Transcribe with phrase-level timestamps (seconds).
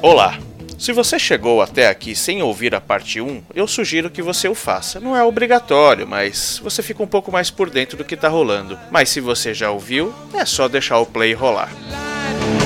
[0.00, 0.38] Olá!
[0.78, 4.54] Se você chegou até aqui sem ouvir a parte 1, eu sugiro que você o
[4.54, 5.00] faça.
[5.00, 8.78] Não é obrigatório, mas você fica um pouco mais por dentro do que tá rolando.
[8.92, 11.70] Mas se você já ouviu, é só deixar o play rolar.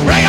[0.05, 0.27] Break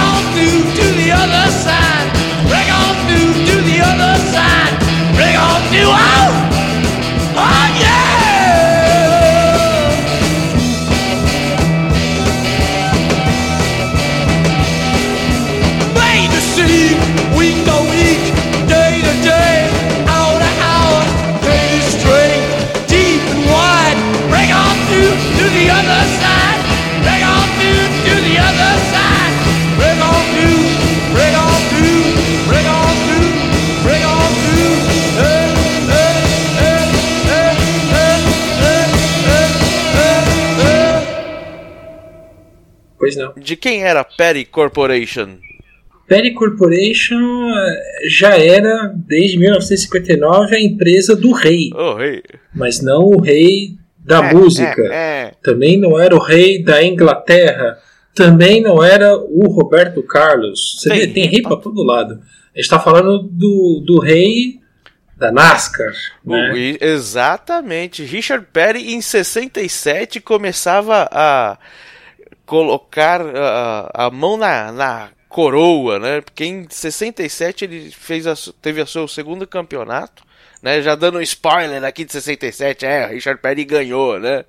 [43.03, 43.33] Pois não.
[43.35, 45.37] De quem era Perry Corporation?
[46.07, 51.69] Perry Corporation eh, já era, desde 1959, a empresa do rei.
[51.73, 52.23] O rei.
[52.55, 54.81] Mas não o rei da é, música.
[54.89, 55.31] É, é.
[55.43, 57.77] Também não era o rei da Inglaterra.
[58.15, 60.77] Também não era o Roberto Carlos.
[60.79, 62.13] Você tem, vê, tem rei para todo lado.
[62.13, 64.61] A gente está falando do, do rei
[65.17, 65.91] da NASCAR.
[66.25, 66.77] Né?
[66.79, 68.05] exatamente.
[68.05, 71.57] Richard Perry, em 67, começava a
[72.45, 76.21] colocar a, a mão na, na coroa, né?
[76.21, 80.23] Porque em 67 ele fez a, teve o seu segundo campeonato,
[80.61, 80.81] né?
[80.81, 84.45] Já dando um spoiler aqui de 67, é, Richard Perry ganhou, né?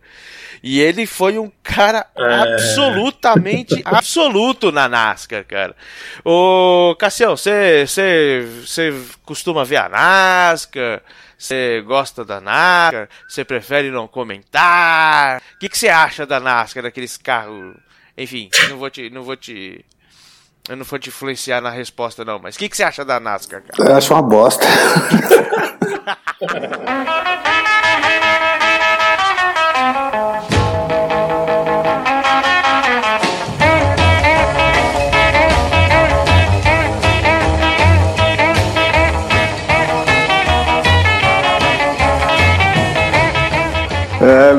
[0.63, 2.35] E ele foi um cara é.
[2.35, 5.77] absolutamente absoluto na NASCAR, cara.
[6.25, 7.87] Ô, Cassião, você
[9.25, 11.03] costuma ver a NASCAR?
[11.45, 13.07] Você gosta da NASCAR?
[13.29, 15.43] Você prefere não comentar?
[15.57, 17.77] O que você acha da NASCAR, daqueles carros?
[18.17, 19.85] Enfim, não vou te, não vou te,
[20.67, 22.39] eu não vou te influenciar na resposta não.
[22.39, 23.91] Mas o que você acha da NASCAR, cara?
[23.91, 24.65] Eu acho uma bosta.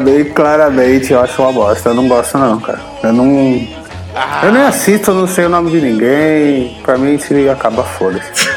[0.06, 1.90] bem claramente, eu acho uma bosta.
[1.90, 2.80] Eu não gosto não, cara.
[3.04, 3.68] Eu não.
[4.16, 4.42] Ah.
[4.44, 6.78] Eu nem assisto, eu não sei o nome de ninguém.
[6.84, 8.48] Pra mim, se acaba, foda-se.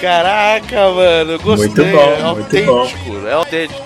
[0.00, 1.68] Caraca, mano, gostei.
[1.68, 3.28] Muito bom, é autêntico, muito bom.
[3.28, 3.82] é autêntico.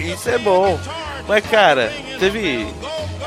[0.00, 0.78] Isso é bom.
[1.28, 2.66] Mas, cara, teve,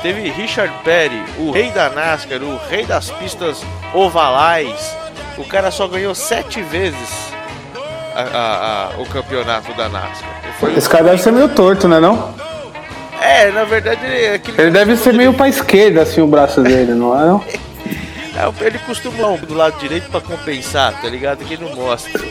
[0.02, 4.96] teve Richard Perry, o rei da NASCAR, o rei das pistas ovalais.
[5.38, 7.37] O cara só ganhou sete vezes
[8.22, 10.30] a, a, o campeonato da NASCAR.
[10.60, 12.34] Foi Esse cara deve ser meio torto, né não?
[13.22, 16.94] É, na verdade ele é Ele deve ser meio pra esquerda, assim, o braço dele,
[16.94, 17.44] não é não?
[18.38, 21.44] É, ele costuma do lado direito pra compensar, tá ligado?
[21.44, 22.22] Que não mostra.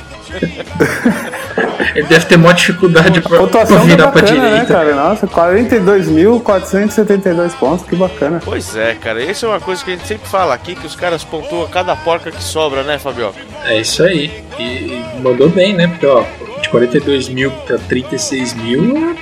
[1.96, 4.56] ele deve ter maior dificuldade pra, pra virar bacana, pra né, direita.
[4.56, 4.94] Né, cara?
[4.94, 8.40] Nossa, 42.472 pontos, que bacana.
[8.44, 9.20] Pois é, cara.
[9.20, 11.96] Isso é uma coisa que a gente sempre fala aqui, que os caras pontuam cada
[11.96, 13.40] porca que sobra, né, Fabioca?
[13.64, 14.44] É isso aí.
[14.60, 15.88] E, e mandou bem, né?
[15.88, 16.22] Porque, ó,
[16.60, 19.16] de 42 mil pra 36 mil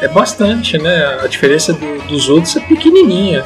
[0.00, 1.18] é bastante, né?
[1.22, 3.44] A diferença do, dos outros é pequenininha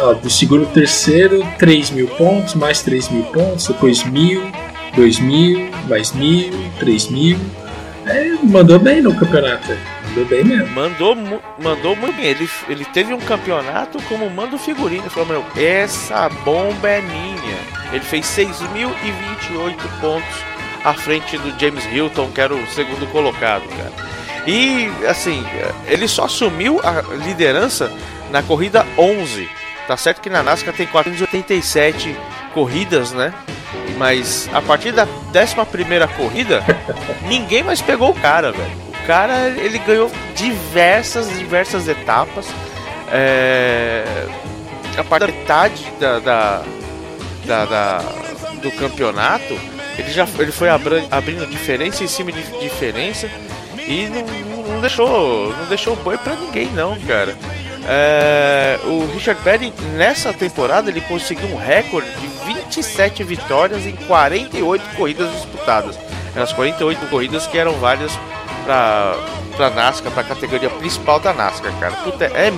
[0.00, 4.42] ó, do segundo terceiro, 3 mil pontos, mais 3 mil pontos, depois mil,
[4.94, 7.38] 2 mil, mais mil, 3 mil.
[8.06, 9.76] É, mandou bem no campeonato.
[10.08, 10.74] Mandou bem mesmo.
[10.74, 11.16] Mandou,
[11.58, 12.26] mandou muito bem.
[12.26, 15.10] Ele, ele teve um campeonato como manda o figurino.
[15.10, 17.58] Falou, meu, essa bomba é minha.
[17.92, 20.36] Ele fez 6.028 pontos
[20.84, 23.92] à frente do James Hilton, que era o segundo colocado, cara.
[24.46, 25.44] E, assim,
[25.88, 27.92] ele só assumiu a liderança
[28.30, 29.48] na corrida 11
[29.86, 32.16] Tá certo que na NASCAR tem 487
[32.52, 33.32] corridas, né?
[33.96, 35.54] Mas a partir da 11
[36.16, 36.62] corrida,
[37.26, 38.86] ninguém mais pegou o cara, velho.
[39.02, 42.46] O cara, ele ganhou diversas, diversas etapas.
[43.12, 44.04] É...
[44.98, 46.62] A partir da metade da, da,
[47.44, 47.98] da, da
[48.62, 49.58] do campeonato,
[49.98, 53.30] ele já ele foi abrindo diferença em cima de diferença
[53.86, 57.36] e não, não deixou não deixou boi para ninguém não, cara.
[57.88, 64.96] É, o Richard Petty nessa temporada ele conseguiu um recorde de 27 vitórias em 48
[64.96, 65.98] corridas disputadas.
[66.34, 68.12] As 48 corridas que eram válidas
[68.64, 69.16] para
[69.56, 71.94] para NASCAR, para a categoria principal da NASCAR, cara.
[71.96, 72.52] Puta, é,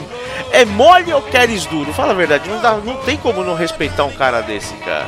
[0.50, 1.92] é mole ou queres duro?
[1.92, 5.06] Fala a verdade, não, dá, não tem como não respeitar um cara desse, cara.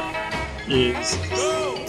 [0.69, 1.19] Isso.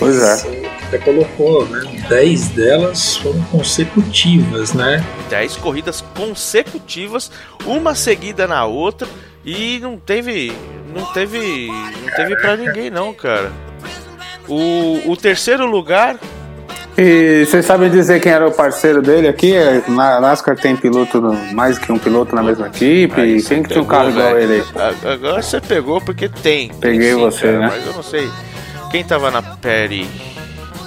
[0.01, 0.67] Pois é.
[0.87, 1.79] Até colocou, né?
[2.09, 5.05] 10 delas foram consecutivas, né?
[5.29, 7.31] 10 corridas consecutivas,
[7.67, 9.07] uma seguida na outra.
[9.45, 10.51] E não teve.
[10.91, 11.67] não teve.
[11.67, 13.51] Não teve pra ninguém não, cara.
[14.47, 16.17] O, o terceiro lugar.
[16.97, 19.53] E vocês sabem dizer quem era o parceiro dele aqui?
[19.87, 21.21] Na NASCAR tem piloto,
[21.53, 23.21] mais que um piloto na mesma equipe.
[23.21, 24.51] Aí quem você que tinha um carro igual velho.
[24.51, 24.63] ele?
[25.05, 26.69] Agora você pegou porque tem.
[26.69, 27.67] Tem Peguei sim, você, cara, né?
[27.71, 28.27] Mas eu não sei.
[28.91, 30.07] Quem tava na Perry?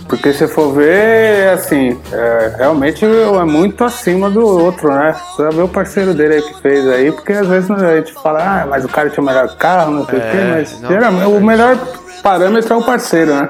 [0.06, 5.16] Porque se for ver, assim, é, realmente é muito acima do outro, né?
[5.34, 8.62] Você ver o parceiro dele aí que fez aí, porque às vezes a gente fala,
[8.62, 10.88] ah, mas o cara tinha o melhor carro, não sei o É, quê, mas não,
[10.90, 11.26] geralmente, é.
[11.26, 11.78] o melhor
[12.22, 13.48] parâmetro é o parceiro, né?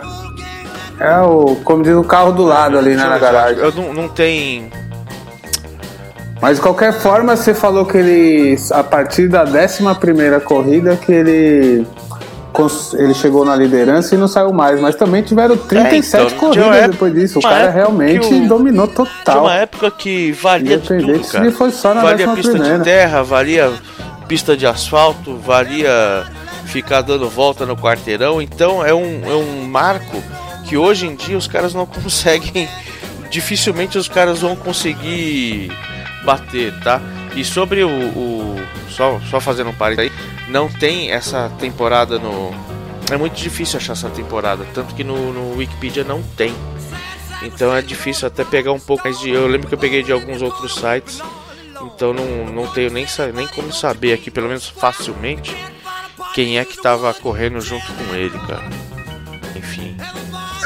[1.01, 3.59] É o, como diz o carro do lado ali, né, na garagem.
[3.59, 4.71] Eu não, não tem.
[6.41, 11.87] Mas de qualquer forma, você falou que ele, a partir da 11 corrida, que ele,
[12.95, 14.81] ele chegou na liderança e não saiu mais.
[14.81, 17.39] Mas também tiveram 37 É, então, tinha corridas época- depois disso.
[17.39, 19.43] O cara realmente o- dominou Tinha total.
[19.45, 21.53] uma época que valia de tudo, cara.
[21.53, 22.85] foi só na valia 11ª pista de primeira.
[22.85, 23.73] terra, valia
[24.29, 26.25] pista de asfalto, valia
[26.67, 28.41] ficar dando volta no quarteirão.
[28.41, 30.23] Então é um, é um marco
[30.65, 32.69] que hoje em dia os caras não conseguem.
[33.31, 35.73] Dificilmente os caras vão conseguir
[36.25, 37.01] bater, tá?
[37.36, 37.88] E sobre o.
[37.88, 38.56] o-
[38.90, 42.52] só, só fazendo um parênteses aí, não tem essa temporada no.
[43.10, 46.54] É muito difícil achar essa temporada, tanto que no, no Wikipedia não tem.
[47.42, 49.31] Então é difícil até pegar um pouco mais de.
[49.31, 51.20] Eu lembro que eu peguei de alguns outros sites,
[51.82, 53.04] então não, não tenho nem,
[53.34, 55.54] nem como saber aqui, pelo menos facilmente,
[56.34, 58.64] quem é que tava correndo junto com ele, cara.
[59.56, 59.96] Enfim.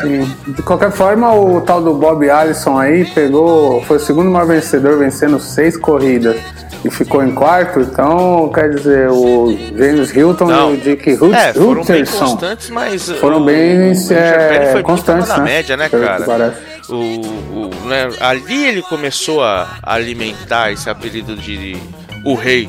[0.01, 0.35] Sim.
[0.49, 4.99] De qualquer forma, o tal do Bob Allison aí pegou, foi o segundo maior vencedor,
[4.99, 6.37] vencendo seis corridas.
[6.85, 10.71] E ficou em quarto, então quer dizer, o James Hilton Não.
[10.71, 13.11] e o Dick Hut- É, foram bem Hutcherson constantes, mas.
[13.19, 15.53] foram o- bem o é, foi constantes, acima né?
[15.55, 16.55] média, né, Pelo cara?
[16.89, 21.77] O, o, né, ali ele começou a alimentar esse apelido de
[22.25, 22.69] o rei,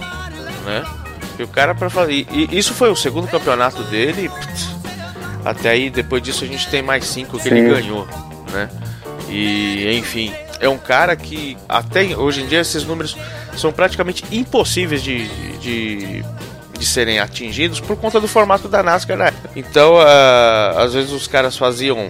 [0.65, 0.83] né?
[1.37, 2.25] E o cara para fazer.
[2.31, 4.27] E, isso foi o segundo campeonato dele.
[4.29, 4.78] putz,
[5.49, 7.69] até aí, depois disso, a gente tem mais cinco que ele Sim.
[7.69, 8.07] ganhou,
[8.51, 8.69] né?
[9.29, 13.15] E enfim, é um cara que até hoje em dia esses números
[13.57, 15.27] são praticamente impossíveis de,
[15.59, 16.23] de,
[16.77, 19.33] de serem atingidos por conta do formato da NASCAR, né?
[19.55, 22.09] Então, ah, às vezes os caras faziam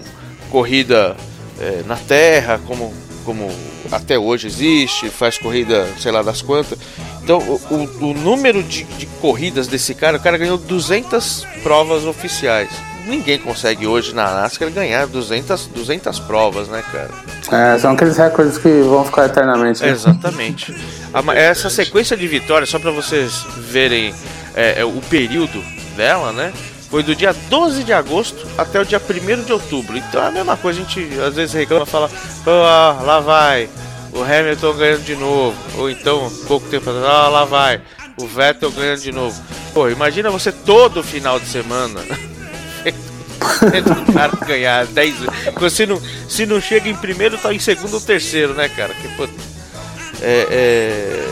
[0.50, 1.16] corrida
[1.60, 2.92] eh, na terra, como,
[3.24, 3.50] como
[3.92, 6.78] até hoje existe, faz corrida, sei lá das quantas.
[7.22, 12.04] Então, o, o- o número de, de corridas desse cara, o cara ganhou 200 provas
[12.04, 12.70] oficiais.
[13.06, 17.10] Ninguém consegue hoje na NASCAR ganhar 200, 200 provas, né, cara?
[17.50, 19.82] É, são aqueles recordes que vão ficar eternamente.
[19.82, 19.88] né?
[19.90, 20.74] Exatamente.
[21.12, 24.14] A Essa sequência de vitórias, só para vocês verem
[24.54, 25.62] é, é, o período
[25.96, 26.52] dela, né?
[26.90, 29.96] Foi do dia 12 de agosto até o dia 1 de outubro.
[29.96, 32.10] Então é a mesma coisa, a gente às vezes reclama fala,
[32.44, 33.68] "Pô, ah, lá vai,
[34.12, 35.56] o Hamilton ganhando de novo.
[35.78, 37.80] Ou então, pouco tempo atrás, ah, lá vai,
[38.16, 39.40] o Vettel ganhando de novo.
[39.72, 42.00] Pô, imagina você todo final de semana.
[43.70, 45.14] vendo o cara ganhar 10
[45.58, 48.92] Você não, se não chega em primeiro, tá em segundo ou terceiro, né, cara?
[48.94, 49.24] Que, pô,
[50.22, 51.28] é, é,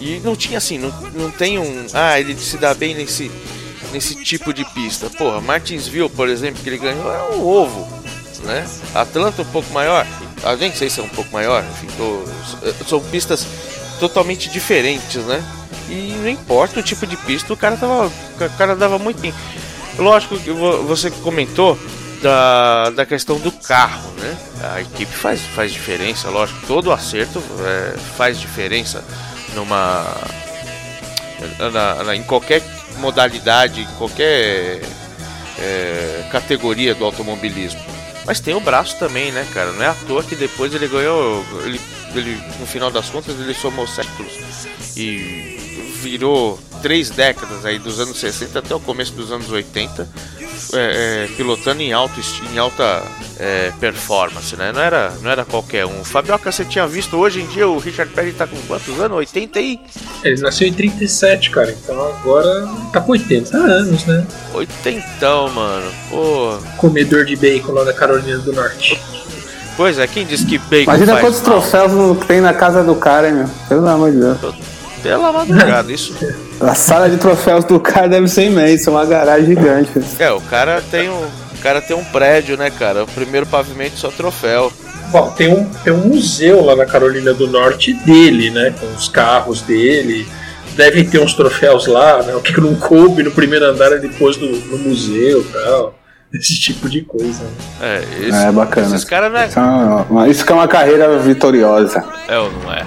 [0.00, 1.86] E não tinha assim, não, não tem um.
[1.92, 3.30] Ah, ele se dá bem nesse,
[3.92, 5.08] nesse tipo de pista.
[5.10, 7.86] Porra, Martinsville, por exemplo, que ele ganhou é um ovo,
[8.44, 8.66] né?
[8.94, 10.06] Atlanta um pouco maior,
[10.44, 12.24] ah, nem sei se é um pouco maior, enfim, tô-
[12.88, 13.46] são pistas
[14.00, 15.42] totalmente diferentes, né?
[15.88, 18.06] E não importa o tipo de pista, o cara tava.
[18.06, 19.32] O cara dava muito bem.
[19.98, 21.78] Lógico que vo- você comentou
[22.22, 24.36] da, da questão do carro, né?
[24.74, 26.66] A equipe faz, faz diferença, lógico.
[26.66, 29.04] Todo acerto é, faz diferença
[29.54, 30.06] numa.
[31.58, 32.62] na- na- em qualquer
[32.98, 34.82] modalidade, em qualquer
[35.58, 37.80] é, categoria do automobilismo.
[38.24, 39.72] Mas tem o braço também, né, cara?
[39.72, 41.44] Não é à toa que depois ele ganhou.
[41.64, 41.80] Ele,
[42.14, 44.32] ele, no final das contas, ele somou séculos
[44.96, 45.51] e
[46.02, 50.08] virou três décadas aí, dos anos 60 até o começo dos anos 80,
[50.74, 52.20] é, é, pilotando em, alto,
[52.52, 53.02] em alta
[53.38, 54.72] é, performance, né?
[54.72, 56.02] Não era, não era qualquer um.
[56.02, 59.16] Fabioca, você tinha visto hoje em dia o Richard Petty tá com quantos anos?
[59.16, 59.80] 80 e
[60.24, 64.26] Ele nasceu em 37, cara, então agora tá com 80 anos, né?
[64.54, 65.90] oitentão, mano.
[66.10, 66.58] Pô.
[66.78, 69.00] Comedor de bacon lá da Carolina do Norte.
[69.76, 71.60] Pois é, quem disse que bacon Imagina faz quantos mal?
[71.60, 73.48] troféus não tem na casa do cara, hein, meu?
[73.68, 74.71] Pelo amor de Deus.
[75.02, 76.14] Pela madrugada, isso.
[76.60, 79.90] A sala de troféus do cara deve ser imensa, uma garagem gigante.
[80.18, 81.20] É, o cara tem um.
[81.54, 83.04] O cara tem um prédio, né, cara?
[83.04, 84.72] O primeiro pavimento só troféu.
[85.10, 88.72] Bom, tem um, tem um museu lá na Carolina do Norte dele, né?
[88.80, 90.26] Com os carros dele.
[90.74, 92.34] Deve ter uns troféus lá, né?
[92.34, 95.94] O que não coube no primeiro andar ele pôs no, no museu e tal.
[96.32, 97.42] Esse tipo de coisa.
[97.42, 97.50] né?
[97.82, 98.86] É, esse, É, bacana.
[98.86, 99.46] Esses caras não é.
[99.48, 99.62] Isso é
[100.10, 102.02] uma- isso que é uma carreira vitoriosa.
[102.26, 102.86] É ou não é?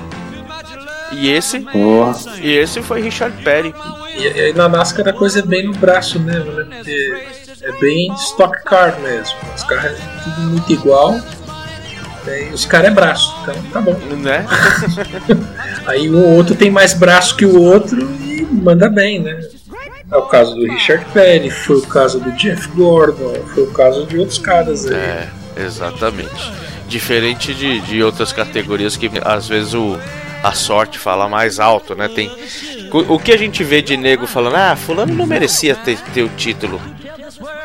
[1.15, 2.15] E esse, Porra.
[2.41, 3.73] e esse foi Richard Petty.
[4.17, 6.65] E, e na NASCAR a coisa é bem no braço mesmo, né?
[6.69, 7.25] Porque
[7.61, 9.35] é bem stock car mesmo.
[9.55, 11.11] Os carros é tudo muito igual.
[11.13, 12.49] né?
[12.49, 13.93] E os caras é braço, então tá bom.
[14.21, 14.45] Né?
[15.87, 19.39] Aí o outro tem mais braço que o outro e manda bem, né?
[20.11, 24.05] É o caso do Richard Petty, foi o caso do Jeff Gordon, foi o caso
[24.05, 24.93] de outros caras aí.
[24.93, 26.51] É, exatamente.
[26.87, 29.97] Diferente de, de outras categorias que às vezes o,
[30.45, 32.07] a sorte fala mais alto, né?
[32.07, 32.31] Tem,
[32.91, 36.29] o, que a gente vê de nego falando, ah, fulano não merecia ter, ter o
[36.29, 36.79] título.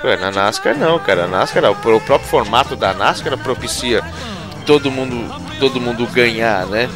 [0.02, 1.26] Ué, na NASCAR não, cara.
[1.26, 4.02] Na NASCAR, o, próprio formato da NASCAR propicia
[4.64, 6.88] todo mundo, todo mundo ganhar, né?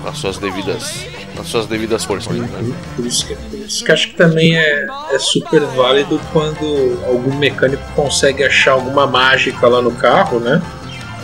[0.00, 1.04] Com as suas devidas,
[1.40, 2.32] as suas devidas forças.
[2.36, 2.48] Né?
[2.94, 7.34] Por isso, que, por isso que acho que também é, é super válido quando algum
[7.34, 10.62] mecânico consegue achar alguma mágica lá no carro, né?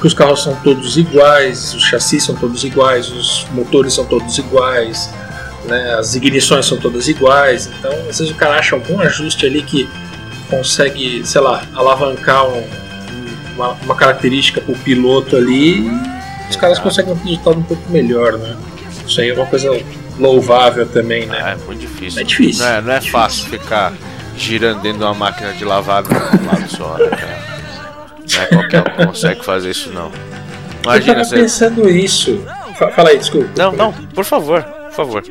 [0.01, 4.39] Porque os carros são todos iguais, os chassis são todos iguais, os motores são todos
[4.39, 5.11] iguais,
[5.67, 5.95] né?
[5.99, 7.67] as ignições são todas iguais.
[7.79, 9.87] Então, às vezes o cara acha algum ajuste ali que
[10.49, 12.67] consegue, sei lá, alavancar um-
[13.57, 16.01] uma, uma característica pro piloto ali e
[16.49, 18.57] os caras conseguem um resultado um pouco melhor, né?
[19.07, 19.69] Isso aí é uma coisa
[20.19, 21.53] louvável também, né?
[21.61, 22.23] É, muito difícil.
[22.23, 22.65] É difícil.
[22.65, 23.13] Não é, não é Difícil.
[23.21, 23.93] fácil ficar
[24.35, 27.50] girando dentro de uma máquina de lavar um lado só, né, cara?
[28.37, 30.07] Não é qualquer um que consegue fazer isso, não.
[30.07, 30.13] Eu
[30.85, 31.37] Imagina tava você.
[31.37, 32.45] pensando isso.
[32.79, 33.49] Fa- Fala aí, desculpa.
[33.57, 35.23] Não, não, por favor, por favor.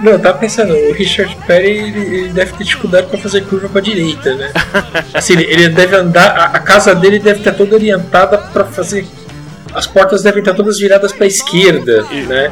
[0.00, 3.68] Não, eu tava pensando, o Richard Petty ele, ele deve ter dificuldade pra fazer curva
[3.68, 4.50] pra direita, né?
[5.12, 9.06] Assim, ele, ele deve andar, a, a casa dele deve estar toda orientada pra fazer.
[9.74, 12.50] As portas devem estar todas viradas pra esquerda, né?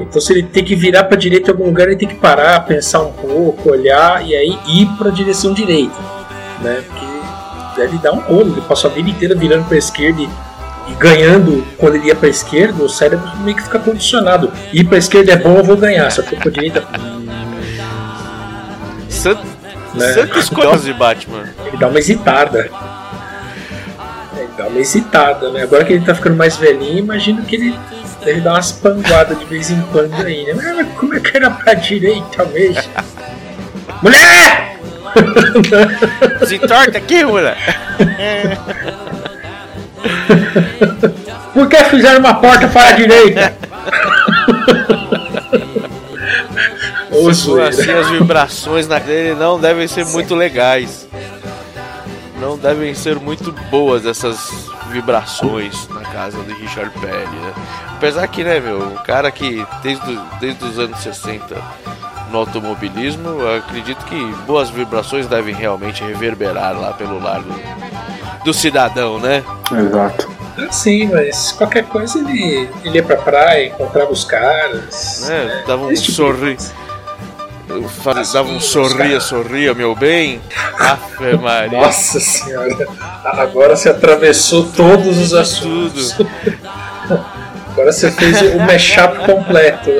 [0.00, 2.60] Então se ele tem que virar pra direita em algum lugar, ele tem que parar,
[2.60, 5.96] pensar um pouco, olhar e aí ir pra direção direita,
[6.62, 6.82] né?
[6.86, 7.04] Porque
[7.76, 10.28] deve dar um rolo, ele passou a vida inteira virando pra esquerda e,
[10.88, 14.52] e ganhando quando ele ia pra esquerda, o cérebro meio que fica condicionado.
[14.72, 16.86] Ir pra esquerda é bom, eu vou ganhar, se eu for pra direita,
[19.08, 19.40] Sant...
[19.94, 20.12] Né?
[20.12, 21.44] Santa escolha de Batman.
[21.66, 22.70] ele dá uma hesitada.
[24.36, 25.62] Ele dá uma hesitada, né?
[25.62, 27.78] Agora que ele tá ficando mais velhinho, imagino que ele
[28.22, 30.54] deve dar umas panguadas de vez em quando aí, né?
[30.54, 32.92] Mas como é que era pra direita mesmo?
[34.02, 34.76] Mulher!
[36.38, 37.60] Desentorta aqui, moleque.
[41.52, 43.54] Por que fizeram uma porta para a direita?
[47.12, 47.68] Se zoeira.
[47.68, 51.08] assim, as vibrações na dele não devem ser muito legais.
[52.38, 57.54] Não devem ser muito boas essas vibrações na casa de Richard Petty, né?
[57.96, 61.56] Apesar que, né, meu, um cara que desde, desde os anos 60
[62.36, 67.42] no automobilismo, acredito que boas vibrações devem realmente reverberar lá pelo lar
[68.44, 69.42] do, cidadão, né?
[69.72, 70.30] Exato.
[70.70, 75.28] Sim, mas qualquer coisa ele, ele ia pra praia, encontrava os caras.
[75.28, 75.64] É, né?
[75.66, 76.86] dava um Esse tipo de sorri- coisa.
[78.02, 80.40] Faz- Dava um sorria, sorria, meu bem.
[80.78, 81.80] Ave Maria.
[81.80, 82.86] Nossa senhora,
[83.24, 86.14] agora você atravessou todos os assuntos.
[87.76, 89.90] Agora você fez o mashup completo.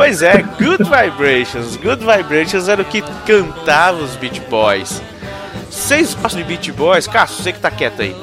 [0.00, 1.76] Pois é, Good Vibrations.
[1.76, 5.02] Good Vibrations era o que cantava os Beach Boys.
[5.70, 7.06] Vocês gostam de Beach Boys?
[7.06, 8.16] Cássio, você que tá quieto aí.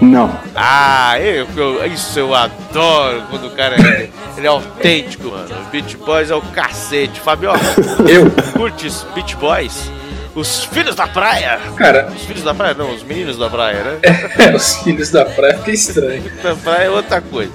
[0.00, 0.32] Não.
[0.54, 5.48] Ah, eu, eu- isso eu adoro quando o cara é, ele é autêntico, mano.
[5.72, 7.18] Beach Boys é o cacete.
[7.18, 7.58] Fabiola,
[8.08, 9.90] Eu, curte Beach Boys?
[10.36, 11.58] Os filhos da praia?
[11.76, 12.74] cara, Os filhos da praia?
[12.74, 13.98] Não, os meninos da praia, né?
[14.54, 16.30] os filhos da praia fica estranho.
[16.42, 17.52] Da praia é outra coisa.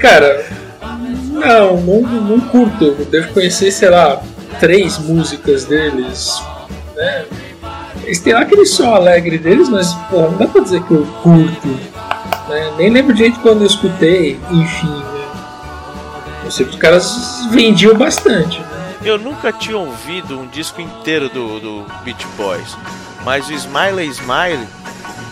[0.00, 0.44] Cara,
[1.38, 2.84] não, não, não curto.
[2.84, 4.20] Eu devo conhecer, sei lá,
[4.60, 6.42] três músicas deles,
[6.96, 7.24] né?
[8.04, 11.68] Eles têm lá aquele som alegre deles, mas, não dá pra dizer que eu curto.
[12.48, 12.72] Né?
[12.78, 15.24] Nem lembro direito quando eu escutei, enfim, né?
[16.44, 18.60] Eu sei que os caras vendiam bastante.
[18.60, 18.94] né?
[19.04, 22.76] Eu nunca tinha ouvido um disco inteiro do, do Beach Boys,
[23.24, 24.66] mas o Smiley Smiley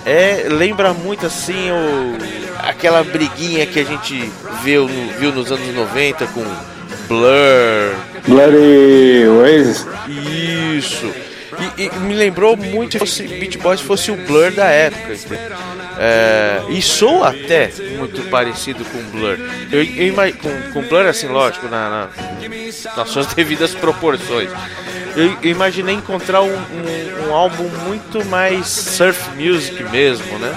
[0.05, 4.31] é, lembra muito assim o, aquela briguinha que a gente
[4.63, 6.45] viu, no- viu nos anos 90 com
[7.09, 7.95] Blur.
[8.27, 9.87] Bloody Oasis?
[10.09, 11.13] Isso.
[11.79, 15.15] E, e me lembrou muito se Beach Boys fosse o Blur da época.
[15.99, 19.39] É, e sou até muito parecido com Blur.
[19.73, 22.09] Eu, eu com, com Blur, assim, lógico, na, na-
[22.97, 24.51] nas suas devidas proporções.
[25.17, 30.55] Eu, eu imaginei encontrar um, um- um álbum muito mais surf music mesmo, né?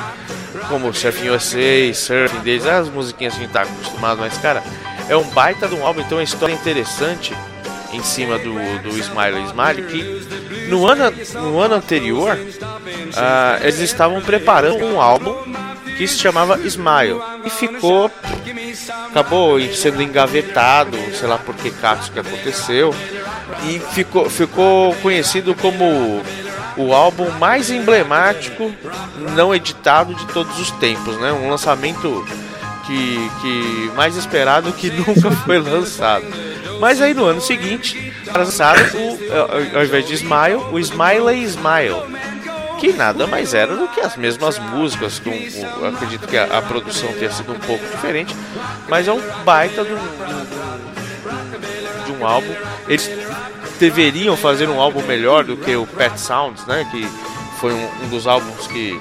[0.69, 4.63] Como Surfing USA, Surfing Days, as musiquinhas que a gente tá acostumado, mas cara,
[5.09, 7.33] é um baita de um álbum, então a história é interessante
[7.91, 11.11] em cima do, do Smiley Smiley que no ano,
[11.41, 12.37] no ano anterior
[13.17, 15.35] ah, eles estavam preparando um álbum
[15.97, 18.11] que se chamava Smile e ficou
[19.09, 22.93] acabou sendo engavetado, sei lá por que caso que aconteceu,
[23.67, 26.21] e ficou, ficou conhecido como
[26.79, 28.71] o álbum mais emblemático
[29.35, 31.31] não editado de todos os tempos, né?
[31.33, 32.25] Um lançamento
[32.87, 36.25] que, que mais esperado que nunca foi lançado.
[36.79, 42.01] Mas aí no ano seguinte, lançaram o, ao invés de Smile, o Smiley Smile,
[42.79, 45.21] que nada mais era do que as mesmas músicas.
[45.93, 48.33] Acredito que a, a, produção tenha sido um pouco diferente,
[48.87, 50.33] mas é um baita de um, de
[52.03, 52.55] um, de um álbum.
[52.87, 53.11] Eles
[53.79, 56.87] deveriam fazer um álbum melhor do que o Pet Sounds, né?
[56.91, 57.07] Que
[57.59, 58.99] foi um, um dos álbuns que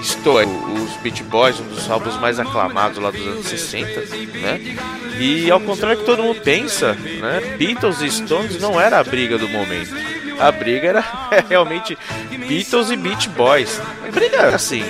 [0.00, 4.00] estou os Beach Boys, um dos álbuns mais aclamados lá dos anos 60,
[4.38, 4.76] né?
[5.18, 7.56] E ao contrário que todo mundo pensa, né?
[7.56, 9.94] Beatles e Stones não era a briga do momento.
[10.38, 11.04] A briga era
[11.48, 11.98] realmente
[12.30, 13.80] Beatles e Beach Boys.
[14.06, 14.84] A briga assim,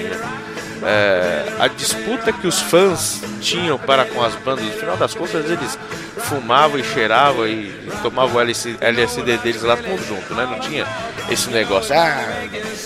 [0.85, 5.51] é, a disputa que os fãs tinham para com as bandas, no final das contas
[5.51, 5.79] eles
[6.19, 10.47] fumavam e cheiravam e tomavam o LSD deles lá tudo junto, né?
[10.51, 10.87] Não tinha
[11.31, 12.25] esse negócio, ah,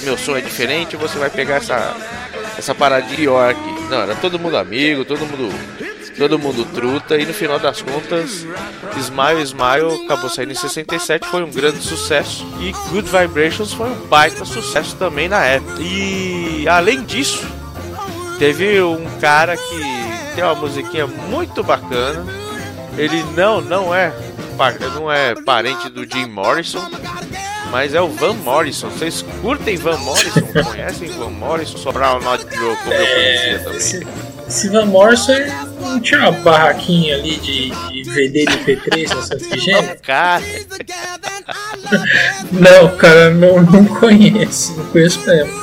[0.02, 1.94] meu som é diferente, você vai pegar essa,
[2.58, 3.72] essa paradinha pior aqui.
[3.88, 5.52] Não, era todo mundo amigo, todo mundo
[6.16, 8.46] todo mundo truta e no final das contas
[8.96, 14.06] Smile Smile acabou saindo em 67, foi um grande sucesso e Good Vibrations foi um
[14.06, 15.80] baita sucesso também na época.
[15.80, 17.46] E além disso,
[18.42, 22.26] teve um cara que tem uma musiquinha muito bacana.
[22.98, 24.12] Ele não não é
[24.96, 26.82] não é parente do Jim Morrison,
[27.70, 28.90] mas é o Van Morrison.
[28.90, 30.40] Vocês curtem Van Morrison?
[30.64, 31.78] Conhecem Van Morrison?
[31.78, 33.76] Sobrar o Not Grow, como eu conhecia também.
[33.76, 34.06] Esse,
[34.48, 35.38] esse Van Morrison
[35.80, 39.96] não tinha uma barraquinha ali de, de vender MP3 na Santa Efigênia?
[40.02, 40.42] Cara.
[42.50, 44.76] não, cara, não, não conheço.
[44.76, 45.61] Não conheço mesmo.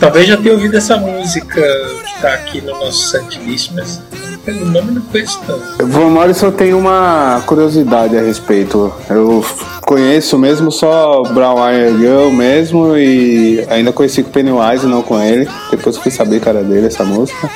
[0.00, 4.00] Talvez já tenha ouvido essa música que tá aqui no nosso setlist, mas
[4.46, 5.86] pelo nome não conheço tanto.
[5.86, 8.90] Van Morrison tem uma curiosidade a respeito.
[9.10, 9.44] Eu
[9.82, 15.46] conheço mesmo só Brown Eyed Girl mesmo e ainda conheci com Pennywise, não com ele.
[15.70, 17.50] Depois fui saber era dele essa música.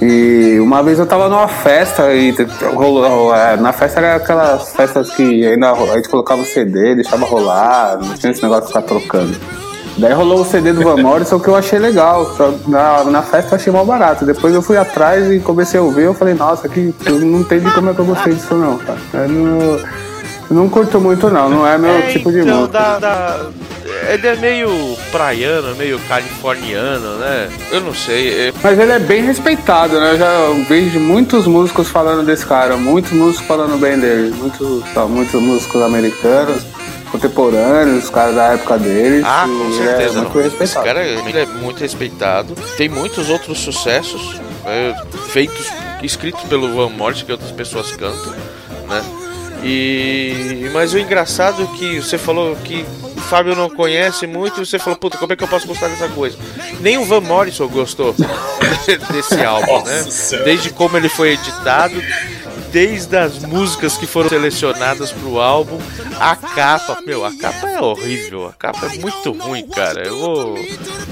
[0.00, 2.34] E uma vez eu tava numa festa e
[2.74, 7.26] rolou, é, na festa era aquelas festas que ainda a gente colocava o CD, deixava
[7.26, 9.63] rolar, não tinha esse negócio de ficar trocando.
[9.96, 12.28] Daí rolou o CD do Van Morrison que eu achei legal.
[12.66, 14.24] Na, na festa eu achei mal barato.
[14.24, 16.02] Depois eu fui atrás e comecei a ouvir.
[16.02, 18.98] Eu falei, nossa, que não entendi como é que eu gostei disso não, cara.
[19.12, 19.80] Eu não,
[20.50, 22.78] não curto muito não, não é meu é, tipo de então, música.
[22.78, 23.46] Da, da,
[24.08, 27.48] ele é meio praiano, meio californiano, né?
[27.70, 28.48] Eu não sei.
[28.48, 28.52] É...
[28.62, 30.12] Mas ele é bem respeitado, né?
[30.12, 30.34] Eu já
[30.68, 36.64] vejo muitos músicos falando desse cara, muitos músicos falando bem dele, muitos, muitos músicos americanos
[37.14, 39.22] contemporâneos, os caras da época dele.
[39.24, 40.18] Ah, com é certeza.
[40.18, 40.64] É muito respeitado.
[40.64, 42.54] Esse cara ele é muito respeitado.
[42.76, 45.72] Tem muitos outros sucessos né, feitos,
[46.02, 48.32] escritos pelo Van Morrison que outras pessoas cantam,
[48.88, 49.04] né?
[49.62, 52.84] E mas o engraçado é que você falou que
[53.16, 55.88] o Fábio não conhece muito e você falou, puta, como é que eu posso gostar
[55.88, 56.36] dessa coisa?
[56.80, 58.14] Nem o Van Morrison gostou
[59.10, 60.04] desse álbum, né?
[60.44, 61.94] Desde como ele foi editado,
[62.74, 65.78] desde as músicas que foram selecionadas pro álbum,
[66.18, 70.04] a capa, meu, a capa é horrível, a capa é muito ruim, cara.
[70.04, 70.58] Eu vou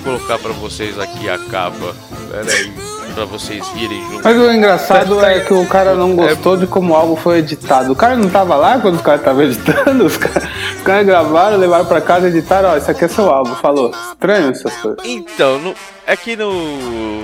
[0.03, 1.95] colocar para vocês aqui a capa.
[2.29, 2.73] Pera aí.
[3.15, 4.25] Pra vocês virem junto.
[4.25, 7.93] Mas o engraçado é que o cara não gostou de como o álbum foi editado.
[7.93, 10.49] O cara não tava lá quando os caras estavam editando, os caras
[10.83, 13.55] cara gravaram, levaram pra casa e editaram, ó, isso aqui é seu álbum.
[13.57, 14.99] Falou, estranho essas coisas.
[15.05, 15.75] Então, no,
[16.07, 17.23] é que no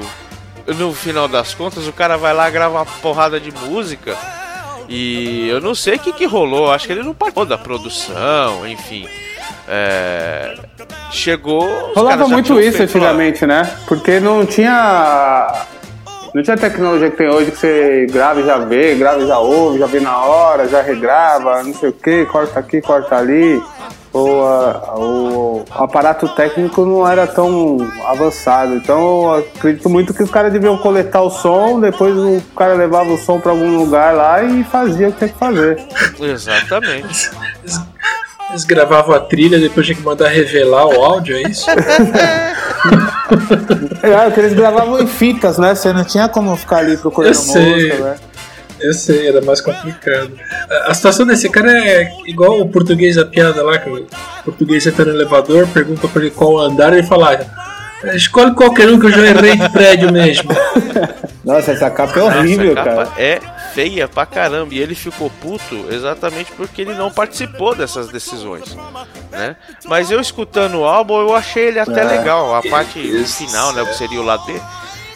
[0.75, 4.17] no final das contas, o cara vai lá grava uma porrada de música.
[4.89, 6.73] E eu não sei o que, que rolou.
[6.73, 9.07] Acho que ele não participou da produção, enfim.
[9.69, 10.55] É...
[11.11, 11.93] Chegou.
[11.95, 13.71] Rolava muito isso antigamente, né?
[13.87, 15.67] Porque não tinha.
[16.35, 19.39] Não tinha tecnologia que tem hoje que você grava e já vê, grava e já
[19.39, 23.61] ouve, já vê na hora, já regrava, não sei o que, corta aqui, corta ali
[24.13, 28.75] o, a, o aparato técnico não era tão avançado.
[28.75, 33.19] Então acredito muito que os caras deviam coletar o som, depois o cara levava o
[33.19, 35.83] som para algum lugar lá e fazia o que tinha que fazer.
[36.21, 37.31] Exatamente.
[38.51, 41.69] Eles gravavam a trilha, depois tinha que mandar revelar o áudio, é isso?
[44.03, 45.75] é, que eles gravavam em fitas, né?
[45.75, 48.17] Você não tinha como ficar ali procurando música, né?
[48.81, 50.33] Eu sei, era mais complicado.
[50.87, 54.07] A situação desse cara é igual o português a piada lá, que o
[54.45, 57.41] português entra no elevador, pergunta pra ele qual andar e ele fala:
[58.05, 60.51] ah, escolhe qualquer um que eu já errei de prédio mesmo.
[61.45, 63.09] Nossa, essa capa é horrível, Nossa, cara.
[63.17, 63.41] É
[63.73, 64.75] feia pra caramba.
[64.75, 68.77] E ele ficou puto exatamente porque ele não participou dessas decisões.
[69.31, 69.57] Né?
[69.87, 72.05] Mas eu escutando o álbum, eu achei ele até é.
[72.05, 72.55] legal.
[72.55, 73.83] A parte final, né?
[73.83, 74.61] O que seria o lado B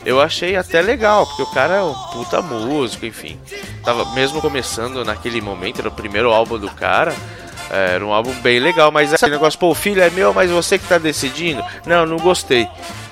[0.05, 3.39] eu achei até legal, porque o cara é um puta músico, enfim.
[3.85, 7.15] Tava mesmo começando naquele momento, era o primeiro álbum do cara.
[7.71, 10.51] é, Era um álbum bem legal, mas esse negócio, pô, o filho é meu, mas
[10.51, 11.63] você que tá decidindo?
[11.87, 12.69] Não, não gostei.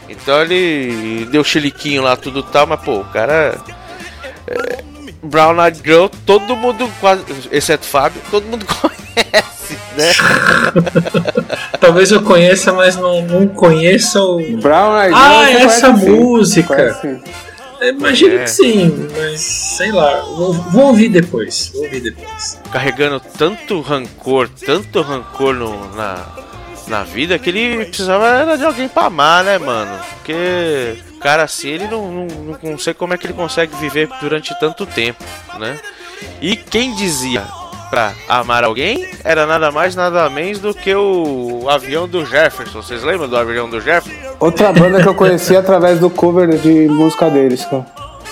[0.08, 3.56] Então ele deu chiliquinho lá, tudo tal, mas pô, o cara.
[4.46, 4.89] É,
[5.22, 10.12] Brown Eyed Girl, todo mundo, quase, exceto Fábio, todo mundo conhece, né?
[11.78, 14.38] Talvez eu conheça, mas não, não conheça o.
[14.58, 16.94] Brown Eyed Ah, Girl, você essa música.
[17.00, 17.20] Sim.
[17.80, 18.44] É, Imagino É.
[18.44, 20.20] que sim, mas sei lá.
[20.20, 21.70] Vou, vou ouvir depois.
[21.74, 22.58] Vou ouvir depois.
[22.70, 26.26] Carregando tanto rancor, tanto rancor no- na,
[26.90, 29.98] na vida, que ele precisava era de alguém pra amar, né, mano?
[30.16, 34.08] Porque o cara assim, ele não, não, não, sei como é que ele consegue viver
[34.20, 35.24] durante tanto tempo,
[35.58, 35.78] né?
[36.42, 37.44] E quem dizia
[37.88, 42.82] pra amar alguém era nada mais, nada menos do que o avião do Jefferson.
[42.82, 44.20] Vocês lembram do avião do Jefferson?
[44.38, 47.86] Outra banda que eu conheci através do cover de música deles, cara.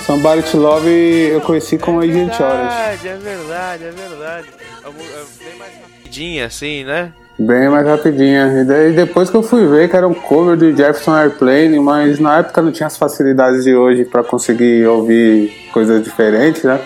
[0.04, 3.06] Somebody to Love eu conheci com Agent Orange.
[3.06, 4.48] é verdade, é verdade.
[4.84, 7.12] É bem mais rapidinha assim, né?
[7.38, 8.62] Bem mais rapidinha.
[8.62, 12.18] E daí depois que eu fui ver que era um cover do Jefferson Airplane, mas
[12.18, 16.80] na época não tinha as facilidades de hoje pra conseguir ouvir coisas diferentes, né?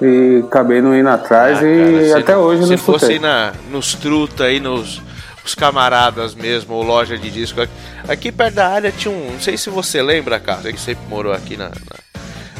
[0.00, 3.12] E acabei não indo atrás Ah, e cara, se até não- hoje se não fosse
[3.12, 3.16] escutei.
[3.16, 5.02] aí na, nos truta aí, nos
[5.44, 7.60] os camaradas mesmo, ou loja de disco.
[7.60, 7.72] Aqui,
[8.08, 9.32] aqui perto da área tinha um.
[9.32, 11.70] Não sei se você lembra, cara, você que sempre morou aqui na,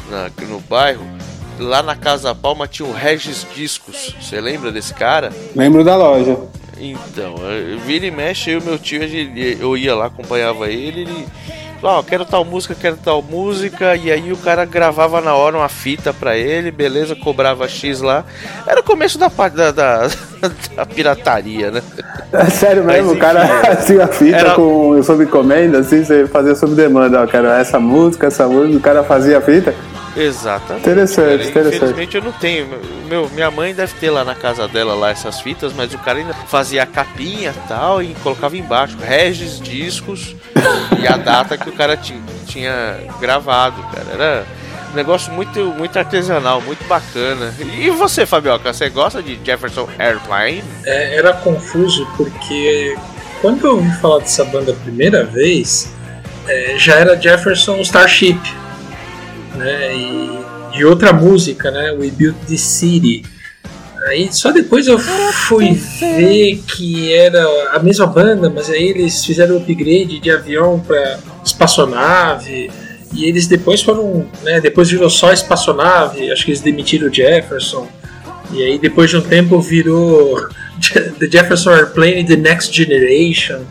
[0.09, 1.05] na- na- no bairro.
[1.59, 4.15] Lá na Casa Palma tinha o Regis Discos.
[4.19, 5.31] Você lembra desse cara?
[5.55, 6.37] Lembro da loja.
[6.83, 11.27] Então, eu- vira e mexe, eu e meu tio, eu ia lá, acompanhava ele, ele.
[11.83, 15.57] Ó, oh, quero tal música, quero tal música, e aí o cara gravava na hora
[15.57, 18.23] uma fita pra ele, beleza, cobrava X lá.
[18.67, 20.07] Era o começo da parte da, da,
[20.75, 21.81] da pirataria, né?
[22.31, 26.27] É sério Mas, mesmo, o cara enfim, tinha fita era- com sob encomenda, assim, você
[26.27, 29.73] fazia sob demanda, ó, quero essa música, essa música, o cara fazia a fita.
[30.15, 30.81] Exatamente.
[30.81, 31.43] Interessante, cara.
[31.49, 31.75] interessante.
[31.75, 32.67] Infelizmente eu não tenho.
[33.07, 36.19] Meu, minha mãe deve ter lá na casa dela lá essas fitas, mas o cara
[36.19, 40.35] ainda fazia a capinha e tal e colocava embaixo Regis discos
[41.01, 44.05] e a data que o cara ti- tinha gravado, cara.
[44.13, 44.45] Era
[44.91, 47.53] um negócio muito, muito artesanal, muito bacana.
[47.59, 50.63] E você, Fabioca, você gosta de Jefferson Airplane?
[50.85, 52.95] É, era confuso porque
[53.41, 55.93] quando eu ouvi falar dessa banda a primeira vez,
[56.47, 58.39] é, já era Jefferson Starship,
[59.55, 59.95] né?
[59.95, 60.41] E,
[60.75, 61.91] e outra música, né?
[61.91, 63.23] We Built This City.
[64.07, 69.57] Aí só depois eu fui ver que era a mesma banda, mas aí eles fizeram
[69.57, 72.71] upgrade de avião para espaçonave.
[73.13, 77.87] E eles depois foram, né, depois virou só espaçonave, acho que eles demitiram o Jefferson.
[78.51, 80.47] E aí depois de um tempo virou
[81.19, 83.61] The Jefferson Airplane The Next Generation.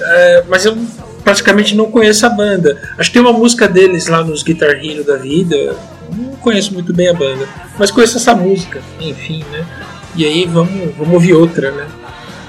[0.00, 0.76] É, mas eu
[1.22, 2.80] praticamente não conheço a banda.
[2.96, 5.74] Acho que tem uma música deles lá nos Guitar Hero da vida.
[6.16, 7.46] Não conheço muito bem a banda.
[7.78, 9.64] Mas conheço essa música, enfim, né?
[10.14, 11.86] E aí vamos, vamos ouvir outra, né?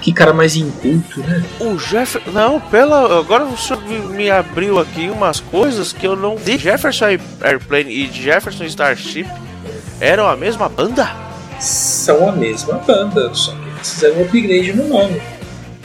[0.02, 1.44] Que cara mais inculto, né?
[1.60, 2.32] O Jefferson.
[2.32, 3.20] Não, pela.
[3.20, 6.36] Agora o senhor me- me abriu aqui umas coisas que eu não.
[6.36, 7.06] De Jefferson
[7.42, 9.28] Airplane e Jefferson Starship
[10.00, 11.10] eram a mesma banda?
[11.60, 15.22] São a mesma banda, só que eles fizeram um upgrade no nome.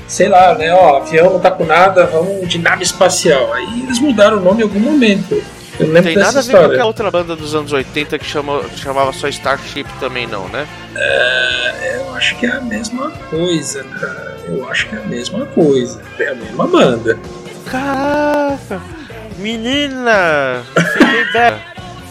[0.06, 0.72] Sei lá, né?
[0.74, 3.52] Ó, avião não tá com nada, vamos de nave espacial.
[3.54, 5.42] Aí eles mudaram o nome em algum momento.
[5.80, 8.62] Eu não Tem nada a ver com aquela outra banda dos anos 80 que chama,
[8.76, 10.66] chamava só Starship também, não, né?
[10.94, 14.36] É, eu acho que é a mesma coisa, cara.
[14.46, 16.02] Eu acho que é a mesma coisa.
[16.18, 17.18] É a mesma banda.
[17.66, 18.82] Caraca!
[19.38, 20.62] Menina!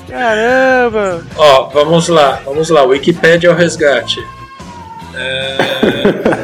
[0.09, 1.23] Caramba!
[1.37, 2.83] Ó, vamos lá, vamos lá.
[2.83, 4.19] Wikipedia ao resgate.
[5.15, 5.57] É,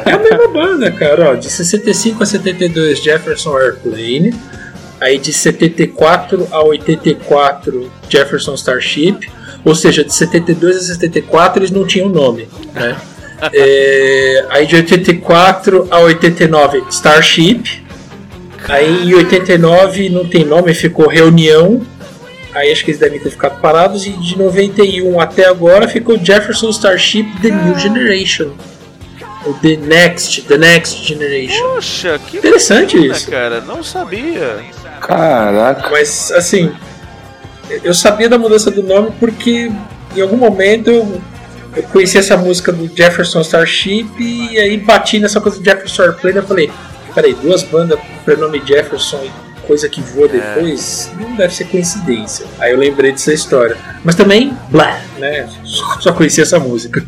[0.06, 1.30] é a mesma banda, cara.
[1.30, 4.34] Ó, de 65 a 72, Jefferson Airplane.
[5.00, 9.28] Aí de 74 a 84, Jefferson Starship.
[9.64, 12.96] Ou seja, de 72 a 74 eles não tinham nome, né?
[13.52, 17.84] É, aí de 84 a 89, Starship.
[18.68, 21.80] Aí em 89 não tem nome, ficou Reunião.
[22.52, 24.06] Aí acho que eles devem ter ficado parados.
[24.06, 28.50] E de 91 até agora ficou Jefferson Starship The New Generation.
[29.46, 31.74] O The Next, The Next Generation.
[31.74, 33.30] Poxa, que Interessante bacana, isso.
[33.30, 33.60] cara.
[33.60, 34.64] Não sabia.
[35.00, 35.90] Caraca.
[35.90, 36.72] Mas assim,
[37.82, 39.70] eu sabia da mudança do nome porque
[40.16, 41.20] em algum momento eu,
[41.76, 46.38] eu conheci essa música do Jefferson Starship e aí bati nessa coisa do Jefferson Airplane
[46.38, 46.70] e falei,
[47.14, 51.64] peraí, duas bandas com o prenome Jefferson e coisa que voa depois, não deve ser
[51.64, 52.46] coincidência.
[52.58, 53.76] Aí eu lembrei dessa história.
[54.02, 55.46] Mas também, blá, né?
[55.62, 57.04] Só, só conheci essa música.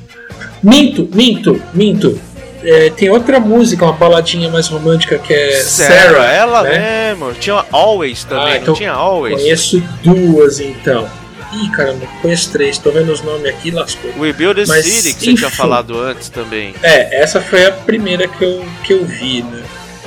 [0.62, 2.20] Minto, minto, minto.
[2.62, 7.08] É, tem outra música, uma baladinha mais romântica que é Sarah, Sarah, ela né?
[7.14, 7.32] mesmo.
[7.34, 9.36] Tinha Always também, Ah, então tinha Always.
[9.40, 11.08] Conheço duas então.
[11.52, 12.78] Ih, caramba, conheço três.
[12.78, 14.10] Tô vendo os nomes aqui, lascou.
[14.18, 15.56] We Build a Mas, City, que você tinha enfim.
[15.56, 16.74] falado antes também.
[16.82, 19.62] É, essa foi a primeira que eu, que eu vi, né?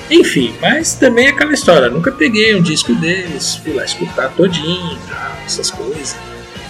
[0.09, 1.89] Enfim, mas também é aquela história.
[1.89, 6.15] Nunca peguei um disco deles, fui lá escutar todinho, tal, essas coisas.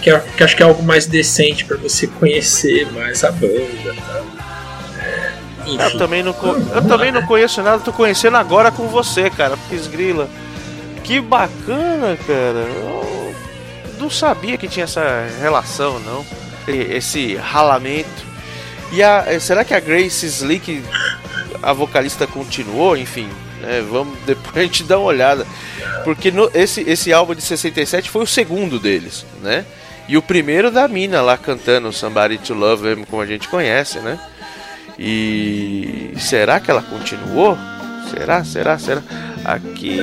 [0.02, 3.94] Que, é- que acho que é algo mais decente pra você conhecer mais a banda,
[4.06, 4.24] tal.
[5.66, 5.78] Enfim.
[5.80, 6.34] Eu também não,
[6.74, 9.56] eu também não conheço nada, tô conhecendo agora com você, cara.
[9.68, 10.28] Pisgrila.
[11.02, 12.66] Que bacana, cara.
[12.66, 13.34] Eu
[13.98, 16.24] não sabia que tinha essa relação, não.
[16.66, 18.24] Esse ralamento.
[18.92, 20.82] E a, eh, será que a Grace Slick,
[21.62, 22.96] a vocalista, continuou?
[22.96, 23.28] Enfim,
[23.60, 25.46] né, vamos depois a gente dá uma olhada.
[26.04, 29.64] Porque no- esse, esse álbum de 67 foi o segundo deles, né?
[30.06, 34.18] E o primeiro da mina lá cantando Somebody to Love, como a gente conhece, né?
[34.98, 37.56] E será que ela continuou?
[38.10, 39.02] Será, será, será?
[39.44, 39.98] Aqui,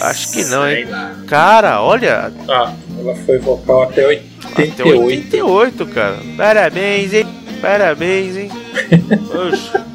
[0.00, 0.86] acho que não, hein?
[1.28, 5.04] Cara, olha, Ah, ela foi vocal até até 88.
[5.04, 6.16] 88, cara.
[6.36, 7.26] Parabéns, hein?
[7.60, 8.50] Parabéns, hein?
[9.30, 9.86] Poxa.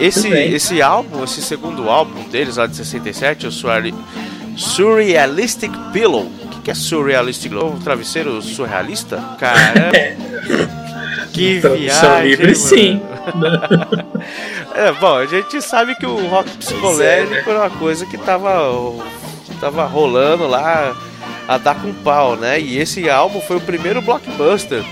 [0.00, 3.94] Esse, esse álbum, esse segundo álbum deles, lá de 67, o Surreali-
[4.56, 6.24] Surrealistic Pillow.
[6.44, 7.72] O que, que é Surrealistic Pillow?
[7.74, 9.16] Um travesseiro surrealista?
[9.38, 9.90] Cara,
[11.32, 13.02] que viagem, sim.
[14.74, 18.60] É, bom, a gente sabe que o rock psicológico era uma coisa que tava,
[19.60, 20.96] tava rolando lá
[21.48, 22.60] a dar com pau, né?
[22.60, 24.84] E esse álbum foi o primeiro blockbuster,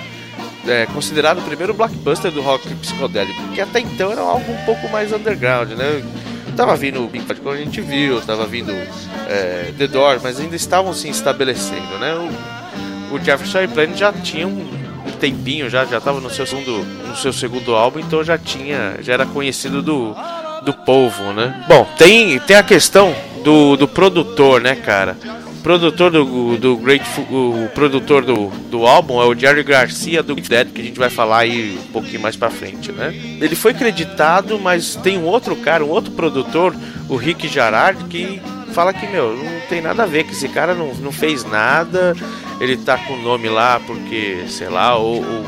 [0.67, 4.89] é, considerado o primeiro blockbuster do rock psicodélico, porque até então era algo um pouco
[4.89, 6.03] mais underground, né?
[6.57, 8.73] Tava vindo o Pink Floyd quando a gente viu, tava vindo
[9.29, 12.15] é, The Doors, mas ainda estavam se estabelecendo, né?
[13.13, 14.86] O, o Jefferson Airplane já tinha um
[15.17, 19.15] tempinho, já já estava no seu segundo no seu segundo álbum, então já tinha já
[19.15, 20.15] era conhecido do,
[20.65, 21.65] do povo, né?
[21.69, 25.17] Bom, tem tem a questão do, do produtor, né, cara?
[25.59, 30.35] O produtor do, do Grateful, o produtor do, do álbum é o Jerry Garcia do
[30.35, 33.13] Dead, que a gente vai falar aí um pouquinho mais pra frente, né?
[33.41, 36.75] Ele foi creditado, mas tem um outro cara, um outro produtor,
[37.09, 38.41] o Rick Jarard, que
[38.73, 42.15] fala que, meu, não tem nada a ver, que esse cara não, não fez nada,
[42.61, 45.47] ele tá com o nome lá porque, sei lá, ou, ou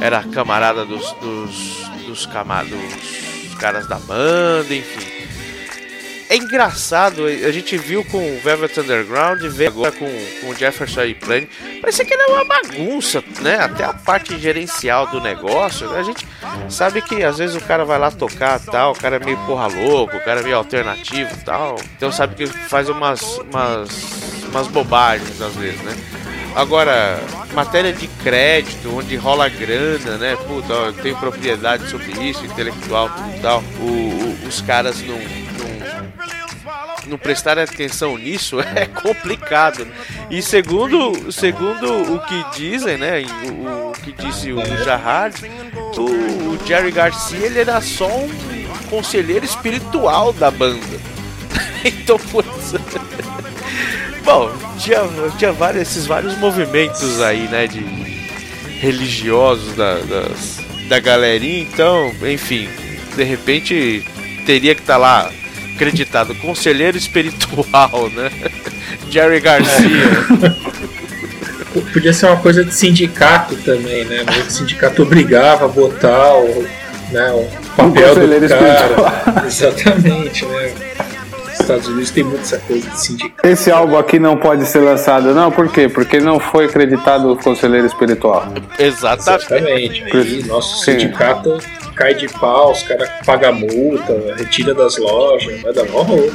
[0.00, 5.09] era camarada dos, dos, dos, dos caras da banda, enfim.
[6.30, 10.06] É engraçado, a gente viu com o Velvet Underground, vê agora com,
[10.40, 11.48] com o Jefferson Airplane.
[11.80, 13.56] Parecia que era uma bagunça, né?
[13.56, 15.90] Até a parte gerencial do negócio.
[15.90, 15.98] né?
[15.98, 16.24] A gente
[16.68, 19.66] sabe que às vezes o cara vai lá tocar tal, o cara é meio porra
[19.66, 21.74] louco, o cara é meio alternativo tal.
[21.96, 23.90] Então sabe que faz umas, umas,
[24.50, 25.96] umas bobagens às vezes, né?
[26.54, 27.20] Agora,
[27.54, 30.36] matéria de crédito, onde rola grana, né?
[30.46, 33.64] Puta, eu tenho propriedade sobre isso, intelectual e tal.
[33.80, 35.18] O, o- os caras não,
[37.10, 39.84] não prestarem atenção nisso é complicado.
[39.84, 39.92] né?
[40.30, 45.34] E segundo, segundo o que dizem, né, o, o que disse o Jarrard,
[45.96, 48.30] o, Jerry Garcia ele era só um
[48.88, 50.80] conselheiro espiritual da banda.
[51.84, 52.74] então, putz,
[54.24, 55.00] bom, tinha,
[55.38, 57.80] tinha vários, esses vários movimentos aí, né, de
[58.80, 62.68] religiosos da, das- da galerinha, então, enfim,
[63.14, 64.02] de repente
[64.46, 65.30] teria que estar lá
[65.80, 68.30] acreditado conselheiro espiritual, né?
[69.08, 69.80] Jerry Garcia.
[71.92, 74.24] Podia ser uma coisa de sindicato também, né?
[74.46, 76.66] O sindicato obrigava a botar o,
[77.10, 79.46] né, o papel conselheiro do cara.
[79.46, 80.74] Exatamente, né?
[81.52, 83.48] Estados Unidos tem muito essa coisa de sindicato.
[83.48, 85.50] Esse álbum aqui não pode ser lançado, não?
[85.52, 85.88] Por quê?
[85.88, 88.52] Porque não foi acreditado o conselheiro espiritual.
[88.78, 90.02] Exatamente.
[90.02, 90.40] Exatamente.
[90.40, 90.92] E nosso Sim.
[92.00, 96.32] Cai de pau, os caras pagam multa, retira das lojas, vai dar mó rolo.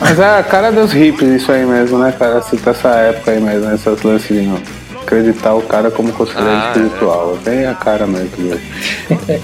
[0.00, 2.38] Mas é a cara dos hippies isso aí mesmo, né, cara?
[2.38, 3.74] Essa, essa época aí mesmo, né?
[3.74, 4.60] Essas lances de não
[5.00, 7.38] acreditar o cara como conselheiro Ah, espiritual.
[7.44, 8.48] Tem a cara mesmo.
[8.54, 8.60] né?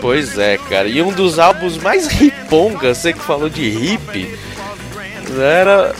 [0.00, 0.86] Pois é, cara.
[0.88, 4.38] E um dos álbuns mais ripongas, você que falou de hip,
[5.40, 5.94] era.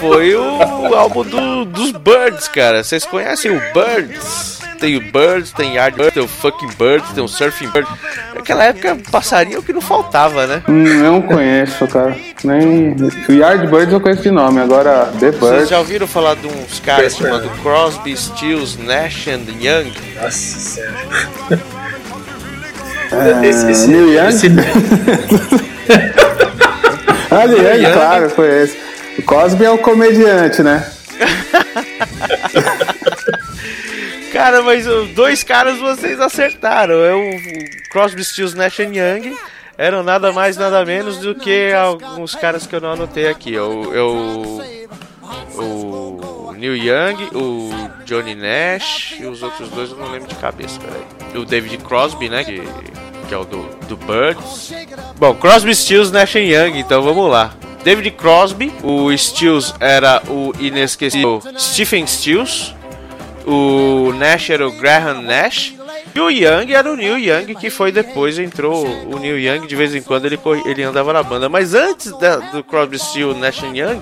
[0.00, 2.82] Foi o álbum do- dos Birds, cara.
[2.82, 4.57] Vocês conhecem o Birds?
[4.78, 7.90] Tem o Birds, tem Yardbirds, tem o Fucking Birds, tem o Surfing Birds.
[8.34, 10.62] Naquela época, passarinho que não faltava, né?
[10.68, 12.16] Hum, eu não conheço, cara.
[12.44, 12.94] Nem.
[13.28, 15.68] O Yardbirds eu conheço de nome, agora The Vocês Birds.
[15.70, 19.92] já ouviram falar de uns caras chamados Crosby, Stills, Nash and Young?
[20.22, 20.94] Nossa senhora.
[23.10, 24.28] É, Esse- esse- Neil Young?
[24.28, 24.48] esse-
[27.30, 28.76] Ah, Neil Young, claro, conheço.
[29.18, 30.86] O Cosby é o comediante, né?
[34.38, 36.94] Cara, mas dois caras vocês acertaram.
[36.94, 39.36] É o Crosby, Stills, Nash Young
[39.76, 43.56] eram nada mais nada menos do que alguns caras que eu não anotei aqui.
[43.56, 44.00] É o, é
[45.60, 47.68] o Neil Young, o
[48.04, 51.02] Johnny Nash e os outros dois eu não lembro de cabeça, peraí.
[51.34, 52.44] O David Crosby, né?
[52.44, 52.62] Que,
[53.26, 54.72] que é o do, do Birds.
[55.16, 57.52] Bom, Crosby, Stills, Nash Young, então vamos lá.
[57.82, 62.77] David Crosby, o Stills era o inesquecível Stephen Stills,
[63.48, 65.74] o Nash era o Graham Nash
[66.14, 69.74] e o Young era o Neil Young, que foi depois, entrou o Neil Young, de
[69.74, 71.48] vez em quando ele, ele andava na banda.
[71.48, 74.00] Mas antes da, do Crosby, Steel, Nash Young,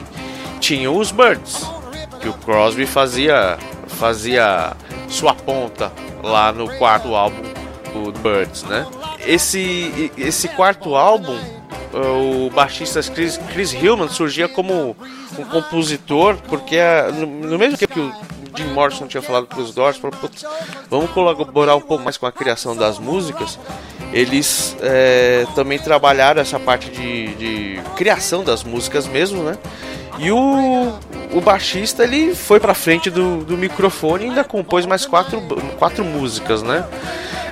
[0.59, 1.65] tinham os Birds,
[2.21, 3.57] que o Crosby fazia,
[3.87, 4.73] fazia
[5.09, 5.93] sua ponta
[6.25, 7.43] lá no quarto álbum
[7.93, 8.85] do Birds, né?
[9.25, 11.39] Esse, esse quarto álbum,
[11.93, 14.97] o baixista Chris, Chris Hillman surgia como
[15.39, 16.79] um compositor, porque
[17.15, 18.13] no, no mesmo tempo que o
[18.55, 20.17] Jim Morrison tinha falado para os Doors, falou,
[20.91, 23.59] vamos colaborar um pouco mais com a criação das músicas.
[24.13, 29.57] Eles é, também trabalharam essa parte de, de, criação das músicas mesmo, né?
[30.19, 30.93] E o,
[31.33, 35.41] o baixista ele foi para frente do, do microfone e ainda compôs mais quatro,
[35.79, 36.85] quatro músicas, né?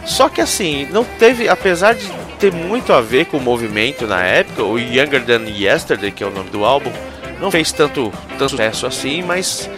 [0.06, 2.06] Só que assim, não teve, apesar de
[2.38, 6.26] ter muito a ver com o movimento na época, o Younger Than Yesterday, que é
[6.26, 6.92] o nome do álbum,
[7.40, 9.68] não fez tanto, tanto sucesso assim, mas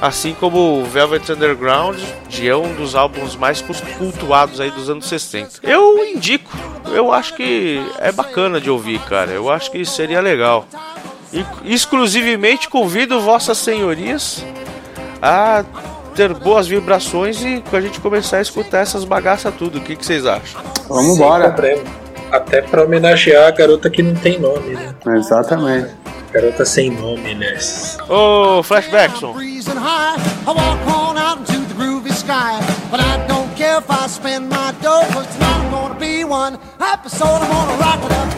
[0.00, 3.62] assim como Velvet Underground, que é um dos álbuns mais
[3.98, 5.60] cultuados aí dos anos 60.
[5.62, 6.50] Eu indico,
[6.86, 9.30] eu acho que é bacana de ouvir, cara.
[9.30, 10.66] Eu acho que seria legal.
[11.32, 14.44] E, exclusivamente convido vossas senhorias
[15.20, 15.64] a
[16.14, 19.78] ter boas vibrações e a gente começar a escutar essas bagaças tudo.
[19.78, 20.60] O que, que vocês acham?
[20.88, 21.54] Vamos embora.
[22.30, 24.94] Até para homenagear a garota que não tem nome, né?
[25.16, 25.94] Exatamente.
[26.32, 27.58] Garota sem nome, né?
[28.08, 29.34] Ô, oh, Flashbackson.
[32.90, 37.40] But I don't care if I spend my dough, cause tonight gonna be one episode.
[37.40, 38.28] I'm gonna rock it up.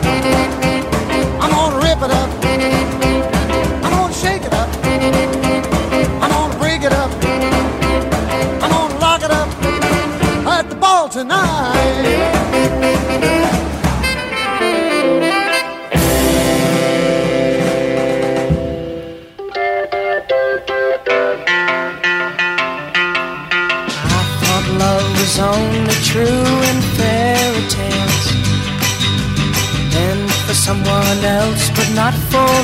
[1.42, 2.30] I'm gonna rip it up.
[3.82, 4.68] I'm gonna shake it up.
[6.22, 7.10] I'm gonna break it up.
[8.62, 9.48] I'm gonna lock it up
[10.46, 11.79] at the ball tonight.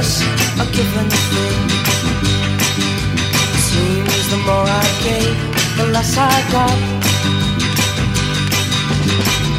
[0.00, 0.22] Less
[0.64, 1.68] a given thing.
[3.68, 5.36] Seems the more I gave,
[5.78, 6.78] the less I got.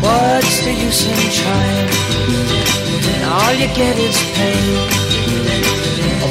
[0.03, 1.89] What's the use in trying?
[3.11, 4.75] And all you get is pain.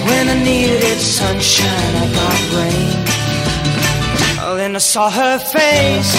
[0.07, 3.10] When I needed sunshine, I got rain.
[4.71, 6.15] Then I saw her face.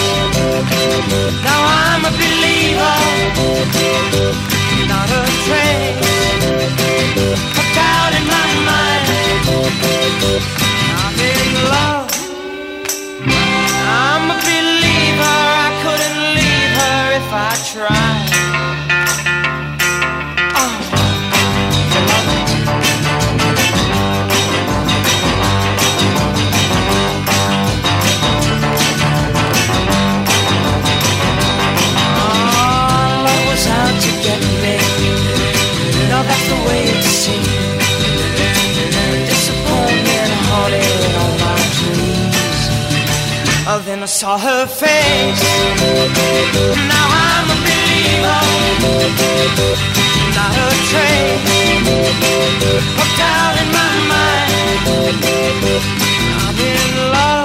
[1.42, 2.98] Now I'm a believer,
[4.92, 6.12] not a trace
[7.60, 9.04] of doubt in my mind.
[11.00, 12.12] I'm in love.
[13.88, 15.38] I'm a believer.
[15.64, 18.51] I couldn't leave her if I tried.
[44.02, 45.42] I saw her face.
[46.90, 48.42] Now I'm a believer,
[50.34, 51.62] not a trace
[52.98, 54.72] of doubt in my mind.
[56.34, 57.41] I'm in love.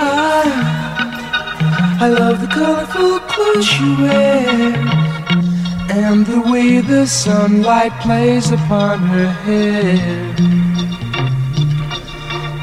[0.00, 4.76] Ah, I love the colorful clothes she wears
[5.90, 10.34] and the way the sunlight plays upon her hair.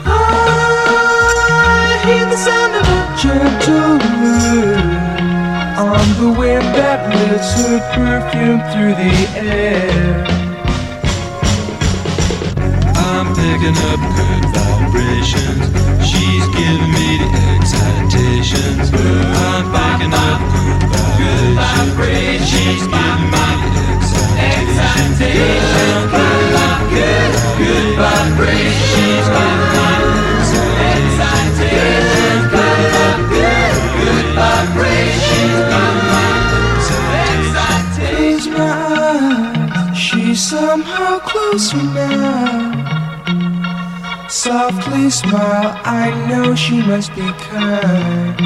[0.06, 2.75] Ah, I hear the sound
[3.30, 4.96] of a gentle word
[5.78, 10.26] on the wind that lifts her perfume through the air.
[12.96, 14.35] I'm picking up
[46.66, 48.45] she must be kind.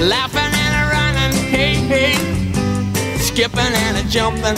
[0.00, 2.14] Laughing and a running, hey, hey,
[3.18, 4.56] skipping and a jumping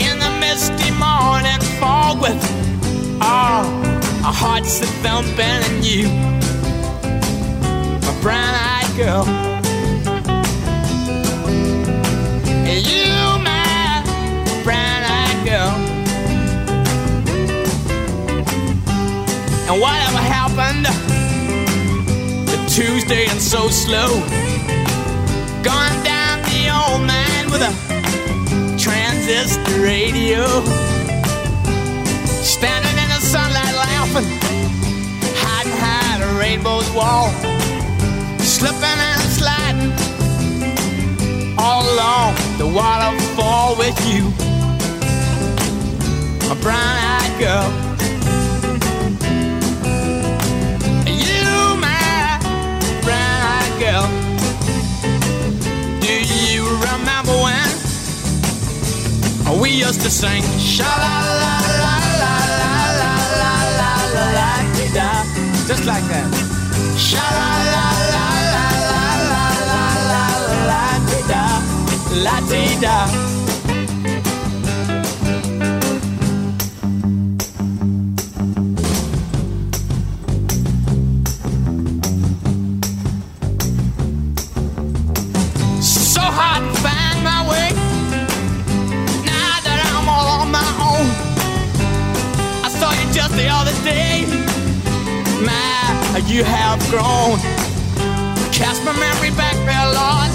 [0.00, 2.42] in the misty morning fog with
[3.20, 3.66] all
[4.24, 6.08] our hearts a thumping and you,
[8.00, 9.26] my brown-eyed girl.
[12.64, 14.02] You, my
[14.64, 15.72] brown-eyed girl.
[19.68, 20.63] And whatever happened
[22.74, 24.18] Tuesday and so slow?
[25.62, 27.72] Gone down the old man with a
[28.76, 30.44] transistor radio.
[32.42, 34.26] Standing in the sunlight laughing,
[35.36, 37.30] hiding behind a rainbow's wall.
[38.40, 39.92] Slipping and sliding
[41.56, 44.26] all along the waterfall with you,
[46.50, 46.62] a girl.
[46.64, 47.83] Brown-eyed girl.
[59.84, 64.90] Used to sing sha la la la la la la la la la la dee
[64.94, 65.08] da,
[65.68, 66.30] just like that.
[66.96, 71.44] Sha la la la la la la la la la la dee da,
[72.24, 73.43] la dee da.
[93.36, 94.24] The other day.
[95.44, 97.38] My, you have grown.
[98.52, 100.30] Cast my memory back there, Lord.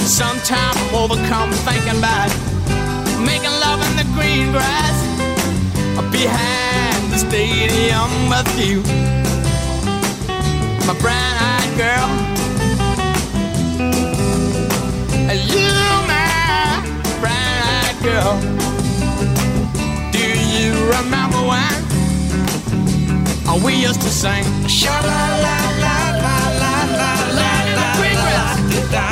[0.00, 2.30] Sometimes I'm overcome thinking about
[3.20, 4.96] making love in the green grass
[6.10, 8.82] behind the stadium with you,
[10.86, 12.08] my brown-eyed girl.
[15.34, 15.68] You,
[16.06, 18.73] my brown-eyed girl.
[20.84, 21.82] Remember when
[23.64, 24.44] we used to sing?
[24.68, 28.26] Sha la la la la la la la la la la
[28.92, 29.06] la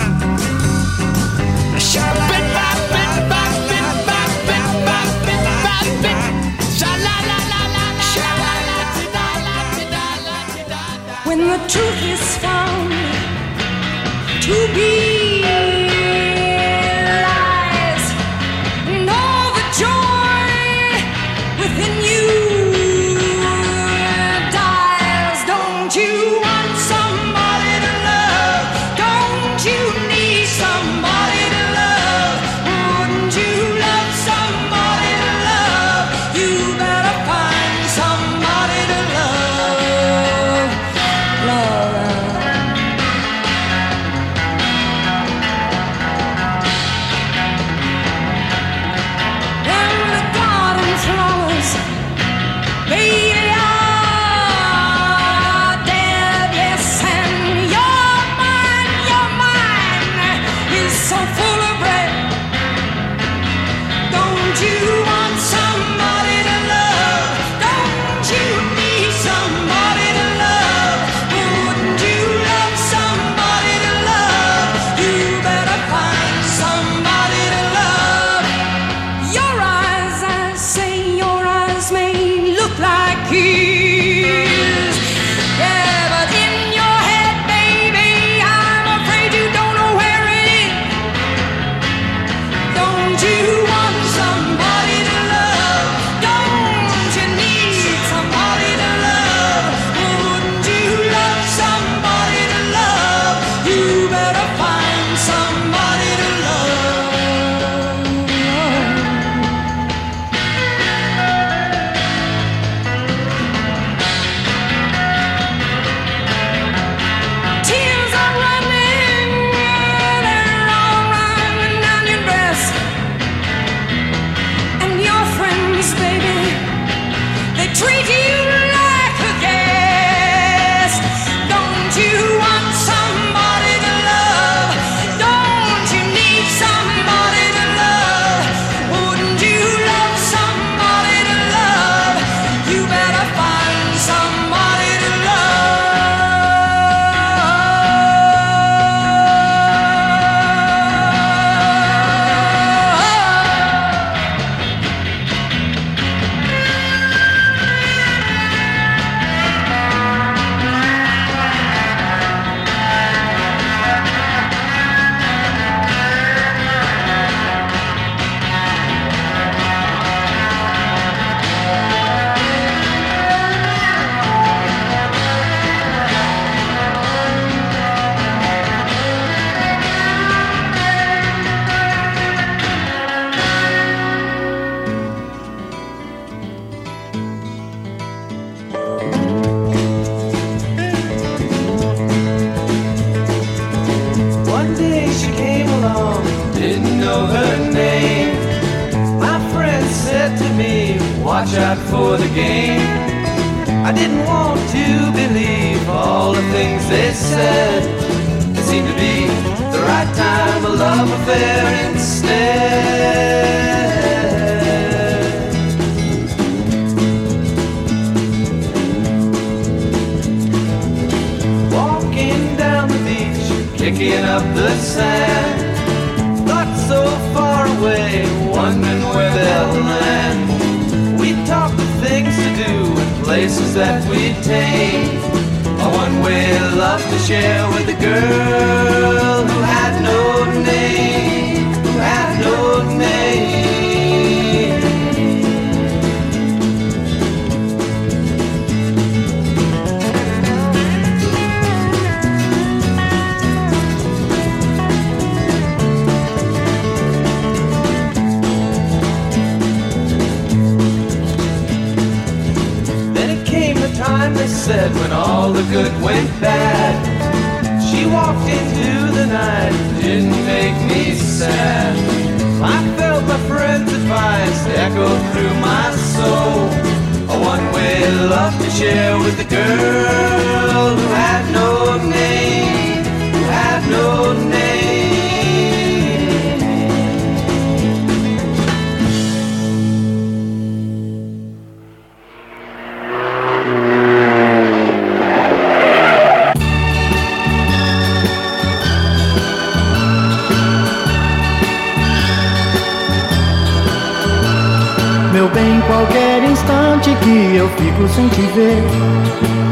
[1.78, 3.12] sha la la la
[11.26, 12.92] when the truth is found
[14.42, 15.81] to be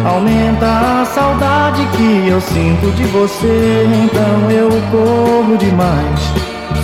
[0.06, 6.20] Aumenta a saudade que eu sinto de você Então eu corro demais,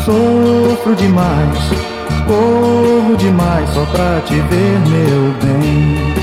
[0.05, 1.59] sofro demais
[2.27, 6.15] Corro demais só pra te ver, meu bem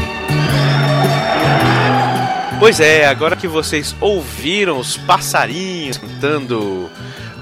[2.59, 6.89] Pois é, agora que vocês ouviram os passarinhos cantando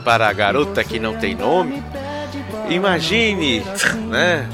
[0.05, 1.83] para a garota que não tem nome,
[2.69, 3.63] imagine,
[4.09, 4.49] né?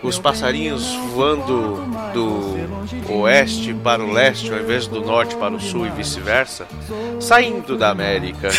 [0.00, 2.56] Os passarinhos voando do
[3.08, 6.66] oeste para o leste, ao invés do norte para o sul e vice-versa,
[7.20, 8.50] saindo da América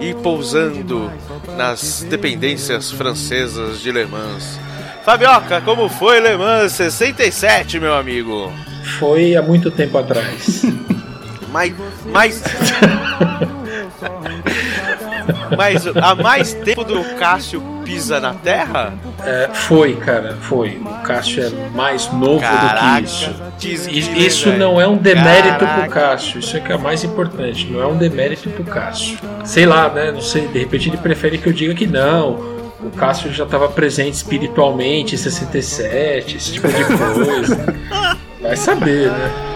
[0.00, 1.10] e pousando
[1.56, 4.58] nas dependências francesas de Le Mans.
[5.04, 8.52] Fabioca, como foi Le Mans 67, meu amigo?
[8.98, 10.62] Foi há muito tempo atrás.
[11.54, 11.72] Mas,
[12.06, 12.42] mas,
[15.56, 18.94] mas há mais tempo do Cássio pisa na Terra?
[19.24, 20.80] É, foi, cara, foi.
[20.84, 23.06] O Cássio é mais novo do Caraca,
[23.58, 23.90] que isso.
[23.90, 25.82] Isso não é um demérito Caraca.
[25.82, 29.18] pro Cássio, isso é que é mais importante, não é um demérito pro Cássio.
[29.44, 30.10] Sei lá, né?
[30.12, 32.54] Não sei, de repente ele prefere que eu diga que não.
[32.82, 37.74] O Cássio já estava presente espiritualmente em 67, esse tipo de coisa.
[38.42, 39.53] Vai saber, né?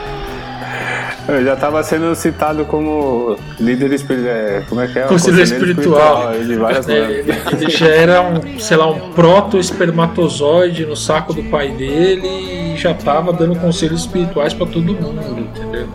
[1.28, 4.62] Eu já estava sendo citado como líder espiritual.
[4.66, 5.02] Como é que é?
[5.02, 6.32] Conselheiro espiritual.
[6.32, 11.68] De várias É, ele, já era um, sei lá, um proto-espermatozoide no saco do pai
[11.68, 15.86] dele e já tava dando conselhos espirituais pra todo mundo, entendeu?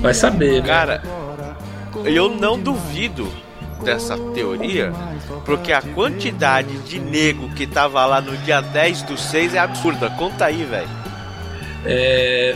[0.00, 0.66] Vai saber, né?
[0.66, 1.02] Cara,
[2.04, 3.28] eu não duvido
[3.84, 4.92] dessa teoria,
[5.44, 10.10] porque a quantidade de nego que tava lá no dia 10 do 6 é absurda.
[10.10, 10.88] Conta aí, velho.
[11.84, 12.54] É,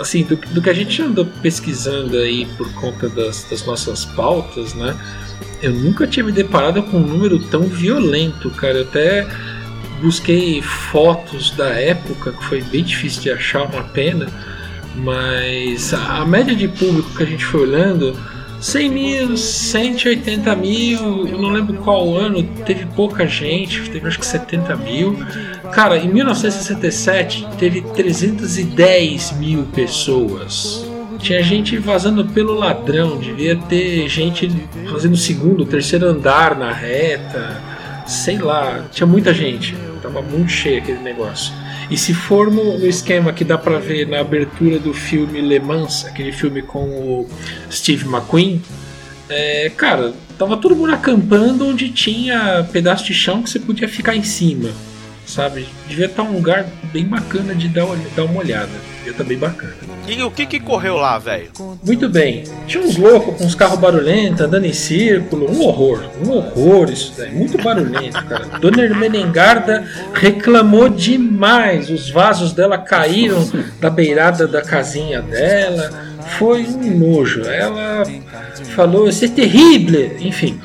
[0.00, 4.74] assim, do, do que a gente andou pesquisando aí por conta das, das nossas pautas,
[4.74, 4.96] né?
[5.60, 8.78] Eu nunca tinha me deparado com um número tão violento, cara.
[8.78, 9.26] Eu até
[10.00, 14.26] busquei fotos da época, que foi bem difícil de achar, uma pena.
[14.96, 18.16] Mas a, a média de público que a gente foi olhando,
[18.62, 24.24] 100 mil, 180 mil, eu não lembro qual ano, teve pouca gente, teve acho que
[24.24, 25.18] 70 mil.
[25.72, 30.88] Cara, em 1967 teve 310 mil pessoas.
[31.18, 34.48] Tinha gente vazando pelo ladrão, devia ter gente
[34.88, 37.60] fazendo segundo, terceiro andar na reta,
[38.06, 41.52] sei lá, tinha muita gente, tava muito cheio aquele negócio.
[41.92, 45.60] E se for no, no esquema que dá pra ver na abertura do filme Le
[45.60, 47.28] Mans, aquele filme com o
[47.70, 48.62] Steve McQueen,
[49.28, 54.16] é, cara, tava todo mundo acampando onde tinha pedaço de chão que você podia ficar
[54.16, 54.70] em cima,
[55.26, 55.66] sabe?
[55.88, 58.70] Devia estar um lugar bem bacana de dar, dar uma olhada.
[58.98, 59.74] Devia estar bem bacana.
[60.06, 61.50] E o que que correu lá, velho?
[61.82, 62.44] Muito bem.
[62.66, 65.50] Tinha uns loucos com uns carros barulhentos, andando em círculo.
[65.50, 66.02] Um horror.
[66.24, 67.32] Um horror isso daí.
[67.32, 68.46] Muito barulhento, cara.
[68.60, 71.88] Dona Ermenengarda reclamou demais.
[71.88, 73.48] Os vasos dela caíram
[73.80, 75.90] da beirada da casinha dela.
[76.38, 77.42] Foi um nojo.
[77.42, 78.02] Ela
[78.74, 80.16] falou, isso é terrível.
[80.20, 80.60] Enfim.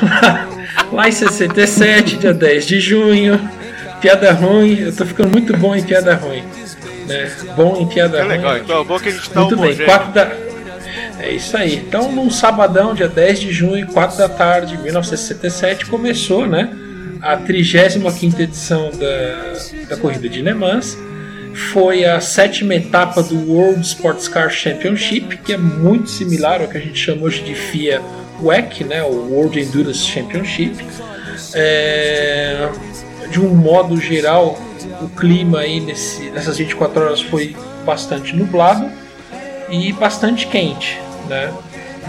[0.92, 3.40] Lá em 67, dia 10 de junho.
[4.02, 4.80] Piada ruim.
[4.80, 6.42] Eu tô ficando muito bom em piada ruim.
[7.06, 7.30] Né?
[7.56, 8.28] Bom em piada É ruim.
[8.30, 9.76] legal, então é bom que a gente tá Muito bem.
[9.76, 10.30] 4 da.
[11.20, 11.76] É isso aí.
[11.76, 16.68] Então, num sabadão, dia 10 de junho, 4 da tarde de 1967, começou né,
[17.20, 19.54] a 35 edição da,
[19.88, 20.98] da corrida de Le Mans.
[21.72, 26.78] Foi a sétima etapa do World Sports Car Championship, que é muito similar ao que
[26.78, 28.00] a gente chama hoje de FIA
[28.40, 30.84] WEC, né, o World Endurance Championship.
[31.54, 32.68] É,
[33.32, 34.58] de um modo geral,
[35.00, 38.88] o clima aí nesse, nessas 24 horas foi bastante nublado
[39.70, 41.50] e bastante quente, né?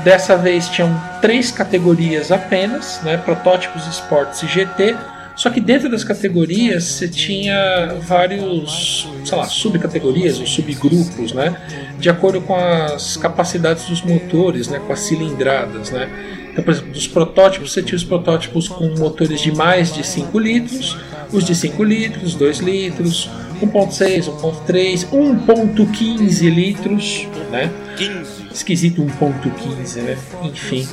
[0.04, 3.16] Dessa vez tinham três categorias apenas, né?
[3.16, 4.98] Protótipos, esportes e GT.
[5.36, 11.56] Só que dentro das categorias você tinha vários, sei lá, subcategorias ou subgrupos, né?
[11.98, 14.80] De acordo com as capacidades dos motores, né?
[14.86, 16.10] Com as cilindradas, né?
[16.54, 20.38] Então, por exemplo, dos protótipos, você tinha os protótipos com motores de mais de 5
[20.38, 20.96] litros,
[21.32, 23.28] os de 5 litros, 2 litros,
[23.60, 27.72] 1.6, 1.3, 1.15 litros, né?
[27.98, 28.54] 15.
[28.54, 30.18] Esquisito 1.15, né?
[30.44, 30.88] Enfim.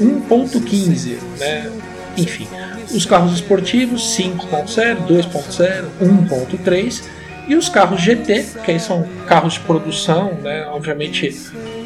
[0.00, 1.72] 1.15, né?
[2.16, 2.46] Enfim.
[2.94, 7.02] Os carros esportivos 5.0, 2.0, 1.3
[7.48, 10.66] e os carros GT, que aí são carros de produção, né?
[10.66, 11.34] Obviamente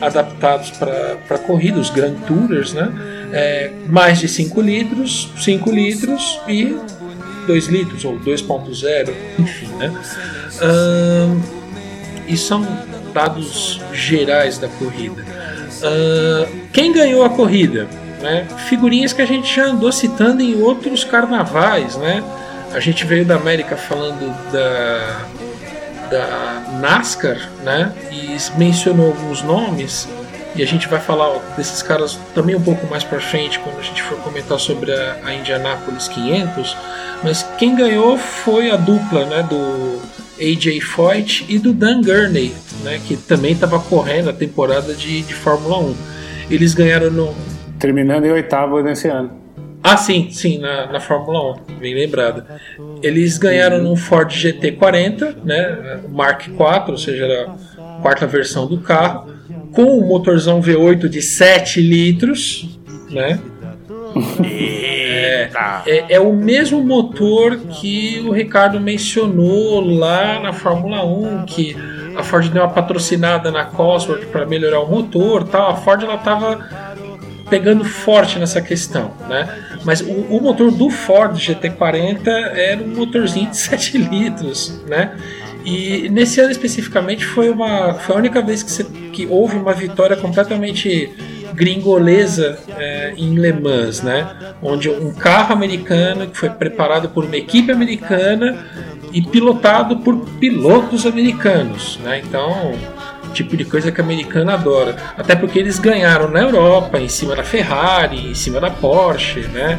[0.00, 2.92] adaptados para corrida, os Grand Tourers, né?
[3.32, 6.76] É, mais de 5 litros, 5 litros e
[7.46, 9.92] 2 litros ou 2.0, enfim, né?
[10.60, 11.40] Ahn,
[12.26, 12.66] e são
[13.14, 15.24] dados gerais da corrida.
[16.72, 17.88] Quem ganhou a corrida?
[18.20, 18.46] Né?
[18.68, 22.22] Figurinhas que a gente já andou citando em outros carnavais, né?
[22.72, 25.26] A gente veio da América falando da,
[26.12, 27.92] da NASCAR, né?
[28.12, 30.08] E mencionou alguns nomes.
[30.54, 33.82] E a gente vai falar desses caras também um pouco mais pra frente, quando a
[33.82, 36.76] gente for comentar sobre a, a Indianapolis 500.
[37.24, 39.42] Mas quem ganhou foi a dupla, né?
[39.48, 40.00] Do
[40.38, 42.54] AJ Foyt e do Dan Gurney,
[42.84, 43.00] né?
[43.06, 45.94] Que também estava correndo a temporada de, de Fórmula 1.
[46.50, 47.34] Eles ganharam no,
[47.82, 49.41] Terminando em oitavo nesse ano.
[49.82, 52.44] Ah, sim, sim, na, na Fórmula 1, bem lembrado.
[53.02, 58.78] Eles ganharam num Ford GT40, né, Mark IV, ou seja, era a quarta versão do
[58.78, 59.32] carro,
[59.72, 62.78] com um motorzão V8 de 7 litros,
[63.10, 63.40] né?
[64.44, 65.82] Eita.
[65.86, 71.76] É, é o mesmo motor que o Ricardo mencionou lá na Fórmula 1, que
[72.16, 75.70] a Ford deu uma patrocinada na Cosworth para melhorar o motor, tal.
[75.70, 76.68] A Ford ela tava
[77.48, 79.48] pegando forte nessa questão, né?
[79.84, 85.16] Mas o, o motor do Ford GT40 era um motorzinho de 7 litros, né?
[85.64, 89.72] E nesse ano especificamente foi uma foi a única vez que, você- que houve uma
[89.72, 91.10] vitória completamente
[91.54, 94.28] gringolesa é, em Le Mans, né?
[94.62, 98.66] Onde um carro americano que foi preparado por uma equipe americana
[99.12, 102.20] e pilotado por pilotos americanos, né?
[102.26, 102.72] Então
[103.32, 104.96] tipo de coisa que a americana adora.
[105.16, 109.78] Até porque eles ganharam na Europa, em cima da Ferrari, em cima da Porsche, né?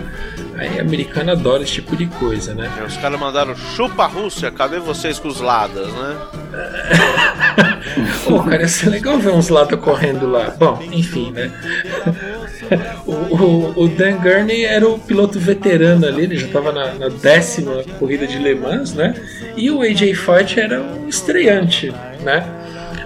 [0.58, 2.70] Aí a americana adora esse tipo de coisa, né?
[2.88, 6.16] Os caras mandaram chupa Rússia, cadê vocês com os ladas, né?
[8.26, 10.54] Pô, cara, ia ser legal ver uns lados correndo lá.
[10.58, 11.52] Bom, enfim, né?
[13.06, 17.10] O, o- o Dan Gurney era o piloto veterano ali, ele já estava na, na
[17.10, 19.14] décima corrida de Le Mans, né?
[19.58, 22.44] E o AJ Foyt era um estreante, né?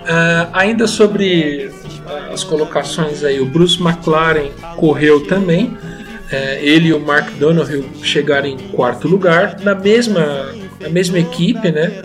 [0.07, 1.71] Ah, ainda sobre
[2.05, 5.77] ah, as colocações aí, o Bruce McLaren correu também.
[6.29, 10.51] É, ele e o Mark Donoghue chegaram em quarto lugar, na mesma,
[10.81, 12.01] na mesma equipe, né?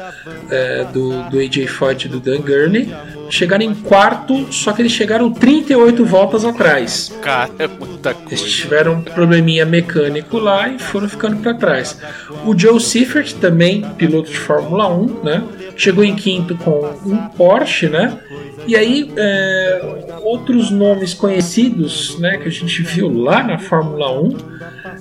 [0.50, 2.94] é, do, do AJ Foyt e do Dan Gurney.
[3.33, 7.11] Chegaram em quarto, só que eles chegaram 38 voltas atrás.
[7.22, 8.45] Cara, é muita Eles coisa.
[8.45, 11.99] tiveram um probleminha mecânico lá e foram ficando para trás.
[12.45, 15.43] O Joe Seifert, também piloto de Fórmula 1, né?
[15.74, 18.18] Chegou em quinto com um Porsche, né?
[18.66, 19.80] E aí, é,
[20.22, 24.37] outros nomes conhecidos, né, que a gente viu lá na Fórmula 1,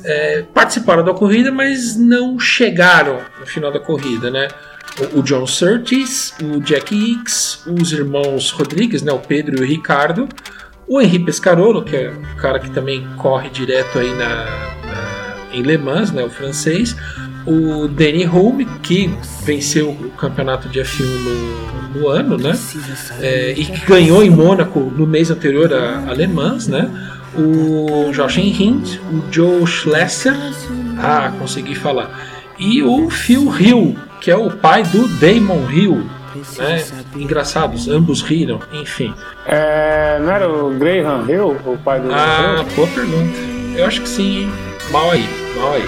[0.05, 4.47] é, participaram da corrida, mas não chegaram no final da corrida, né?
[5.15, 10.27] O, John Surtees, o Jack Hicks, os irmãos Rodrigues, né, o Pedro e o Ricardo,
[10.87, 14.27] o Henri Pescarolo, que é o cara que também corre direto aí na,
[14.85, 16.95] na- em Le Mans, né, o francês,
[17.47, 19.09] o Danny Hulme, que
[19.43, 22.51] venceu o campeonato de F1 no, no ano, né,
[23.21, 26.89] é, e que ganhou em Mônaco no mês anterior a, a Le Mans, né,
[27.35, 30.35] o Josh Hint, o Joe Schlesser,
[30.99, 32.11] ah, consegui falar,
[32.59, 36.05] e o Phil Hill, que é o pai do Damon Hill,
[36.57, 39.13] né, engraçados, ambos riram, enfim.
[39.45, 42.75] É, não era o Graham Hill, o pai do Ah, Hill?
[42.75, 43.37] boa pergunta.
[43.75, 44.51] Eu acho que sim, hein?
[44.91, 45.83] Mal aí, mal aí.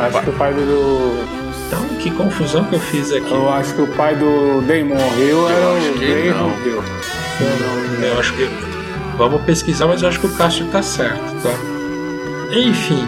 [0.00, 1.24] Acho que o pai do.
[1.66, 3.30] Então, que confusão que eu fiz aqui.
[3.30, 6.66] Eu acho que o pai do Damon Hill era o Graham não.
[6.66, 6.82] Hill.
[8.02, 8.48] Eu acho que.
[9.16, 11.50] Vamos pesquisar, mas eu acho que o Cássio tá certo, tá?
[12.56, 13.06] Enfim.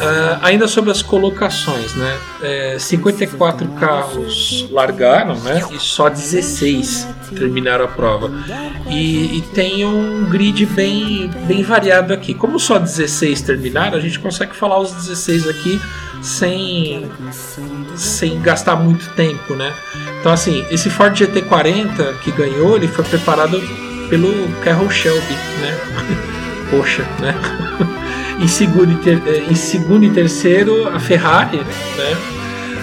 [0.00, 2.18] Ah, ainda sobre as colocações, né?
[2.42, 5.62] É, 54 carros largaram, né?
[5.72, 8.30] E só 16 terminaram a prova.
[8.88, 12.32] E, e tem um grid bem, bem variado aqui.
[12.34, 15.80] Como só 16 terminaram, a gente consegue falar os 16 aqui
[16.22, 17.10] sem
[17.96, 19.72] sem gastar muito tempo, né?
[20.20, 23.60] Então assim, esse Ford GT40 que ganhou, ele foi preparado
[24.08, 25.78] pelo Carroll Shelby, né?
[26.70, 27.34] Poxa, né?
[28.40, 32.16] em, segundo e ter- eh, em segundo e terceiro, a Ferrari, né?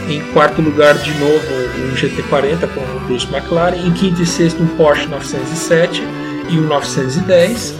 [0.10, 1.46] Em quarto lugar, de novo,
[1.92, 3.76] um GT40 com o Bruce McLaren.
[3.76, 6.02] Em quinto e sexto, um Porsche 907
[6.50, 7.74] e um 910.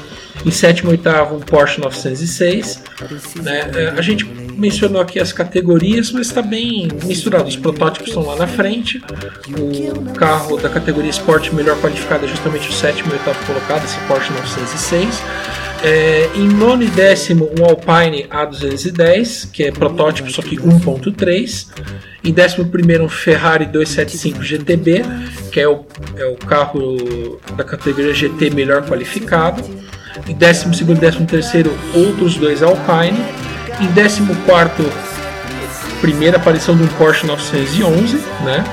[0.46, 2.82] Em sétimo e oitavo, um Porsche 906.
[3.42, 3.72] né?
[3.74, 4.26] Eh, A gente
[4.58, 7.48] mencionou aqui as categorias, mas está bem misturado.
[7.48, 9.02] Os protótipos estão lá na frente.
[9.58, 13.98] O carro da categoria Sport melhor qualificado é justamente o sétimo e oitavo colocado, esse
[14.08, 15.22] Porsche 906.
[15.84, 21.68] É, em nono e décimo, um Alpine A210, que é protótipo, só que 1.3.
[22.24, 25.04] Em décimo primeiro, um Ferrari 275 GTB,
[25.52, 25.86] que é o,
[26.18, 29.64] é o carro da categoria GT melhor qualificado.
[30.28, 33.18] Em décimo segundo e décimo terceiro, outros dois Alpine.
[33.80, 34.84] Em décimo quarto,
[36.02, 38.64] primeira aparição de um Porsche 911, né?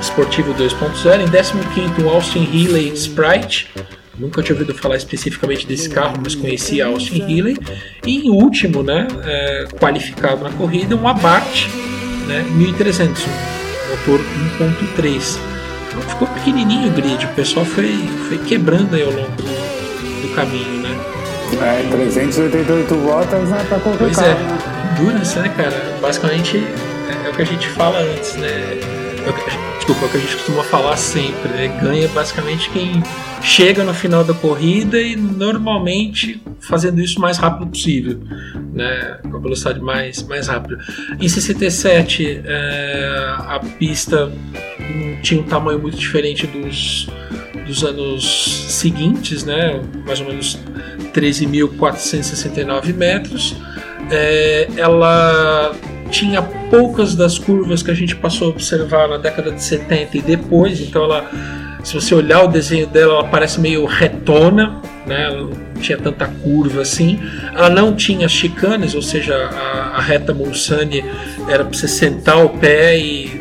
[0.00, 1.20] Esportivo 2.0.
[1.20, 3.68] Em 15, um Austin Healey Sprite.
[4.16, 7.56] Nunca tinha ouvido falar especificamente desse carro, mas conhecia Austin Healey.
[8.06, 11.66] E em último, né, é, qualificado na corrida, um Abarth
[12.28, 14.20] né, 1300, um motor
[14.60, 15.38] 1.3.
[15.88, 17.92] Então ficou pequenininho o grid, o pessoal foi,
[18.28, 20.79] foi quebrando aí ao longo do, do caminho?
[21.58, 24.58] É, 388 voltas não é pra qualquer Pois é, né?
[25.42, 25.98] Né, cara?
[26.00, 28.48] Basicamente é, é o que a gente fala antes, né?
[29.26, 29.40] É o que
[29.76, 31.80] desculpa, é o que a gente costuma falar sempre, né?
[31.82, 33.02] Ganha basicamente quem
[33.42, 38.20] chega no final da corrida e normalmente fazendo isso o mais rápido possível,
[38.72, 39.18] né?
[39.28, 40.78] Com a velocidade mais, mais rápida.
[41.18, 44.30] Em 67, é, a pista
[45.22, 47.08] tinha um tamanho muito diferente dos,
[47.70, 49.80] dos anos seguintes, né?
[50.04, 50.58] Mais ou menos
[51.14, 53.56] 13.469 metros.
[54.10, 55.72] É, ela
[56.10, 60.20] tinha poucas das curvas que a gente passou a observar na década de 70 e
[60.20, 61.30] depois, então ela,
[61.84, 65.26] se você olhar o desenho dela, ela parece meio retona, né?
[65.26, 65.50] ela não
[65.80, 67.20] tinha tanta curva assim.
[67.54, 71.04] Ela não tinha chicanes, ou seja, a, a reta Mulsanne
[71.48, 73.39] era para você sentar o pé e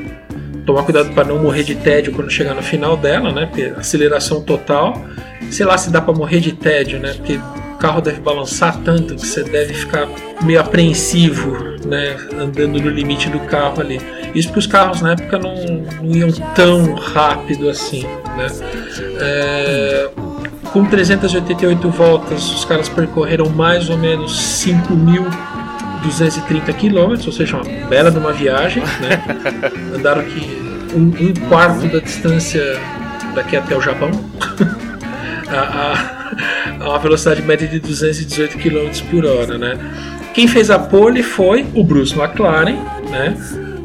[0.70, 3.48] tomar cuidado para não morrer de tédio quando chegar no final dela, né?
[3.48, 5.02] Porque aceleração total.
[5.50, 7.14] Sei lá se dá para morrer de tédio, né?
[7.16, 10.08] Porque o carro deve balançar tanto que você deve ficar
[10.44, 12.16] meio apreensivo, né?
[12.40, 14.00] Andando no limite do carro ali.
[14.36, 15.56] Isso porque os carros na época não,
[16.04, 18.04] não iam tão rápido assim,
[18.38, 18.48] né?
[19.20, 20.10] É,
[20.72, 24.40] com 388 voltas, os caras percorreram mais ou menos
[26.02, 29.22] 5.230 quilômetros, ou seja, uma bela de uma viagem, né?
[29.96, 30.58] Andaram aqui
[30.94, 32.80] um, um quarto da distância
[33.36, 34.12] daqui até o Japão.
[35.50, 39.78] a, a, a uma velocidade média de 218 km por hora, né?
[40.34, 42.78] Quem fez a pole foi o Bruce McLaren,
[43.10, 43.36] né?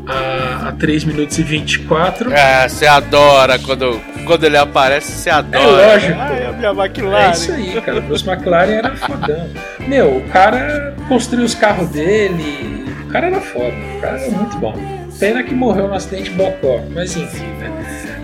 [0.06, 2.30] A, a 3 minutos e 24.
[2.34, 5.62] Ah, você adora quando, quando ele aparece, você adora.
[5.62, 6.18] É lógico.
[6.18, 7.28] Ah, é a minha McLaren.
[7.28, 7.98] É isso aí, cara.
[7.98, 9.50] O Bruce McLaren era fodão.
[9.80, 12.84] Meu, o cara construiu os carros dele.
[13.06, 13.74] O cara era foda.
[13.96, 14.74] O cara era muito bom.
[15.18, 16.80] Pena que morreu no acidente bocó.
[16.90, 17.70] Mas enfim, né?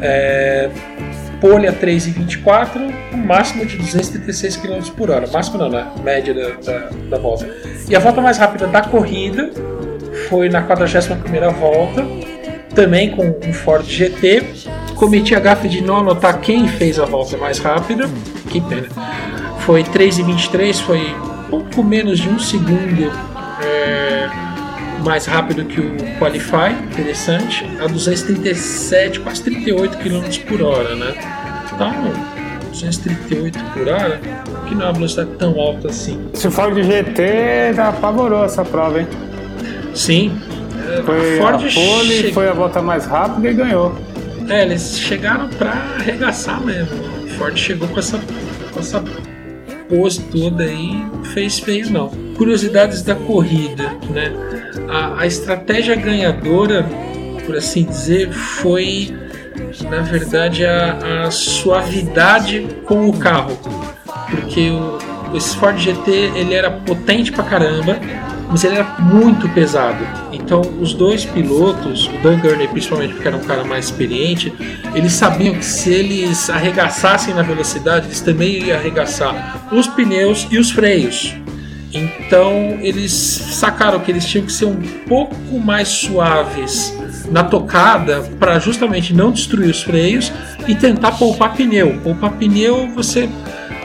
[0.03, 0.71] É,
[1.41, 5.27] pole a 3,24, um máximo de 236 km por hora.
[5.27, 5.87] Máximo não, né?
[6.03, 7.49] Média da, da, da volta.
[7.89, 9.51] E a volta mais rápida da corrida
[10.29, 12.07] foi na 41ª volta,
[12.75, 14.45] também com um Ford GT.
[14.95, 18.09] Cometi a gafe de não anotar quem fez a volta mais rápida.
[18.49, 18.89] Que pena.
[19.61, 21.15] Foi 3,23, foi
[21.49, 23.11] pouco menos de um segundo
[23.63, 24.29] é,
[25.05, 27.65] mais rápido que o Qualify, interessante.
[27.81, 31.15] A 237, quase 38 km por hora, né?
[31.73, 31.93] Então,
[32.71, 34.21] 238 por hora,
[34.69, 36.29] que não é uma velocidade tão alta assim.
[36.33, 39.09] Esse Ford GT apavorou essa prova, hein?
[39.95, 40.39] Sim.
[41.05, 43.95] Foi a Ford a pole, che- foi a volta mais rápida e ganhou.
[44.49, 46.97] É, eles chegaram pra arregaçar mesmo.
[47.25, 48.19] O Ford chegou com essa,
[48.73, 49.03] com essa
[49.89, 52.09] pose toda aí, fez feio não.
[52.37, 54.33] Curiosidades da corrida, né?
[54.89, 56.85] A, a estratégia ganhadora,
[57.47, 59.15] por assim dizer, foi
[59.89, 63.57] na verdade a, a suavidade com o carro,
[64.31, 64.99] porque o,
[65.37, 67.99] esse Ford GT ele era potente pra caramba,
[68.51, 70.05] mas ele era muito pesado.
[70.33, 74.53] Então os dois pilotos, o Dan Gurney principalmente porque era um cara mais experiente,
[74.95, 80.59] eles sabiam que se eles arregaçassem na velocidade, eles também iam arregaçar os pneus e
[80.59, 81.35] os freios.
[81.93, 86.95] Então eles sacaram que eles tinham que ser um pouco mais suaves
[87.31, 90.33] na tocada para justamente não destruir os freios
[90.67, 91.99] e tentar poupar pneu.
[92.03, 93.29] Poupar pneu você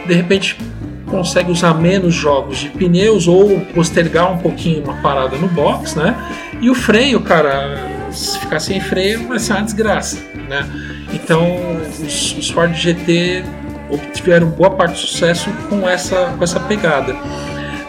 [0.05, 0.57] de repente
[1.05, 6.15] consegue usar menos jogos de pneus ou postergar um pouquinho uma parada no box, né?
[6.61, 7.77] E o freio, cara,
[8.11, 10.17] se ficar sem freio vai ser uma desgraça,
[10.49, 10.65] né?
[11.13, 11.57] Então
[12.03, 13.43] os, os Ford GT
[13.89, 17.15] obtiveram boa parte do sucesso com essa, com essa pegada.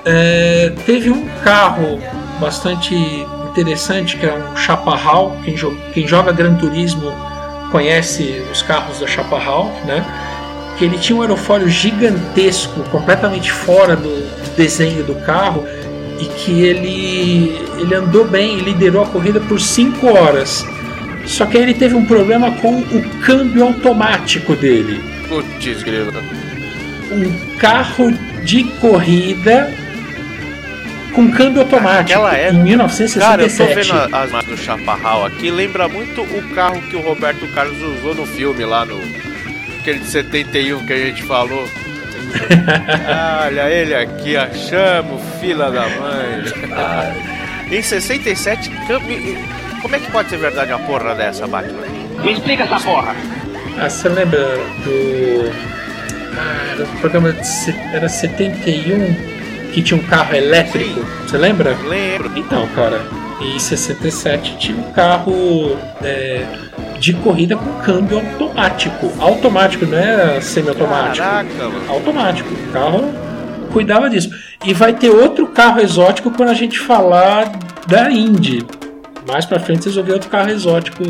[0.04, 1.98] É, teve um carro
[2.38, 2.94] bastante
[3.50, 5.36] interessante que é um Chaparral.
[5.44, 7.12] Quem, jo- quem joga Gran Turismo
[7.72, 10.04] conhece os carros da Chaparral, né?
[10.78, 15.66] Que ele tinha um aerofólio gigantesco, completamente fora do, desenho do carro,
[16.18, 20.64] e que ele, ele andou bem e liderou a corrida por 5 horas.
[21.26, 26.12] Só que aí ele teve um problema com o câmbio automático dele Putz, grilo.
[27.10, 28.12] um carro
[28.44, 29.74] de corrida
[31.12, 33.18] com câmbio automático Naquela época- em 1967.
[33.18, 37.46] Cara, eu tô vendo as do Chaparral aqui, lembra muito o carro que o Roberto
[37.54, 39.00] Carlos usou no filme lá no.
[39.86, 41.62] Aquele de 71 que a gente falou.
[43.46, 46.42] Olha ele aqui, achamos, fila da mãe.
[47.70, 49.38] em 67, câmbio-
[49.80, 51.86] como é que pode ser verdade uma porra dessa, Batman?
[52.24, 53.14] Me explica essa porra.
[53.78, 54.40] Ah, você lembra
[54.82, 55.52] do.
[56.36, 57.40] Ah, era programa de.
[57.94, 59.14] Era 71
[59.72, 60.98] que tinha um carro elétrico.
[61.28, 61.76] Você lembra?
[61.84, 62.32] Lembro.
[62.34, 63.00] Então, cara,
[63.40, 66.44] em 67 tinha um carro é,
[66.98, 69.12] de corrida com câmbio automático.
[69.18, 71.16] Automático, não era semi-automático.
[71.24, 71.90] Caraca, mano.
[71.90, 72.54] automático.
[72.54, 73.14] O carro
[73.72, 74.30] cuidava disso.
[74.64, 77.52] E vai ter outro carro exótico quando a gente falar
[77.86, 78.64] da Indy.
[79.28, 81.02] Mais pra frente vocês vão ver outro carro exótico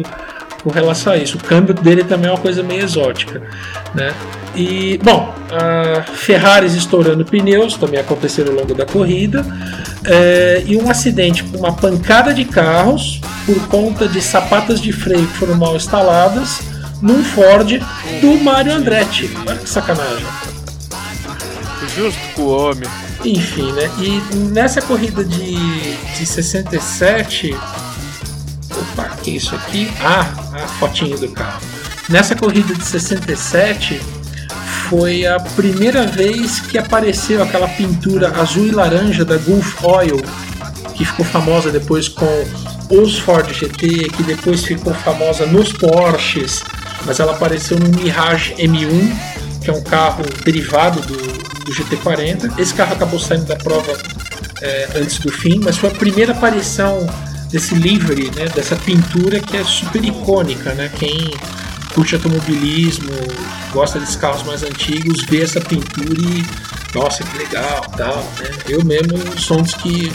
[0.62, 1.36] com relação a isso.
[1.36, 3.42] O câmbio dele também é uma coisa meio exótica.
[3.94, 4.12] Né?
[4.56, 9.44] E, bom, a Ferraris estourando pneus também aconteceram ao longo da corrida.
[10.04, 15.26] É, e um acidente com uma pancada de carros por conta de sapatas de freio
[15.26, 16.60] que foram mal instaladas
[17.02, 17.80] num Ford
[18.22, 19.30] do Mario Andretti.
[19.46, 20.26] Olha que sacanagem.
[21.94, 22.88] Justo com o homem.
[23.24, 23.90] Enfim, né?
[23.98, 25.54] E nessa corrida de,
[26.16, 27.54] de 67.
[28.70, 29.90] Opa, que é isso aqui?
[30.00, 31.60] Ah, a fotinho do carro.
[32.08, 34.00] Nessa corrida de 67
[34.88, 40.22] foi a primeira vez que apareceu aquela pintura azul e laranja da Gulf Oil,
[40.94, 42.44] que ficou famosa depois com
[42.90, 46.62] os Ford GT, que depois ficou famosa nos Porsches,
[47.04, 49.12] mas ela apareceu no Mirage M1,
[49.62, 52.58] que é um carro derivado do, do GT40.
[52.58, 53.92] Esse carro acabou saindo da prova
[54.62, 57.06] é, antes do fim, mas foi a primeira aparição
[57.50, 60.90] desse livery, né, dessa pintura que é super icônica, né?
[60.96, 61.30] Quem
[61.96, 63.10] curte automobilismo,
[63.72, 66.44] gosta desses carros mais antigos, vê essa pintura e
[66.94, 68.50] nossa, que legal, tal, né?
[68.68, 70.12] Eu mesmo sou um dos que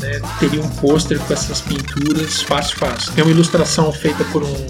[0.00, 3.12] né, teria um pôster com essas pinturas fácil, fácil.
[3.12, 4.66] Tem uma ilustração feita por um,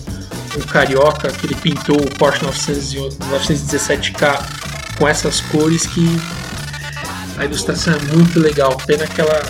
[0.56, 4.44] um carioca que ele pintou o Porsche 911 917K
[4.98, 6.06] com essas cores que
[7.38, 8.76] a ilustração é muito legal.
[8.86, 9.42] Pena que ela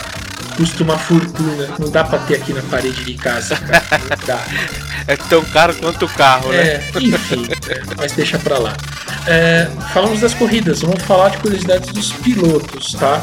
[0.57, 1.69] custa uma fortuna.
[1.79, 3.85] Não dá pra ter aqui na parede de casa, cara.
[4.11, 4.45] Não dá.
[5.07, 6.57] É tão caro quanto o carro, né?
[6.57, 8.75] É, enfim, é, mas deixa pra lá.
[9.27, 13.23] É, falamos das corridas, vamos falar de curiosidades dos pilotos, tá?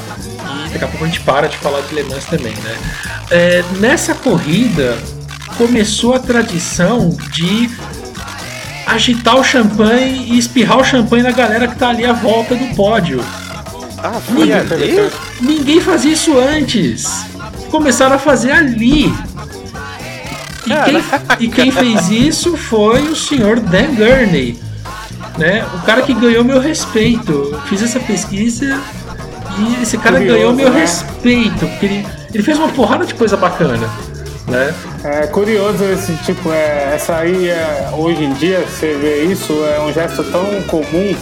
[0.68, 2.78] E daqui a pouco a gente para de falar de Le Mans também, né?
[3.32, 4.96] É, nessa corrida
[5.58, 7.68] começou a tradição de
[8.86, 12.76] agitar o champanhe e espirrar o champanhe na galera que tá ali à volta do
[12.76, 13.24] pódio.
[14.04, 15.12] Ah, foi ali?
[15.40, 17.26] Ninguém fazia isso antes.
[17.70, 19.14] Começaram a fazer ali.
[20.66, 21.04] E quem,
[21.40, 24.60] e quem fez isso foi o senhor Dan Gurney.
[25.38, 25.66] Né?
[25.76, 27.50] O cara que ganhou meu respeito.
[27.52, 28.80] Eu fiz essa pesquisa
[29.58, 30.82] e esse cara Curioso, ganhou meu né?
[30.82, 31.68] respeito.
[31.68, 33.90] Porque ele, ele fez uma porrada de coisa bacana.
[34.48, 34.74] Né?
[35.04, 39.80] É curioso esse tipo, é, essa aí é, hoje em dia você vê isso, é
[39.80, 41.16] um gesto tão comum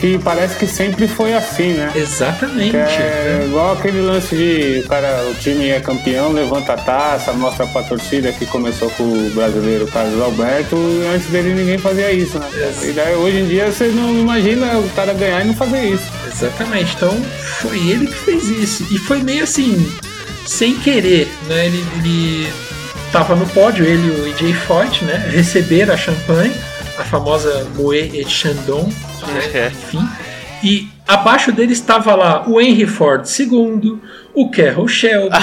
[0.00, 1.92] que parece que sempre foi assim, né?
[1.94, 2.70] Exatamente.
[2.70, 7.66] Que é igual aquele lance de cara, o time é campeão, levanta a taça, mostra
[7.66, 12.38] pra torcida que começou com o brasileiro Carlos Alberto, e antes dele ninguém fazia isso,
[12.38, 12.48] né?
[12.82, 16.10] E daí hoje em dia você não imagina o cara ganhar e não fazer isso.
[16.32, 16.94] Exatamente.
[16.96, 17.14] Então
[17.60, 18.86] foi ele que fez isso.
[18.90, 19.86] E foi meio assim,
[20.46, 21.66] sem querer, né?
[21.66, 22.52] Ele, ele
[23.12, 25.28] tava no pódio, ele e o EJ Foyt, né?
[25.30, 26.54] Receberam a champanhe,
[26.98, 28.90] a famosa Moët et Chandon,
[29.26, 29.68] né?
[29.68, 30.06] enfim.
[30.62, 33.98] E abaixo dele estava lá o Henry Ford II,
[34.34, 35.36] o Carroll Shelby,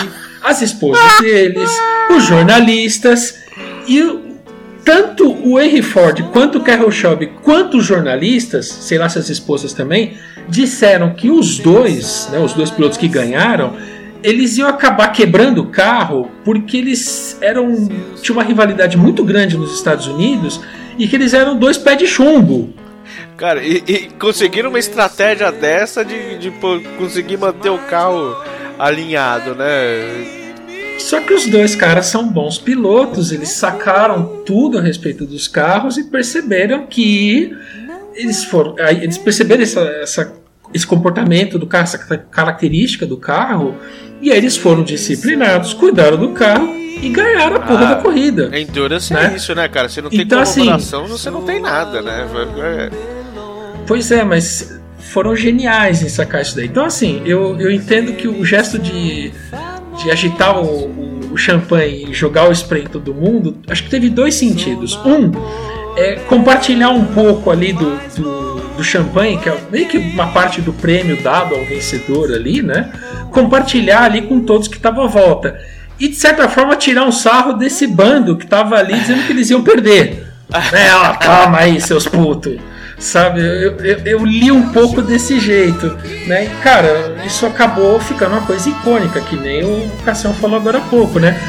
[0.43, 1.69] as esposas deles,
[2.15, 3.39] os jornalistas
[3.87, 4.27] e
[4.85, 9.29] tanto o Henry Ford quanto o Carroll Shelby quanto os jornalistas, sei lá se as
[9.29, 10.13] esposas também,
[10.47, 13.75] disseram que os dois, né, os dois pilotos que ganharam,
[14.23, 17.87] eles iam acabar quebrando o carro porque eles eram
[18.21, 20.61] tinha uma rivalidade muito grande nos Estados Unidos
[20.97, 22.73] e que eles eram dois pés de chumbo.
[23.37, 28.35] Cara, e, e conseguiram uma estratégia dessa de, de pô, conseguir manter o carro
[28.79, 30.45] alinhado, né?
[30.99, 35.97] Só que os dois caras são bons pilotos, eles sacaram tudo a respeito dos carros
[35.97, 37.55] e perceberam que
[38.15, 40.33] eles foram, eles perceberam essa, essa-
[40.73, 43.75] esse comportamento do carro, essa característica do carro,
[44.19, 48.49] e aí eles foram disciplinados, cuidaram do carro e ganharam a porra Ah, da corrida.
[48.59, 49.29] Endurance Né?
[49.31, 49.87] é isso, né, cara?
[49.87, 52.27] Se não tem Então, assim- colaboração, você não tem nada, né?
[52.57, 53.16] É-
[53.87, 56.65] Pois é, mas foram geniais em sacar isso daí.
[56.65, 59.31] Então, assim, eu, eu entendo que o gesto de,
[59.97, 63.89] de agitar o, o, o champanhe e jogar o spray em todo mundo, acho que
[63.89, 64.99] teve dois sentidos.
[65.05, 65.31] Um,
[65.95, 70.61] é compartilhar um pouco ali do, do, do champanhe, que é meio que uma parte
[70.61, 72.91] do prêmio dado ao vencedor ali, né?
[73.31, 75.59] Compartilhar ali com todos que estavam à volta.
[75.99, 79.49] E, de certa forma, tirar um sarro desse bando que tava ali dizendo que eles
[79.49, 80.27] iam perder.
[80.71, 80.95] né?
[80.95, 82.57] Ó, calma aí, seus putos.
[82.99, 85.95] Sabe, eu, eu, eu li um pouco desse jeito,
[86.25, 86.45] né?
[86.45, 90.81] E, cara, isso acabou ficando uma coisa icônica, que nem o Cassião falou agora há
[90.81, 91.39] pouco, né?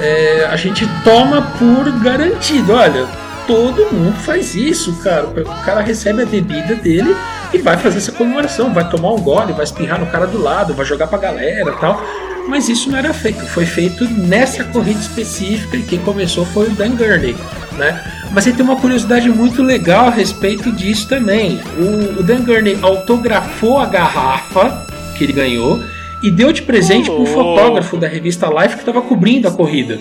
[0.00, 3.06] É, a gente toma por garantido, olha,
[3.46, 5.26] todo mundo faz isso, cara.
[5.26, 7.14] O cara recebe a bebida dele
[7.52, 10.74] e vai fazer essa comemoração, vai tomar um gole, vai espirrar no cara do lado,
[10.74, 12.02] vai jogar pra galera e tal.
[12.48, 16.70] Mas isso não era feito, foi feito nessa corrida específica e quem começou foi o
[16.70, 17.34] Dan Gurney,
[17.72, 18.02] né?
[18.32, 21.60] Mas aí tem uma curiosidade muito legal a respeito disso também.
[21.78, 24.86] O, o Dan Gurney autografou a garrafa
[25.16, 25.82] que ele ganhou
[26.22, 29.98] e deu de presente para um fotógrafo da revista Life que estava cobrindo a corrida.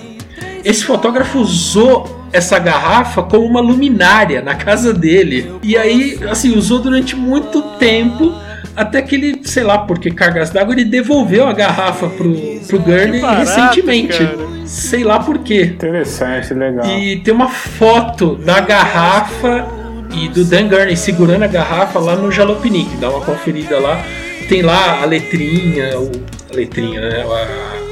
[0.66, 5.54] Esse fotógrafo usou essa garrafa como uma luminária na casa dele.
[5.62, 8.34] E aí, assim, usou durante muito tempo.
[8.76, 12.34] Até que ele, sei lá, porque cargas d'água, ele devolveu a garrafa pro,
[12.68, 14.18] pro Gurney barato, recentemente.
[14.18, 14.38] cara.
[14.66, 15.66] Sei lá por quê.
[15.76, 16.88] Interessante, legal.
[16.88, 19.68] E tem uma foto da garrafa
[20.12, 22.98] e do Dan Gurney segurando a garrafa lá no Jalopnik.
[22.98, 24.04] Dá uma conferida lá.
[24.50, 26.12] Tem lá a letrinha, o,
[26.52, 27.22] a letrinha, né?
[27.22, 27.83] A,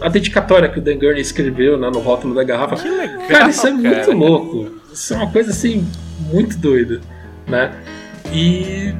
[0.00, 2.76] a- a dedicatória que o Dan Gurney escreveu né, no rótulo da garrafa.
[3.28, 4.12] cara, isso é muito cara.
[4.16, 4.70] louco.
[4.92, 5.86] Isso é uma coisa assim,
[6.32, 7.00] muito doida,
[7.46, 7.72] né?
[8.32, 8.94] E,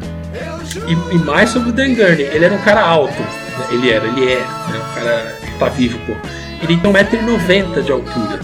[0.89, 2.22] e, e mais sobre o Dan Gurney.
[2.32, 3.12] Ele era um cara alto.
[3.20, 3.28] né?
[3.70, 4.47] Ele era, ele é, né?
[4.91, 6.12] Um cara que tá vivo, pô.
[6.62, 8.41] Ele tem 1,90m de altura.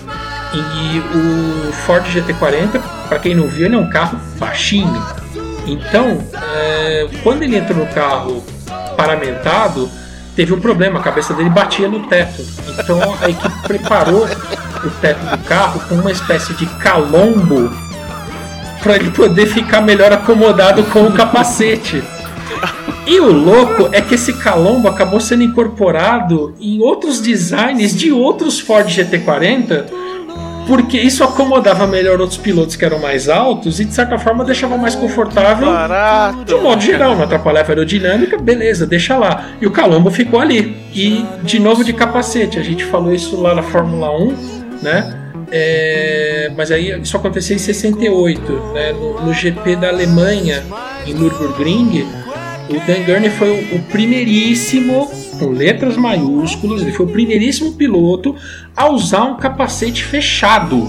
[0.52, 5.00] E o Ford GT40, para quem não viu, ele é um carro baixinho.
[5.66, 8.42] Então, é, quando ele entrou no carro
[8.96, 9.88] paramentado,
[10.40, 12.42] teve um problema, a cabeça dele batia no teto.
[12.66, 17.70] Então a equipe preparou o teto do carro com uma espécie de calombo
[18.82, 22.02] para ele poder ficar melhor acomodado com o capacete.
[23.06, 28.58] E o louco é que esse calombo acabou sendo incorporado em outros designs de outros
[28.58, 29.84] Ford GT40,
[30.66, 34.76] porque isso acomodava melhor outros pilotos que eram mais altos e de certa forma deixava
[34.76, 36.44] mais confortável Barato.
[36.44, 39.50] de um modo geral, não atrapalhava a aerodinâmica, beleza, deixa lá.
[39.60, 40.76] E o Calombo ficou ali.
[40.94, 44.36] E de novo de capacete, a gente falou isso lá na Fórmula 1,
[44.82, 45.16] né?
[45.52, 48.92] É, mas aí isso aconteceu em 68, né?
[48.92, 50.62] no, no GP da Alemanha,
[51.06, 52.06] em Nürburgring.
[52.68, 55.10] O Dan Gurney foi o, o primeiríssimo,
[55.40, 58.36] com letras maiúsculas, ele foi o primeiríssimo piloto
[58.76, 60.88] a usar um capacete fechado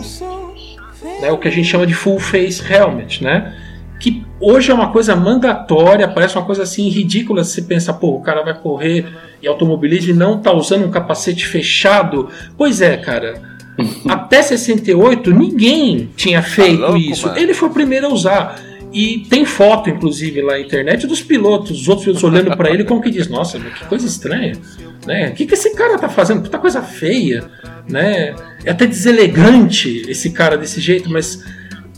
[1.22, 3.56] né, o que a gente chama de full face helmet, né?
[3.99, 8.15] Que hoje é uma coisa mandatória, parece uma coisa assim ridícula se você pensa, pô,
[8.15, 9.06] o cara vai correr
[9.41, 12.28] e automobilismo e não tá usando um capacete fechado.
[12.57, 13.40] Pois é, cara.
[14.10, 17.28] Até 68 ninguém tinha feito louco, isso.
[17.28, 17.40] mano?
[17.40, 18.60] Ele foi o primeiro a usar.
[18.93, 22.84] E tem foto, inclusive, lá na internet dos pilotos, os outros pilotos olhando pra ele
[22.84, 24.53] como que diz, nossa, que coisa estranha,
[25.05, 25.30] né?
[25.30, 26.41] O que, que esse cara tá fazendo?
[26.41, 27.49] Puta coisa feia,
[27.88, 28.35] né?
[28.65, 31.41] É até deselegante esse cara desse jeito, mas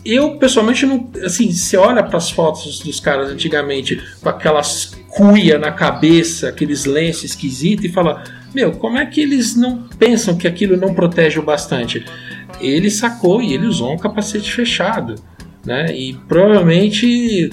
[0.04, 5.58] eu pessoalmente não, assim, você olha para as fotos dos caras antigamente com aquelas cuia
[5.58, 8.22] na cabeça, aqueles lenços esquisitos e fala,
[8.54, 12.04] meu, como é que eles não pensam que aquilo não protege o bastante?
[12.60, 15.14] Ele sacou e ele usou um capacete fechado,
[15.64, 15.86] né?
[15.96, 17.50] E provavelmente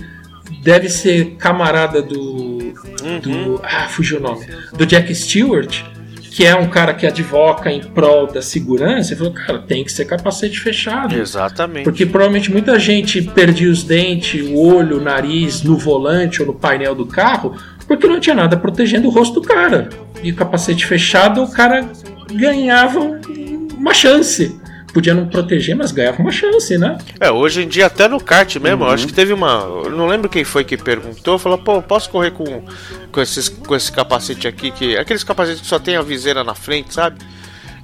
[0.64, 2.74] deve ser camarada do,
[3.22, 5.84] do ah, fugiu o nome, do Jack Stewart,
[6.32, 9.92] que é um cara que advoca em prol da segurança, ele falou, cara, tem que
[9.92, 11.14] ser capacete fechado.
[11.16, 11.84] Exatamente.
[11.84, 16.54] Porque provavelmente muita gente perdia os dentes, o olho, o nariz no volante ou no
[16.54, 17.56] painel do carro,
[17.88, 19.90] porque não tinha nada protegendo o rosto do cara.
[20.24, 21.90] E o capacete fechado, o cara
[22.34, 24.58] ganhava um- uma chance.
[24.94, 26.98] Podia não proteger, mas ganhava uma chance, né?
[27.20, 28.90] É, hoje em dia até no kart mesmo, Uhum.
[28.90, 29.64] eu acho que teve uma.
[29.86, 32.64] Eu não lembro quem foi que perguntou, falou, pô, posso correr com,
[33.12, 34.98] com, esses, com esse capacete aqui, que.
[34.98, 37.18] Aqueles capacetes que só tem a viseira na frente, sabe?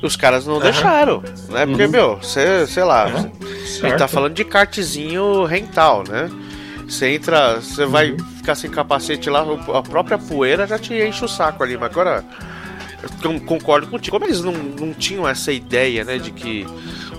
[0.03, 1.65] Os caras não deixaram, né?
[1.65, 3.09] Porque, meu, você, sei lá, a
[3.88, 6.29] gente tá falando de kartzinho rental, né?
[6.88, 8.17] Você entra, você vai Uhum.
[8.38, 12.23] ficar sem capacete lá, a própria poeira já te enche o saco ali, mas agora.
[13.24, 14.18] Eu concordo contigo.
[14.18, 16.65] Como eles não, não tinham essa ideia, né, de que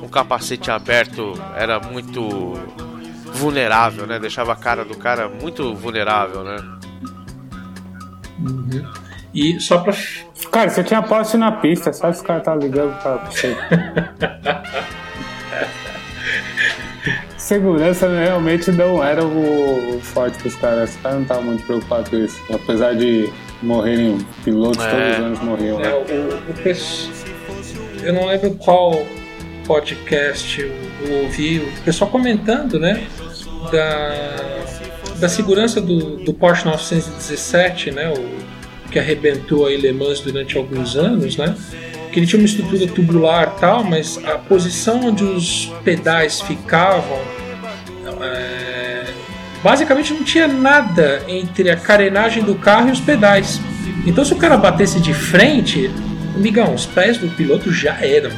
[0.03, 2.55] um capacete aberto era muito
[3.33, 4.19] vulnerável, né?
[4.19, 6.57] Deixava a cara do cara muito vulnerável, né?
[9.35, 9.93] E só pra.
[10.51, 13.57] Cara, você tinha poste na pista, só os caras estavam ligando pra você.
[17.37, 20.91] Segurança realmente não era o, o forte dos caras.
[20.91, 22.39] Os caras não estavam muito preocupados com isso.
[22.53, 23.33] Apesar de
[23.63, 24.91] morrerem pilotos, É.
[24.91, 25.81] todos os anos morriam.
[25.81, 25.95] É, Né?
[25.95, 27.09] o, o pes-
[28.03, 29.05] Eu não lembro qual
[29.67, 30.73] podcast eu,
[31.07, 33.07] eu ouvi, o pessoal comentando, né?
[33.73, 38.13] Da, da segurança do, do Porsche 917, né?
[38.13, 38.49] O,
[38.91, 41.55] que arrebentou aí Le Mans durante alguns anos, né?
[42.11, 47.19] Que ele tinha uma estrutura tubular e tal, mas a posição onde os pedais ficavam
[47.19, 47.38] é,
[49.63, 53.61] basicamente não tinha nada entre a carenagem do carro e os pedais.
[54.07, 55.91] Então se o cara batesse de frente,
[56.37, 58.31] amigão, os pés do piloto já eram.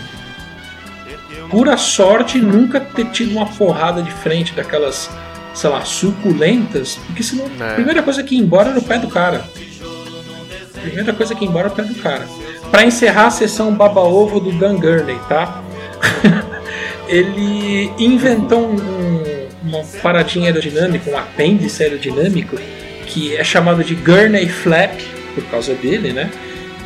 [1.50, 5.10] Pura sorte nunca ter tido uma porrada de frente daquelas,
[5.52, 7.70] sei lá, suculentas, porque senão É.
[7.70, 9.44] a primeira coisa que ia embora era o pé do cara.
[10.80, 12.26] Primeira coisa que ia embora era o pé do cara.
[12.70, 15.60] Pra encerrar a sessão baba-ovo do Dan Gurney, tá?
[17.08, 22.56] ele inventou um- uma paradinha aerodinâmica, um apêndice aerodinâmico,
[23.06, 25.00] que é chamado de Gurney Flap,
[25.34, 26.30] por causa dele, né?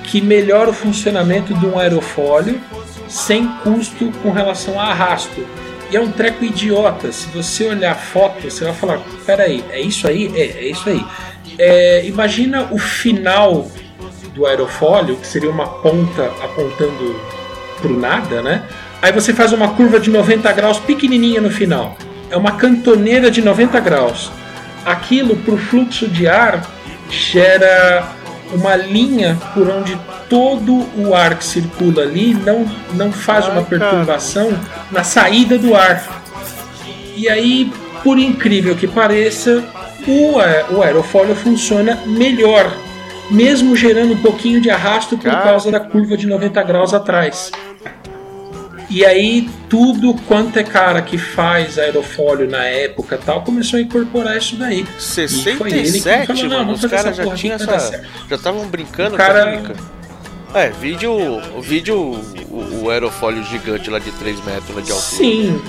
[0.04, 2.60] Que melhora o funcionamento de um aerofólio
[3.08, 5.46] sem custo com relação a arrasto.
[5.90, 7.12] E é um treco idiota.
[7.12, 10.32] Se você olhar a foto, você vai falar: peraí, é isso aí?
[10.34, 11.04] É, é isso aí.
[11.58, 13.70] É, imagina o final
[14.34, 17.20] do aerofólio, que seria uma ponta apontando
[17.80, 18.66] pro nada, né?
[19.00, 21.96] Aí você faz uma curva de 90 graus pequenininha no final.
[22.30, 24.30] É uma cantoneira de 90 graus.
[24.84, 26.62] Aquilo pro fluxo de ar
[27.10, 28.08] gera
[28.52, 29.98] uma linha por onde
[30.28, 34.52] todo o ar que circula ali não, não faz uma perturbação
[34.90, 36.22] na saída do ar.
[37.16, 37.72] E aí,
[38.02, 39.64] por incrível que pareça,
[40.06, 42.70] o, o aerofólio funciona melhor,
[43.30, 47.50] mesmo gerando um pouquinho de arrasto por causa da curva de 90 graus atrás.
[48.94, 53.82] E aí, tudo quanto é cara que faz aerofólio na época e tal, começou a
[53.82, 54.86] incorporar isso daí.
[54.86, 58.04] E foi ele que 67, falou, mano, os caras já tinham essa.
[58.30, 59.74] Já estavam brincando O cara- com a química.
[60.54, 61.12] É, vídeo.
[61.56, 65.16] O vídeo, o, o aerofólio gigante lá de 3 metros lá de altura.
[65.16, 65.60] Sim.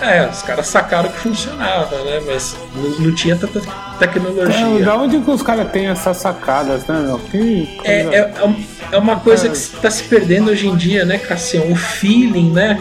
[0.00, 2.20] É, os caras sacaram que funcionava, né?
[2.26, 3.62] Mas não, não tinha tanta É,
[3.98, 4.84] tecnologia.
[4.84, 7.18] da onde que os caras têm essas sacadas, né, meu?
[7.18, 8.54] Que É, é, é
[8.92, 11.70] é uma coisa que está se perdendo hoje em dia, né, Cassião?
[11.72, 12.78] O feeling, né?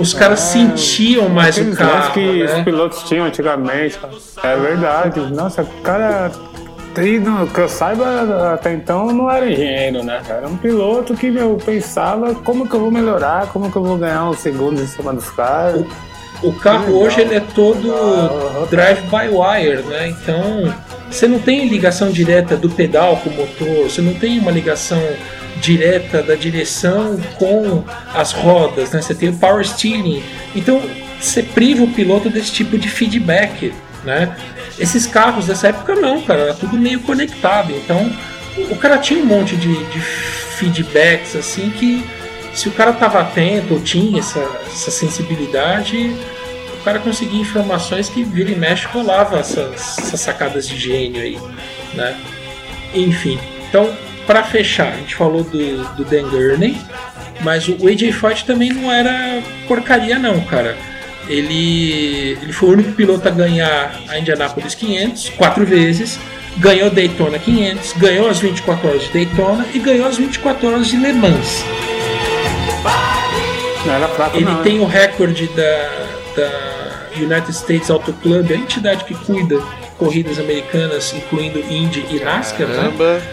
[0.00, 2.62] Os caras sentiam mais o carro, que os né?
[2.62, 3.98] pilotos tinham antigamente.
[4.42, 5.20] É verdade.
[5.32, 6.30] Nossa, o cara.
[7.04, 10.20] E no- Que eu saiba, até então não era engenheiro, né?
[10.28, 13.96] Era um piloto que meu, pensava como que eu vou melhorar, como que eu vou
[13.96, 15.84] ganhar uns segundos em cima dos caras.
[16.42, 17.02] O carro Legal.
[17.02, 20.08] hoje ele é todo drive by wire, né?
[20.08, 20.72] Então
[21.10, 25.02] você não tem ligação direta do pedal com o motor, você não tem uma ligação
[25.60, 27.82] direta da direção com
[28.14, 29.02] as rodas, né?
[29.02, 30.22] Você tem o power steering.
[30.54, 30.80] Então
[31.20, 33.72] você priva o piloto desse tipo de feedback,
[34.04, 34.36] né?
[34.78, 37.72] Esses carros dessa época não, cara, era tudo meio conectado.
[37.72, 38.10] Então
[38.70, 42.04] o cara tinha um monte de, de feedbacks assim que
[42.54, 46.12] se o cara estava atento ou tinha essa, essa sensibilidade,
[46.80, 51.38] o cara conseguia informações que vira e mexe rolava essas, essas sacadas de gênio aí,
[51.94, 52.16] né?
[52.94, 53.38] Enfim,
[53.68, 53.94] então
[54.26, 56.76] para fechar, a gente falou do, do Dan Gurney,
[57.40, 60.76] mas o AJ Foyt também não era porcaria não, cara.
[61.28, 66.18] Ele, ele foi o único piloto a ganhar a Indianapolis 500 quatro vezes,
[66.56, 70.96] ganhou Daytona 500, ganhou as 24 horas de Daytona e ganhou as 24 horas de
[70.96, 71.64] Le Mans.
[74.08, 74.62] Fraco, Ele não.
[74.62, 76.06] tem o recorde da,
[76.36, 79.60] da United States Auto Club, a entidade que cuida
[79.96, 82.92] corridas americanas, incluindo Indy e NASCAR, né?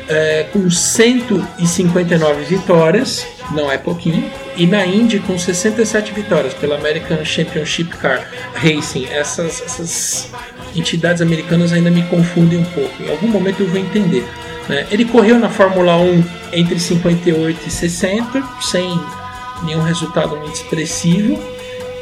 [0.10, 7.24] É, com 159 vitórias, não é pouquinho, e na Indy com 67 vitórias pela American
[7.24, 9.06] Championship Car Racing.
[9.06, 10.32] Essas, essas
[10.76, 13.04] entidades americanas ainda me confundem um pouco.
[13.04, 14.26] Em algum momento eu vou entender.
[14.70, 14.86] né?
[14.92, 16.24] Ele correu na Fórmula 1
[16.54, 19.00] entre 58 e 60, sem
[19.64, 21.40] nenhum resultado muito expressivo.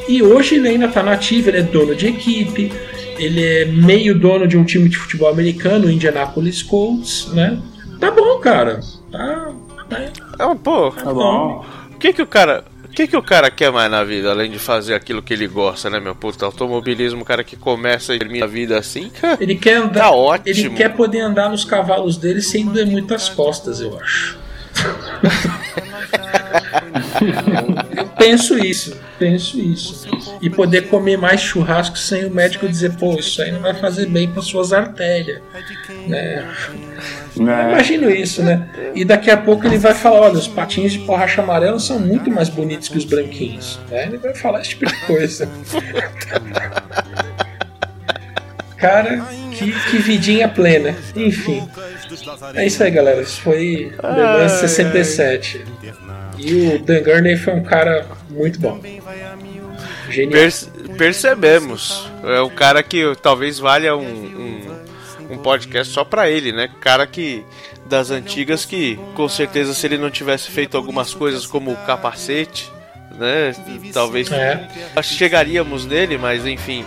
[0.07, 2.71] E hoje ele ainda está nativo, ele é dono de equipe,
[3.17, 7.57] ele é meio dono de um time de futebol americano, o Indianapolis Colts, né?
[7.99, 8.80] Tá bom, cara.
[9.11, 9.49] Tá.
[9.89, 10.05] tá-
[10.39, 11.63] Ah, pô, Tá bom.
[11.63, 12.65] o que que o cara.
[12.84, 15.47] O que, que o cara quer mais na vida, além de fazer aquilo que ele
[15.47, 16.45] gosta, né, meu puta?
[16.45, 19.11] Automobilismo, o cara que começa e termina a vida assim,
[19.41, 20.01] Ele quer andar.
[20.01, 20.47] Tá ótimo.
[20.47, 24.38] Ele quer poder andar nos cavalos dele sem doer muitas costas, eu acho.
[27.97, 30.07] eu penso isso, penso isso.
[30.41, 34.07] E poder comer mais churrasco sem o médico dizer, pô, isso aí não vai fazer
[34.07, 35.41] bem para suas artérias.
[36.07, 36.47] Né?
[37.35, 37.71] Né?
[37.71, 38.67] Imagino isso, né?
[38.93, 42.30] E daqui a pouco ele vai falar: olha, os patinhos de borracha amarela são muito
[42.30, 43.80] mais bonitos que os branquinhos.
[43.89, 44.05] Né?
[44.05, 45.49] Ele vai falar esse tipo de coisa.
[48.77, 50.95] Cara, que, que vidinha plena.
[51.15, 51.67] Enfim.
[52.56, 53.22] É isso aí, galera.
[53.22, 55.64] Isso foi The Lance 67.
[56.38, 58.80] E o Dan Gurney foi um cara muito bom.
[60.10, 60.31] Genial.
[60.31, 62.10] Perce- percebemos.
[62.23, 66.69] É um cara que talvez valha um, um, um podcast só pra ele, né?
[66.81, 67.44] Cara que
[67.85, 72.72] das antigas que com certeza se ele não tivesse feito algumas coisas como o capacete,
[73.18, 73.53] né?
[73.94, 74.68] Talvez É.
[75.02, 76.85] chegaríamos nele, mas enfim.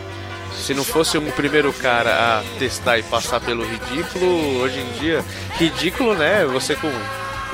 [0.56, 5.24] Se não fosse o primeiro cara a testar e passar pelo ridículo, hoje em dia,
[5.58, 6.44] ridículo, né?
[6.46, 6.90] Você com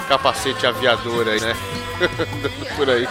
[0.09, 1.55] capacete aviador aí, né?
[2.01, 3.07] Andando por aí.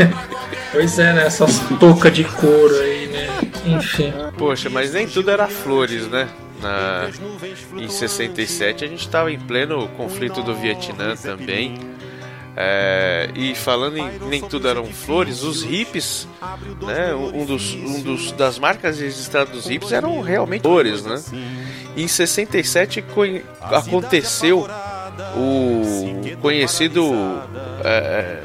[0.72, 1.26] Pois é, né?
[1.26, 3.28] Essas toucas de couro aí, né?
[3.66, 4.14] Enfim.
[4.38, 6.28] Poxa, mas nem tudo era flores, né?
[6.62, 7.10] Na,
[7.76, 11.80] em 67 a gente estava em pleno conflito do Vietnã também.
[12.58, 16.28] É, e falando em nem tudo eram flores, os hippies,
[16.82, 17.14] né?
[17.16, 21.22] Um dos, um dos das marcas registradas dos hippies eram realmente flores, né?
[21.96, 24.68] Em 67 conhe- aconteceu
[25.36, 27.04] o conhecido
[27.84, 28.42] é,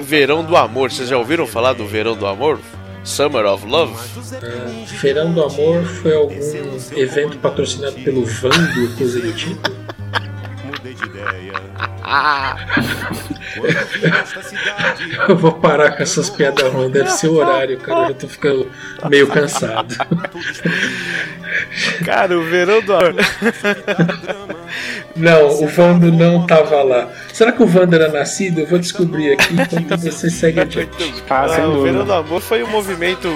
[0.00, 0.90] Verão do Amor.
[0.92, 2.58] Vocês já ouviram falar do Verão do Amor?
[3.04, 3.94] Summer of Love?
[4.42, 6.34] É, Feirão do Amor foi algum
[6.96, 9.70] evento patrocinado pelo Vando, coisa do tipo?
[15.28, 18.00] Eu vou parar com essas piadas ruins, deve ser o horário, cara.
[18.00, 18.70] Eu já tô ficando
[19.08, 19.94] meio cansado.
[22.04, 23.14] Cara, o Verão do Amor.
[25.16, 27.08] Não, o Vando não tava lá.
[27.32, 28.60] Será que o Vando era nascido?
[28.60, 31.14] Eu vou descobrir aqui enquanto você segue adiante.
[31.30, 31.82] Ah, sem o.
[31.82, 33.28] Verão do Amor foi um movimento.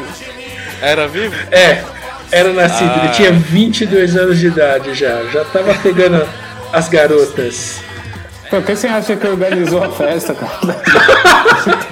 [0.82, 1.34] Era vivo?
[1.50, 1.82] É,
[2.30, 3.04] era nascido, Ah.
[3.04, 5.24] ele tinha 22 anos de idade já.
[5.32, 6.26] Já tava pegando
[6.72, 7.80] as garotas.
[8.50, 10.58] Por que você acha que organizou a festa, cara?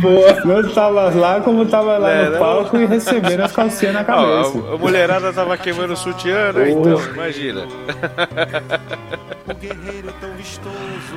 [0.00, 0.32] Boa.
[0.44, 2.38] Não tava lá como tava lá É, no não.
[2.38, 4.58] palco e recebendo as calcinhas na Ó, cabeça.
[4.70, 6.70] a, a mulherada tava queimando o sutiã, né?
[6.70, 7.66] Então, imagina.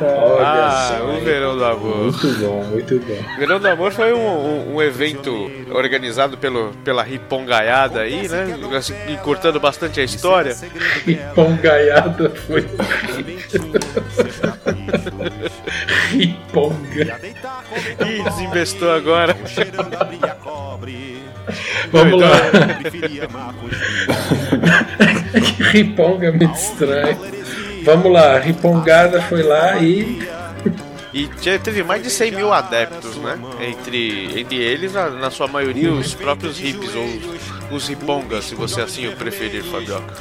[0.02, 1.06] Olha Ah, só.
[1.06, 1.98] o Verão do Amor.
[1.98, 3.34] Muito bom, muito bom.
[3.36, 8.56] O Verão do Amor foi um, um- um evento organizado pelo, pela Ripongaiada aí, né?
[8.78, 10.56] Assim, encurtando bastante a história.
[11.06, 12.66] E pão gaiada foi.
[16.18, 17.20] Riponga.
[18.06, 19.36] E desinvestou agora.
[21.92, 22.32] Vamos lá.
[25.72, 27.18] Riponga é muito estranho.
[27.84, 30.28] Vamos lá, Ripongada foi lá e.
[31.12, 31.28] E
[31.64, 33.40] teve mais de 100 mil adeptos, né?
[33.60, 38.54] Entre, entre eles, na, na sua maioria, os próprios hippies, ou os, os ripongas, se
[38.54, 40.14] você assim o preferir, Fabioca.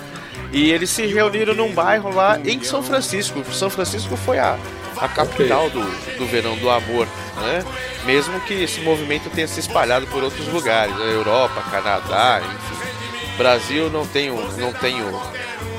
[0.51, 3.45] E eles se reuniram num bairro lá em São Francisco.
[3.53, 4.57] São Francisco foi a,
[5.01, 5.81] a capital do,
[6.17, 7.07] do Verão do Amor,
[7.37, 7.65] né?
[8.05, 11.13] Mesmo que esse movimento tenha se espalhado por outros lugares, né?
[11.13, 12.89] Europa, Canadá, enfim.
[13.37, 15.07] Brasil não tenho, não tenho,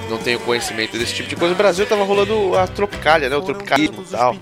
[0.10, 1.52] não tenho conhecimento desse tipo de coisa.
[1.54, 3.36] No Brasil tava rolando a Tropicália, né?
[3.36, 4.36] O tropicalismo e tal.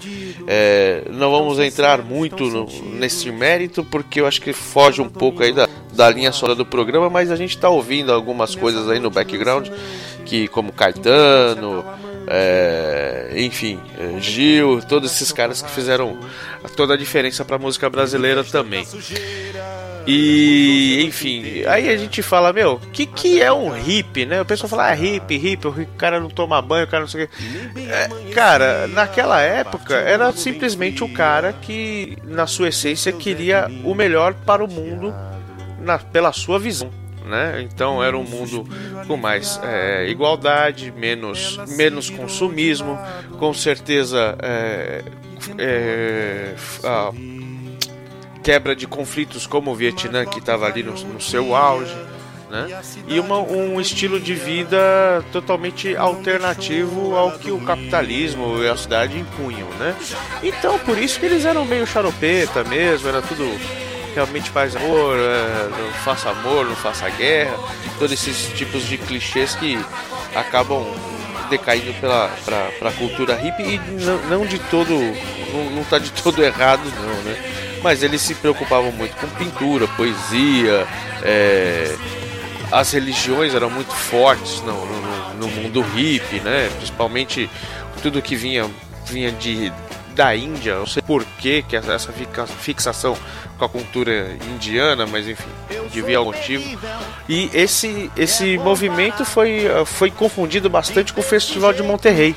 [0.50, 5.44] É, não vamos entrar muito no- nesse mérito porque eu acho que foge um pouco
[5.44, 9.00] aí da, da linha só do programa, mas a gente tá ouvindo algumas coisas aí
[9.00, 9.68] no background
[10.26, 11.84] que como Caetano,
[12.30, 16.20] é, enfim, é, Gil, todos esses caras que fizeram
[16.76, 18.86] toda a diferença pra música brasileira também.
[20.06, 24.42] E, enfim, aí a gente fala, meu, o que, que é um hippie, né?
[24.42, 27.26] O pessoal fala, ah, hippie, hippie, o cara não toma banho, o cara não sei
[27.26, 27.34] o quê.
[27.90, 34.34] É, cara, naquela época era simplesmente o cara que, na sua essência, queria o melhor
[34.34, 35.14] para o mundo
[35.80, 36.90] na, pela sua visão.
[37.28, 37.68] Né?
[37.70, 38.66] Então era um mundo
[39.06, 42.98] com mais é, igualdade, menos, menos consumismo,
[43.38, 45.04] com certeza é,
[45.58, 46.54] é,
[46.86, 47.12] a
[48.42, 51.94] quebra de conflitos como o Vietnã que estava ali no, no seu auge,
[52.50, 52.82] né?
[53.10, 59.20] E uma- um estilo de vida totalmente alternativo ao que o capitalismo e a cidade
[59.20, 59.94] impunham, né?
[60.42, 63.44] Então por isso que eles eram meio charopeta mesmo, era tudo
[64.18, 67.56] realmente faz amor, é, não faça amor, não faça guerra,
[68.00, 69.78] todos esses tipos de clichês que
[70.36, 70.86] acabam
[71.52, 74.90] decaindo pela pra, pra cultura hippie e não, não de todo
[75.54, 77.80] não, não tá de todo errado não, né?
[77.84, 80.86] mas eles se preocupavam muito com pintura, poesia,
[81.24, 81.96] é,
[82.72, 86.68] as religiões eram muito fortes no, no- no mundo hippie, né?
[86.78, 87.48] Principalmente
[88.02, 88.68] tudo que vinha,
[89.06, 89.72] vinha de,
[90.18, 92.12] da Índia, não sei por que que essa
[92.60, 93.16] fixação
[93.58, 95.48] com a cultura indiana, mas enfim,
[95.94, 96.78] devia algum motivo.
[97.30, 102.36] E esse, esse movimento foi, eh, foi confundido bastante com o Festival de Monterrey,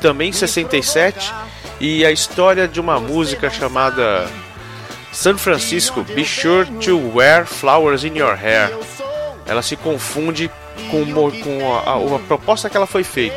[0.00, 1.32] também em 67,
[1.80, 4.26] e a história de uma música chamada
[5.12, 8.76] San Francisco, Be Sure to Wear Flowers in Your Hair.
[9.46, 10.50] Ela se confunde
[10.90, 11.04] com,
[11.40, 13.36] com a, a- a proposta que ela foi feita.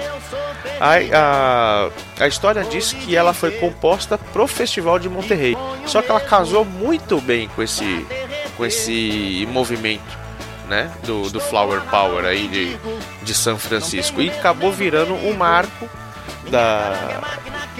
[0.79, 5.57] A, a, a história diz que ela foi composta pro Festival de Monterrey.
[5.85, 8.05] Só que ela casou muito bem com esse,
[8.55, 10.17] com esse movimento
[10.67, 12.77] né, do, do Flower Power aí de,
[13.23, 14.21] de São Francisco.
[14.21, 15.89] E acabou virando um marco
[16.49, 17.21] da,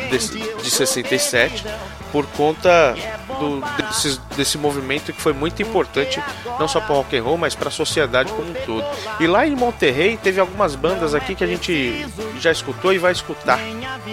[0.09, 1.63] desse, de 67
[2.11, 2.95] por conta
[3.39, 6.21] do, desses- desse movimento que foi muito importante
[6.59, 8.85] não só para o rock and roll, mas para a sociedade como um todo.
[9.19, 12.05] E lá em Monterrey teve algumas bandas aqui que a gente
[12.39, 13.59] já escutou e vai escutar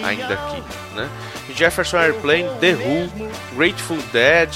[0.04, 0.62] ainda aqui,
[0.94, 1.08] né?
[1.54, 4.50] Jefferson Airplane, The Who, Grateful Dead,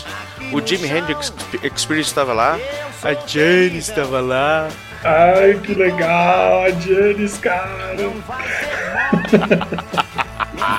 [0.53, 2.59] o Jimi Hendrix Experience estava lá,
[3.03, 4.69] a Jane estava lá,
[5.03, 7.97] Ai, que legal, a Janis, cara.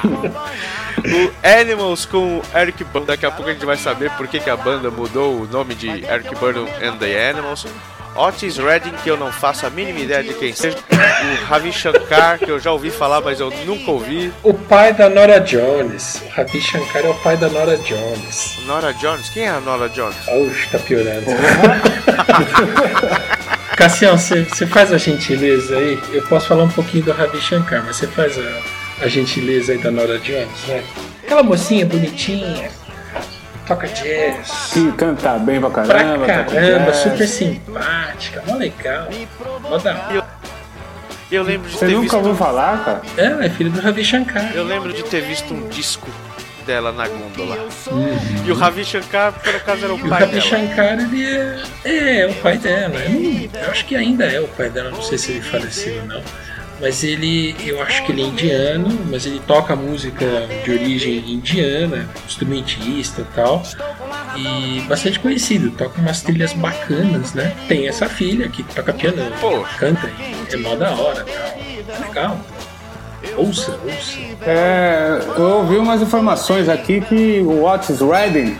[0.03, 3.07] o Animals com Eric Burdon.
[3.07, 5.76] Daqui a pouco a gente vai saber por que, que a banda mudou o nome
[5.76, 7.65] de Eric Burdon and the Animals.
[8.15, 10.78] Otis Redding, que eu não faço a mínima ideia de quem seja.
[10.78, 14.34] O Ravi Shankar, que eu já ouvi falar, mas eu nunca ouvi.
[14.44, 16.22] O pai da Nora Jones.
[16.26, 18.57] O Ravi Shankar é o pai da Nora Jones.
[18.65, 20.18] Nora Jones, quem é a Nora Jones?
[20.28, 21.26] Oxe, tá piorando.
[23.78, 25.98] Cassião, você faz a gentileza aí?
[26.11, 28.61] Eu posso falar um pouquinho do Ravi Shankar, mas você faz a,
[29.02, 30.84] a gentileza aí da Nora Jones, né?
[31.23, 32.69] Aquela mocinha bonitinha,
[33.68, 34.69] toca jazz.
[34.73, 36.26] Que canta bem pra Pra caramba.
[36.28, 39.07] toca caramba, super simpática, mó legal.
[39.61, 40.23] Mó da.
[41.32, 42.18] Eu lembro de Você ter nunca visto.
[42.18, 43.02] ouviu falar, cara?
[43.18, 44.52] É, Ela é filha do Ravi Shankar.
[44.53, 46.10] Eu lembro de ter visto um disco
[46.65, 47.57] dela na gôndola.
[48.45, 50.45] E o Ravi Shankar, por acaso, era o E o pai Ravi dela.
[50.45, 52.95] Shankar, ele é, é, é o pai dela.
[52.99, 56.02] Eu, não- eu acho que ainda é o pai dela, não sei se ele faleceu
[56.02, 56.22] ou não.
[56.82, 60.26] Mas ele, eu acho que ele é indiano, mas ele toca música
[60.66, 63.62] de origem indiana, instrumentista e tal.
[64.36, 67.53] E bastante conhecido, toca umas trilhas bacanas, né?
[67.68, 69.64] Tem essa filha que toca piano, Pô.
[69.78, 70.10] canta
[70.49, 71.99] e é mó da hora tal.
[72.08, 72.40] Legal.
[73.38, 74.18] Ouça, ouça.
[74.41, 78.58] É, eu ouvi umas informações aqui que o Otis Redding,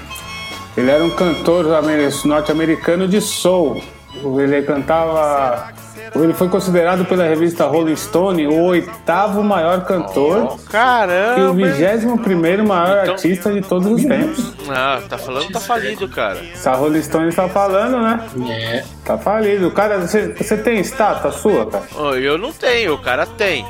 [0.77, 3.81] ele era um cantor amer- norte-americano de soul.
[4.14, 5.72] Ele cantava,
[6.15, 11.53] ele foi considerado pela revista Rolling Stone o oitavo maior cantor e o Caramba!
[11.53, 14.53] vigésimo primeiro maior Então- artista de todos os tempos.
[14.69, 16.40] Ah, tá falando, tá falido, cara.
[16.53, 18.19] Essa Rolling Stone tá falando, né?
[18.49, 18.84] É.
[19.06, 19.72] Tá falido.
[19.72, 21.84] Cara, você, você tem estátua sua, cara?
[21.98, 23.65] Oh, eu não tenho, o cara tem.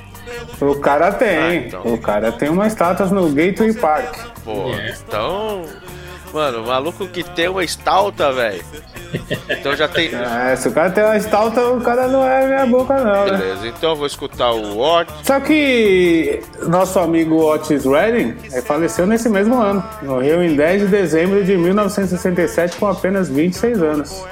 [0.62, 1.38] O cara tem.
[1.38, 1.82] Ah, então.
[1.86, 4.16] O cara tem uma estátua no Gateway Park.
[4.46, 4.94] Pô, É.
[5.08, 5.64] então.
[6.34, 8.64] Mano, o maluco que tem uma estalta, velho.
[9.50, 10.12] Então já tem.
[10.14, 13.38] É, se o cara tem uma estátua, o cara não é minha boca, não, né?
[13.38, 15.10] Beleza, então eu vou escutar o Ort.
[15.24, 19.84] Só que nosso amigo Otis Redding faleceu nesse mesmo ano.
[20.04, 24.24] Morreu em 10 de dezembro de 1967 com apenas 26 anos.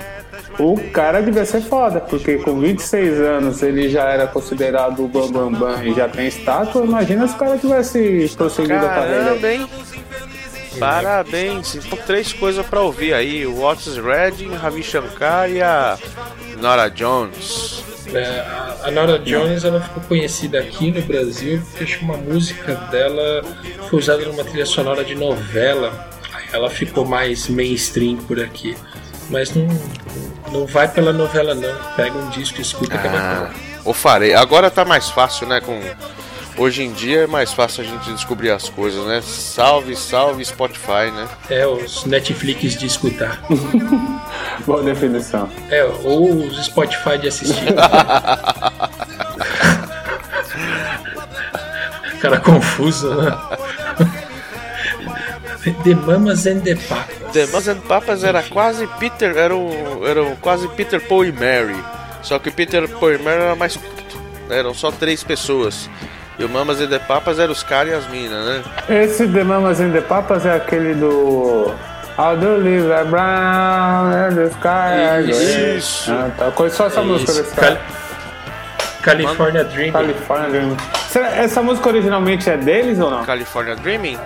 [0.57, 5.51] O cara devia ser foda, porque com 26 anos ele já era considerado o Bambambam
[5.51, 6.83] Bam Bam e já tem estátua.
[6.83, 9.53] Imagina se o cara tivesse prosseguido a carreira.
[9.53, 9.67] Hein?
[10.77, 15.97] Parabéns, então três coisas pra ouvir aí: o Otis Redding, Ravi Shankar e a
[16.59, 17.83] Nora Jones.
[18.13, 18.43] É,
[18.83, 23.43] a- Nora Jones ela ficou conhecida aqui no Brasil porque acho que uma música dela
[23.89, 26.09] foi usada numa trilha sonora de novela.
[26.51, 28.75] Ela ficou mais mainstream por aqui.
[29.29, 29.67] Mas não,
[30.51, 31.75] não vai pela novela não.
[31.95, 33.53] Pega um disco e escuta que é Ah, bacana.
[33.85, 34.33] o farei.
[34.33, 35.61] Agora tá mais fácil, né?
[35.61, 35.79] Com
[36.59, 39.21] hoje em dia é mais fácil a gente descobrir as coisas, né?
[39.21, 41.27] Salve, salve Spotify, né?
[41.49, 43.41] É os Netflix de escutar.
[44.67, 45.49] Boa definição.
[45.69, 47.73] É, ou os Spotify de assistir.
[52.19, 53.31] Cara confuso, né?
[55.83, 57.31] The Mamas and the Papas.
[57.31, 61.31] The Mamas and Papas era quase Peter, era, um, era um quase Peter, Paul e
[61.31, 61.81] Mary.
[62.21, 63.79] Só que Peter, Paul e Mary era mais.
[64.49, 65.89] Eram só três pessoas.
[66.39, 68.61] E o Mamas and the Papas eram os caras e as minas, né?
[68.87, 71.71] Esse The Mamas and the Papas é aquele do.
[72.15, 75.77] The leaves are brown and the sky.
[75.77, 76.11] Isso.
[76.11, 76.51] Ah, tá.
[76.51, 77.75] Conheço só essa música desse cara.
[79.01, 79.91] Cal- California Dreaming.
[79.93, 80.77] California Dreaming.
[81.09, 83.23] Será- Essa música originalmente é deles ou não?
[83.23, 84.17] California Dreaming?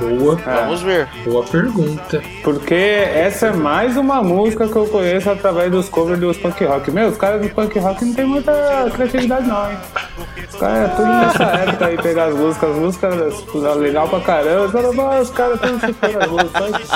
[0.00, 1.06] Boa, Vamos ver.
[1.24, 2.22] boa pergunta.
[2.42, 6.90] Porque essa é mais uma música que eu conheço através dos covers dos punk rock.
[6.90, 8.52] Meu, os caras do punk rock não tem muita
[8.94, 9.76] criatividade não, hein?
[10.18, 14.64] Os caras é tudo nessa época aí, pegar as músicas, as músicas legal pra caramba.
[14.66, 16.90] Os caras, "Ah, os caras estão chupando as músicas?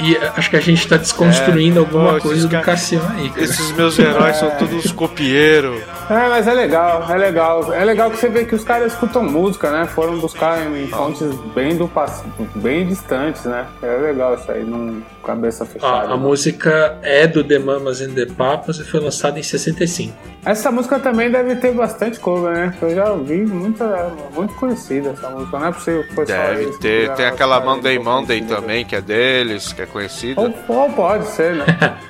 [0.00, 3.42] E acho que a gente tá desconstruindo É, alguma coisa do ca- Cassiano aí, cara.
[3.42, 5.82] Esses meus heróis são todos copieiros.
[6.10, 7.72] É, mas é legal, é legal.
[7.72, 9.86] É legal que você vê que os caras escutam música, né?
[9.86, 13.66] Foram buscar em fontes bem do passado, bem distantes, né?
[13.82, 16.14] É legal isso aí, não cabeça fechada.
[16.14, 20.16] a música é do The Mamas and the Papas e foi lançada em 65.
[20.42, 22.74] Essa música também deve ter bastante cover, né?
[22.80, 25.58] Eu já ouvi muita, muito conhecida essa música.
[25.58, 27.12] Não é possível que foi só Deve ter.
[27.12, 30.40] Tem aquela Monday Monday também, que é deles, que é conhecida.
[30.40, 31.66] Ou, ou pode ser, né?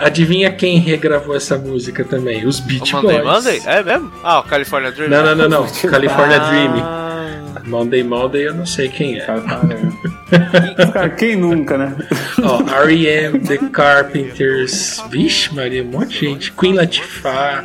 [0.00, 2.46] Adivinha quem regravou essa música também?
[2.46, 3.44] Os Beach O Monday Boys.
[3.44, 3.62] Monday?
[3.66, 4.12] É mesmo?
[4.22, 5.08] Ah, o California Dream.
[5.10, 5.66] Não, não, não, não.
[5.90, 6.50] California Ah.
[6.50, 7.00] Dream.
[7.66, 9.24] Monday Monday eu não sei quem é.
[9.24, 9.60] Cara, tá?
[10.92, 11.94] Cara, quem nunca, né?
[12.42, 15.02] Ó, R.E.M., The Carpenters.
[15.10, 16.52] Vixe, Maria, um monte de gente.
[16.52, 17.64] Queen Latifah.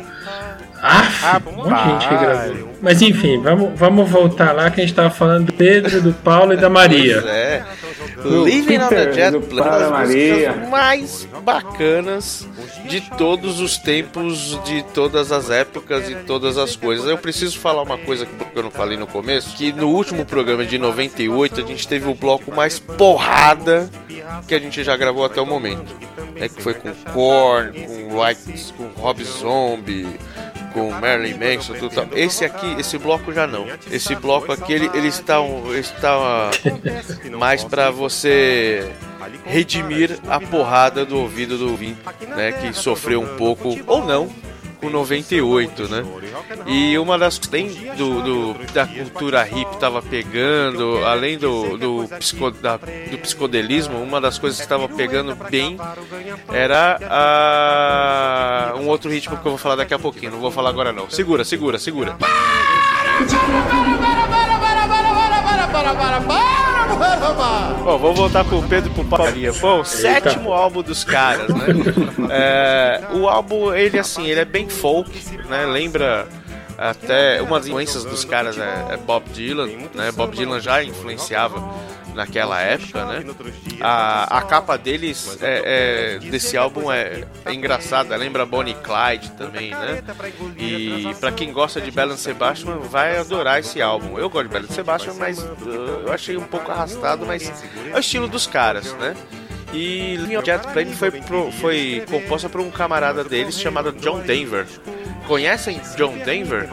[0.82, 2.75] Ah, um monte de gente que gravou.
[2.80, 6.52] Mas enfim, vamos, vamos voltar lá que a gente tava falando do Pedro, do Paulo
[6.52, 7.20] e da Maria.
[7.22, 7.64] Pois é.
[8.22, 10.52] Do Living on the Jet Plane, das Maria.
[10.70, 12.46] mais bacanas
[12.88, 17.06] de todos os tempos, de todas as épocas e todas as coisas.
[17.06, 20.64] Eu preciso falar uma coisa que eu não falei no começo, que no último programa
[20.64, 23.88] de 98 a gente teve o bloco mais porrada
[24.46, 25.94] que a gente já gravou até o momento.
[26.34, 30.06] Né, que foi com Korn, com White, com Rob Zombie,
[30.74, 32.06] com Marilyn Manson, tudo tal.
[32.12, 33.66] Esse aqui, esse bloco já não.
[33.90, 35.36] Esse bloco aqui, ele, ele está,
[35.78, 36.50] está
[37.38, 38.90] mais pra você
[39.44, 44.30] redimir a porrada do ouvido do ouvinte, né, que sofreu um pouco ou não
[44.86, 46.04] com 98, né?
[46.66, 52.50] E uma das tem do, do- da cultura hip tava pegando, além do do, psico-
[52.50, 55.76] da- do psicodelismo, uma das coisas que estava pegando bem
[56.52, 60.32] era a, um outro ritmo que eu vou falar daqui a pouquinho.
[60.32, 61.08] Não vou falar agora não.
[61.10, 62.16] Segura, segura, segura.
[67.34, 69.52] Bom, vamos voltar com o Pedro e com o Paparia.
[69.54, 71.66] Bom, sétimo álbum dos caras, né?
[72.28, 75.10] É, o álbum, ele assim, ele é bem folk,
[75.48, 75.64] né?
[75.64, 76.26] Lembra
[76.76, 80.10] até uma das influências dos caras é, é Bob Dylan, né?
[80.12, 81.62] Bob Dylan já influenciava
[82.16, 83.22] naquela época, né?
[83.80, 89.70] A, a capa deles é, é- desse álbum é, é engraçada, lembra Bonnie Clyde também,
[89.70, 90.02] né?
[90.58, 94.18] E pra quem gosta de Bell and Sebastian vai adorar esse álbum.
[94.18, 97.52] Eu gosto de Bell and Sebastian, mas uh, eu achei um pouco arrastado, mas
[97.92, 99.14] é o estilo dos caras, né?
[99.72, 104.66] E Jet Plane foi, pro- foi composta por um camarada deles chamado John Denver.
[105.26, 106.68] Conhecem John Denver?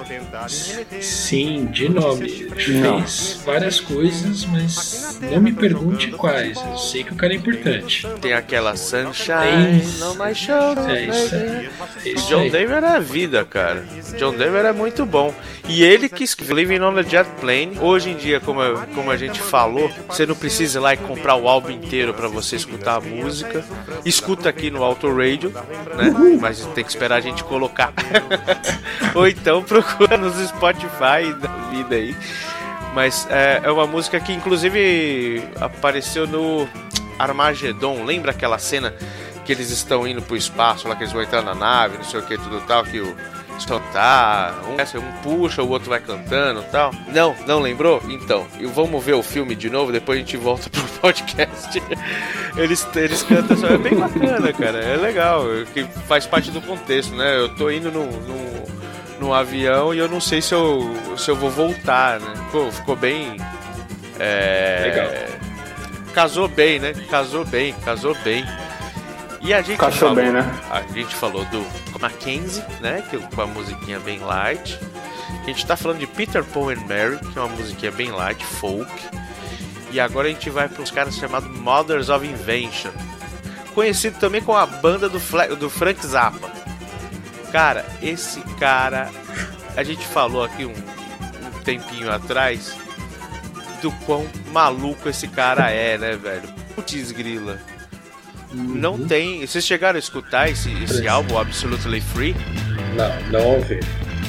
[1.02, 2.48] Sim, de nome.
[2.82, 3.00] Não.
[3.00, 6.58] Fez várias coisas, mas não me pergunte quais.
[6.58, 8.08] Eu sei que o cara é importante.
[8.22, 10.06] Tem aquela Sunshine Isso.
[10.06, 10.34] on my.
[10.34, 11.70] É isso aí.
[12.06, 12.50] É isso John aí.
[12.50, 13.86] Denver é a vida, cara.
[14.18, 15.34] John Denver é muito bom.
[15.68, 17.78] E ele que escreveu Living on the Jet Plane.
[17.80, 18.60] Hoje em dia, como,
[18.94, 22.28] como a gente falou, você não precisa ir lá e comprar o álbum inteiro pra
[22.28, 23.64] você escutar a música.
[24.06, 25.52] Escuta aqui no Auto Radio,
[25.96, 26.38] né?
[26.40, 27.94] Mas tem que esperar a gente colocar.
[29.16, 32.16] Ou então procura nos Spotify da vida aí.
[32.94, 36.68] Mas é, é uma música que inclusive apareceu no
[37.18, 38.04] Armagedon.
[38.04, 38.94] Lembra aquela cena
[39.44, 42.20] que eles estão indo pro espaço, lá que eles vão entrar na nave, não sei
[42.20, 43.16] o que, tudo tal, que o
[43.68, 46.92] cantar, um, um puxa, o outro vai cantando tal.
[47.08, 48.02] Não, não lembrou?
[48.10, 51.84] Então, vamos ver o filme de novo, depois a gente volta pro podcast.
[52.56, 55.44] Eles, eles cantam, é bem bacana, cara, é legal,
[55.74, 57.38] que faz parte do contexto, né?
[57.38, 58.64] Eu tô indo num, num,
[59.20, 62.34] num avião e eu não sei se eu, se eu vou voltar, né?
[62.54, 63.36] Pô, ficou bem.
[64.18, 66.14] É, Legal.
[66.14, 66.94] Casou bem, né?
[67.10, 68.46] Casou bem, casou bem.
[69.42, 70.50] E a gente Cachou falou, bem, né?
[70.72, 71.66] A gente falou do
[72.00, 73.04] Mackenzie, né?
[73.10, 74.80] Que, com a musiquinha bem light.
[75.42, 78.42] A gente tá falando de Peter Paul and Mary, que é uma musiquinha bem light,
[78.46, 78.90] folk.
[79.94, 82.90] E agora a gente vai para os caras chamados Mothers of Invention.
[83.76, 86.50] Conhecido também com a banda do, Fla- do Frank Zappa.
[87.52, 89.10] Cara, esse cara.
[89.78, 92.76] A gente falou aqui um, um tempinho atrás
[93.84, 96.48] do quão maluco esse cara é, né, velho?
[96.76, 97.60] Putz grila.
[98.52, 99.46] Não tem.
[99.46, 102.36] Vocês chegaram a escutar esse, esse álbum Absolutely Free?
[102.96, 103.80] Não, não ouvi.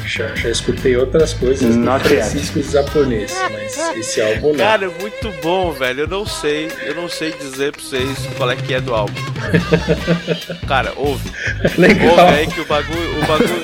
[0.06, 2.28] Já, já escutei outras coisas do Not yet.
[2.30, 4.56] Francisco Zaponês, mas esse álbum não.
[4.56, 6.00] Cara, é muito bom, velho.
[6.02, 9.14] Eu não sei, eu não sei dizer pra vocês qual é que é do álbum.
[10.68, 11.28] Cara, ouve.
[11.78, 12.10] Legal.
[12.10, 13.18] Ouve aí que o bagulho.
[13.18, 13.62] O bagulho.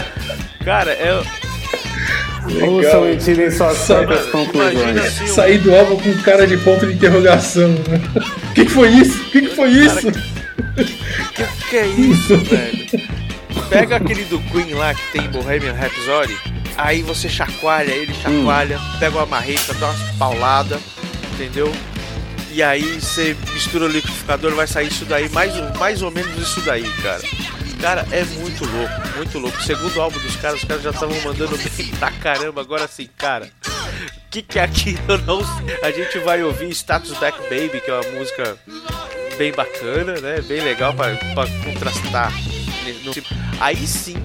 [0.64, 1.22] Cara, é.
[2.66, 4.98] Ouçam e tirem suas próprias conclusões.
[4.98, 7.68] assim, um- Sair do álbum com cara de ponto de interrogação.
[7.70, 8.00] né?
[8.50, 9.22] O que, que foi isso?
[9.22, 10.12] O que, que foi isso?
[11.34, 13.23] Que que é isso, velho?
[13.68, 16.36] Pega aquele do Queen lá que tem Bohemian Rhapsody,
[16.76, 20.80] aí você chacoalha ele, chacoalha, pega uma marreta, dá umas pauladas,
[21.34, 21.72] entendeu?
[22.52, 26.36] E aí você mistura o liquidificador, vai sair isso daí, mais, ou- mais ou menos
[26.40, 27.20] isso daí, cara.
[27.80, 29.62] Cara, é muito louco, muito louco.
[29.62, 32.60] Segundo álbum dos caras, os caras já estavam mandando bem pra caramba.
[32.62, 33.50] Agora sim, cara.
[33.66, 35.00] O que, que é aquilo?
[35.08, 35.78] Eu não sei.
[35.82, 38.56] A gente vai ouvir Status Back Baby, que é uma música
[39.36, 40.40] bem bacana, né?
[40.42, 41.14] Bem legal pra
[41.64, 42.32] contrastar.
[42.92, 43.12] No-
[43.60, 44.16] Aí sim,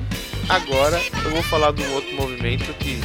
[0.47, 3.01] agora eu vou falar de um outro movimento que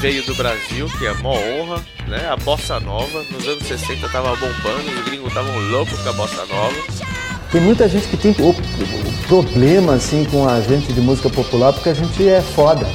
[0.00, 2.28] veio do Brasil, que é mó honra, né?
[2.30, 3.24] A bossa nova.
[3.30, 6.74] Nos anos 60 tava bombando, os gringos estavam loucos com a bossa nova.
[7.52, 8.34] Tem muita gente que tem
[9.28, 12.86] problema assim com a gente de música popular porque a gente é foda.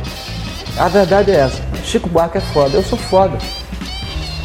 [0.78, 1.62] A verdade é essa.
[1.86, 3.38] Chico Buarque é foda, eu sou foda.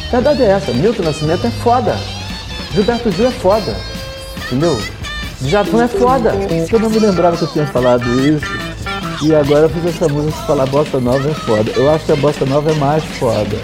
[0.07, 0.71] A verdade é essa.
[0.71, 1.97] Milton Nascimento é foda.
[2.73, 3.75] Gilberto Gil é foda.
[4.45, 4.79] Entendeu?
[5.43, 6.31] Djavan é foda.
[6.71, 8.45] Eu não me lembrava que eu tinha falado isso.
[9.21, 11.71] E agora eu fiz essa música que falar bossa nova é foda.
[11.75, 13.57] Eu acho que a bossa nova é mais foda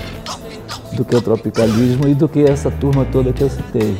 [0.93, 3.97] do que o tropicalismo e do que essa turma toda que eu citei.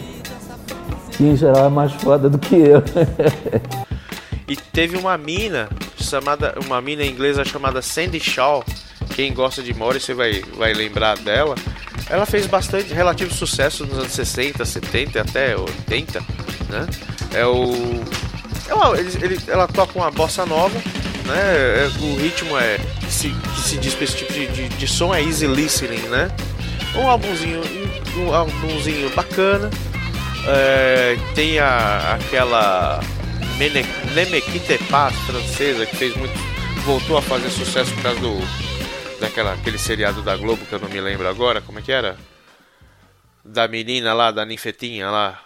[1.12, 2.84] Que em geral é mais foda do que eu.
[4.50, 8.66] E teve uma mina chamada, uma mina inglesa chamada Sandy Shaw.
[9.16, 11.54] Quem gosta de Morrissey vai, vai lembrar dela.
[12.10, 16.20] Ela fez bastante relativo sucesso nos anos 60, 70 até 80,
[16.68, 16.88] né?
[17.34, 18.04] É o
[18.68, 20.78] ela, ele- ele- ela toca uma bossa nova,
[21.26, 21.36] né?
[21.86, 24.88] É, o ritmo é que se, que se diz pra esse tipo de, de, de
[24.88, 26.30] som é easy listening, né?
[26.96, 27.62] Um álbumzinho,
[28.18, 29.70] um álbumzinho bacana.
[30.48, 33.00] É, tem a, aquela
[34.14, 36.34] Nemequite Paz francesa que fez muito.
[36.86, 38.40] voltou a fazer sucesso por causa do.
[39.20, 42.18] daquela aquele seriado da Globo que eu não me lembro agora, como é que era?
[43.44, 45.40] Da menina lá, da ninfetinha lá,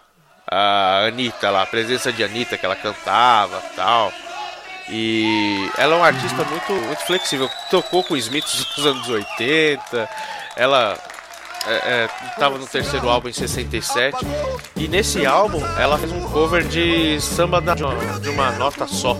[0.54, 4.12] a Anitta lá, a presença de Anitta que ela cantava tal.
[4.90, 7.50] E ela é uma artista muito, muito flexível.
[7.72, 10.10] Tocou com Smiths nos anos 80.
[10.58, 10.98] Ela
[11.66, 14.18] é, estava no terceiro álbum em 67.
[14.76, 19.16] E nesse álbum ela fez um cover de samba da- de uma nota só.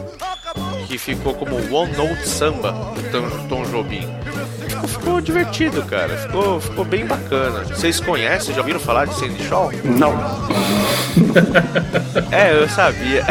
[0.88, 4.06] Que ficou como One Note Samba do Tom, Tom Jobim.
[5.04, 6.16] Ficou, divertido, cara.
[6.18, 7.66] Ficou, ficou bem bacana.
[7.66, 8.56] Vocês conhecem?
[8.56, 9.70] Já ouviram falar de Sandy Shaw?
[9.84, 10.14] Não.
[12.32, 13.24] É, eu sabia.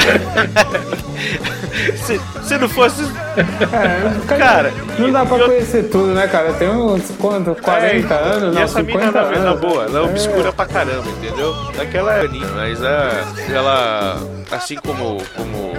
[1.97, 3.03] se, se não fosse.
[3.37, 6.53] É, Cara, não dá pra eu- conhecer tudo, né, cara?
[6.55, 9.99] Tem uns quanto, 40 É, anos, E não, essa mina, 50 na, na boa, ela
[10.01, 10.05] é É.
[10.05, 11.53] obscura pra caramba, entendeu?
[11.77, 13.25] Daquela é mas é,
[13.55, 14.19] ela,
[14.51, 15.73] assim como, como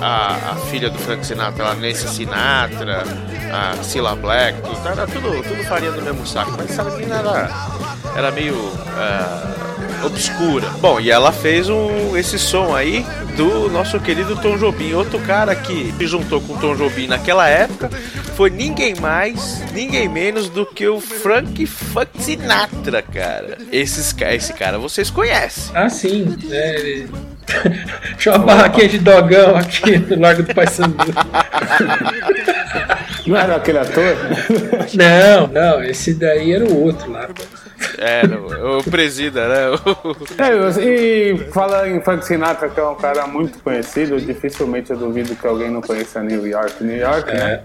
[0.00, 3.04] a, a filha do Frank Sinatra, a Nancy Sinatra,
[3.52, 7.50] a Cilla Black, tudo, era tudo, tudo farinha do mesmo saco, mas essa menina era,
[8.16, 8.54] era meio
[8.96, 10.68] ah, obscura.
[10.80, 13.04] Bom, e ela fez um, esse som aí
[13.36, 17.48] do nosso querido Tom Jobim, outro cara que se juntou com o Tom Jobim naquela
[17.48, 17.90] época
[18.36, 21.68] foi ninguém mais, ninguém menos do que o Frank
[22.18, 23.58] Sinatra, cara.
[23.72, 25.72] Esses, esse cara vocês conhecem.
[25.74, 26.36] Ah, sim.
[26.50, 27.06] É.
[28.18, 30.96] Tinha uma barraquinha de dogão aqui no Largo do Paissandu.
[33.26, 34.16] Não era aquele ator?
[34.94, 37.28] Não, não, esse daí era o outro lá.
[37.98, 39.70] É, o, o presida, né?
[39.70, 44.96] O- É, e fala em Frank Sinatra, que é um cara muito conhecido, dificilmente eu
[44.96, 46.82] duvido que alguém não conheça New York.
[46.82, 47.60] New York, né?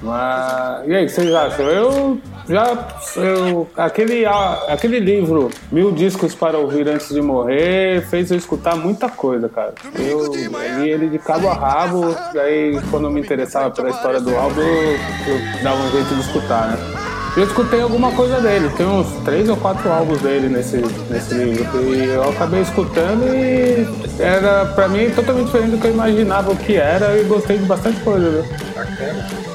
[0.00, 0.86] Mas.
[0.86, 1.66] E aí, o que vocês acham?
[1.66, 2.88] Eu já.
[3.16, 9.08] Eu, aquele, aquele livro, Mil Discos para Ouvir Antes de Morrer, fez eu escutar muita
[9.08, 9.74] coisa, cara.
[9.98, 14.60] Eu li ele de cabo a rabo, daí quando me interessava pela história do álbum,
[14.60, 17.08] eu, eu dava um jeito de escutar, né?
[17.36, 21.94] Eu escutei alguma coisa dele, tem uns três ou quatro álbuns dele nesse, nesse livro.
[21.94, 23.86] E eu acabei escutando e
[24.20, 27.64] era pra mim totalmente diferente do que eu imaginava o que era e gostei de
[27.64, 28.40] bastante coisa, viu?
[28.40, 29.47] O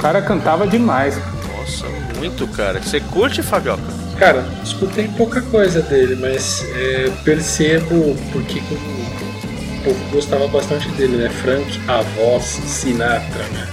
[0.00, 1.18] cara cantava demais.
[1.56, 1.86] Nossa,
[2.16, 2.80] muito, cara.
[2.80, 3.82] Você curte, Fabioca?
[4.18, 11.16] Cara, escutei pouca coisa dele, mas é, percebo porque que o povo gostava bastante dele,
[11.16, 11.30] né?
[11.30, 13.68] Frank, a voz, Sinatra, né?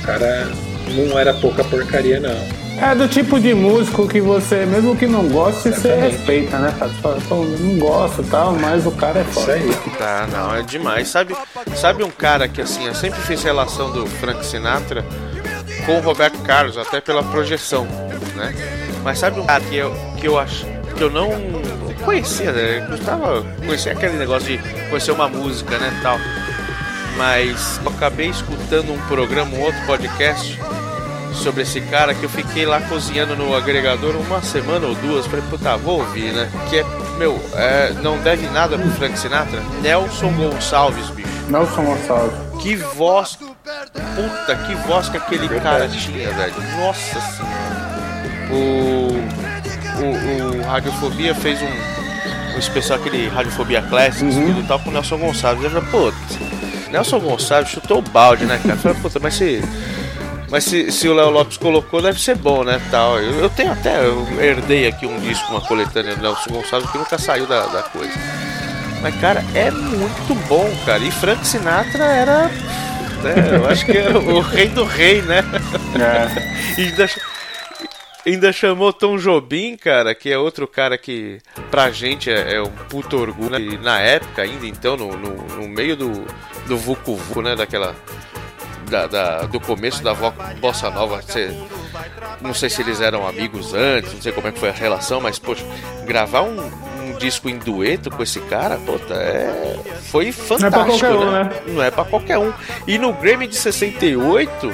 [0.00, 0.48] O cara
[0.94, 2.66] não era pouca porcaria, não.
[2.78, 6.74] É do tipo de músico que você, mesmo que não goste, você respeita, né?
[6.78, 6.90] cara?
[6.90, 9.52] Você fala, "Pô, eu não gosto e tal, mas o cara é Isso foda.
[9.54, 9.70] aí.
[9.96, 11.08] Tá, não, é demais.
[11.08, 11.34] Sabe,
[11.74, 15.02] sabe um cara que assim, eu sempre fiz relação do Frank Sinatra
[15.86, 17.86] com o Roberto Carlos, até pela projeção,
[18.34, 18.52] né?
[19.02, 21.30] Mas sabe um cara que eu, que eu acho que eu não
[22.04, 22.86] conhecia, né?
[22.90, 24.58] Eu tava, conhecia aquele negócio de
[24.88, 26.18] conhecer uma música, né, tal.
[27.16, 30.58] Mas eu acabei escutando um programa, um outro podcast
[31.36, 35.26] sobre esse cara que eu fiquei lá cozinhando no agregador uma semana ou duas.
[35.26, 36.50] Falei, puta, vou ouvir, né?
[36.68, 36.84] Que é,
[37.18, 39.62] meu, é, não deve nada pro Frank Sinatra.
[39.82, 41.28] Nelson Gonçalves, bicho.
[41.48, 42.38] Nelson Gonçalves.
[42.60, 43.36] Que voz.
[43.36, 46.54] Puta, que voz que aquele cara tinha, velho.
[46.78, 47.86] Nossa senhora.
[48.50, 49.46] O.
[49.96, 54.92] O, o Radiofobia fez um, um especial, aquele Radiofobia Classics, que ele tava com o
[54.92, 55.64] Nelson Gonçalves.
[55.64, 56.12] Eu falei, pô,
[56.90, 58.74] Nelson Gonçalves chutou o balde, né, cara?
[58.74, 59.62] Eu falei, puta, mas se.
[60.50, 62.80] Mas se, se o Léo Lopes colocou, deve ser bom, né?
[62.90, 63.18] Tal.
[63.18, 66.98] Eu, eu tenho até, eu herdei aqui um disco, uma coletânea do Nelson Gonçalves que
[66.98, 68.12] nunca saiu da, da coisa.
[69.02, 71.02] Mas, cara, é muito bom, cara.
[71.02, 72.44] E Frank Sinatra era.
[73.22, 75.42] né, eu acho que era o rei do rei, né?
[76.00, 76.80] É.
[76.80, 77.10] E ainda,
[78.24, 81.40] ainda chamou Tom Jobim, cara, que é outro cara que
[81.70, 83.50] pra gente é, é um puto orgulho.
[83.50, 83.60] né?
[83.60, 86.24] E na época ainda, então, no, no, no meio do,
[86.66, 87.54] do Vucu Vucu, né?
[87.56, 87.94] Daquela.
[88.90, 90.14] Da, da- do começo da
[90.60, 91.52] Bossa Nova, você,
[92.40, 95.20] não sei se eles eram amigos antes, não sei como é que foi a relação,
[95.20, 95.64] mas, poxa,
[96.04, 96.56] gravar um,
[97.02, 99.76] um disco em dueto com esse cara, puta, é,
[100.10, 101.50] foi fantástico, qualquer um, né?
[101.66, 102.52] Não é pra qualquer um.
[102.86, 104.72] E no Grammy de 68,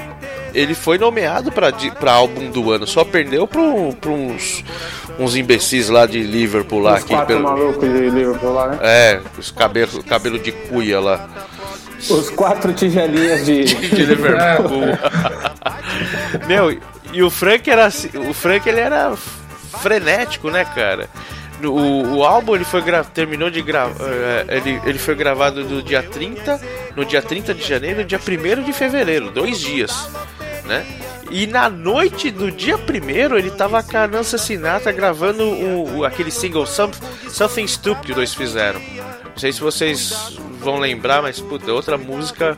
[0.52, 4.62] ele foi nomeado pra, pra álbum do ano, só perdeu pro, pra uns,
[5.18, 6.94] uns imbecis lá de Liverpool lá.
[6.98, 8.78] Os que quatro pelo- malucos de Liverpool lá, né?
[8.82, 11.28] É, os cabelos cabelo de cuia lá.
[12.10, 13.64] Os quatro tigelinhas de.
[13.90, 14.82] de Liverpool.
[16.46, 16.78] Meu,
[17.12, 19.14] e o Frank era assim, o Frank ele era
[19.80, 21.08] frenético, né, cara?
[21.62, 23.94] O, o álbum ele foi gra- terminou de gravar,
[24.48, 26.60] ele, ele foi gravado do dia 30,
[26.96, 30.08] no dia 30 de janeiro e no dia 1 de fevereiro, dois dias,
[30.64, 30.84] né?
[31.30, 36.04] E na noite do dia 1 ele tava com a Nancy Sinatra gravando o, o-
[36.04, 36.92] aquele single Some-
[37.28, 38.80] Something Stupid que dois fizeram.
[39.32, 42.56] Não sei se vocês vão lembrar, mas puta, outra música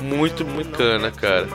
[0.00, 1.48] muito, muito cana, cara.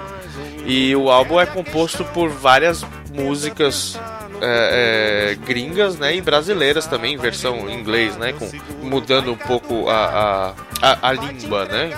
[0.65, 3.99] E o álbum é composto por várias músicas
[4.41, 8.49] é, é, gringas, né, e brasileiras também, versão em inglês, né, com,
[8.85, 11.91] mudando um pouco a, a, a, a língua, né.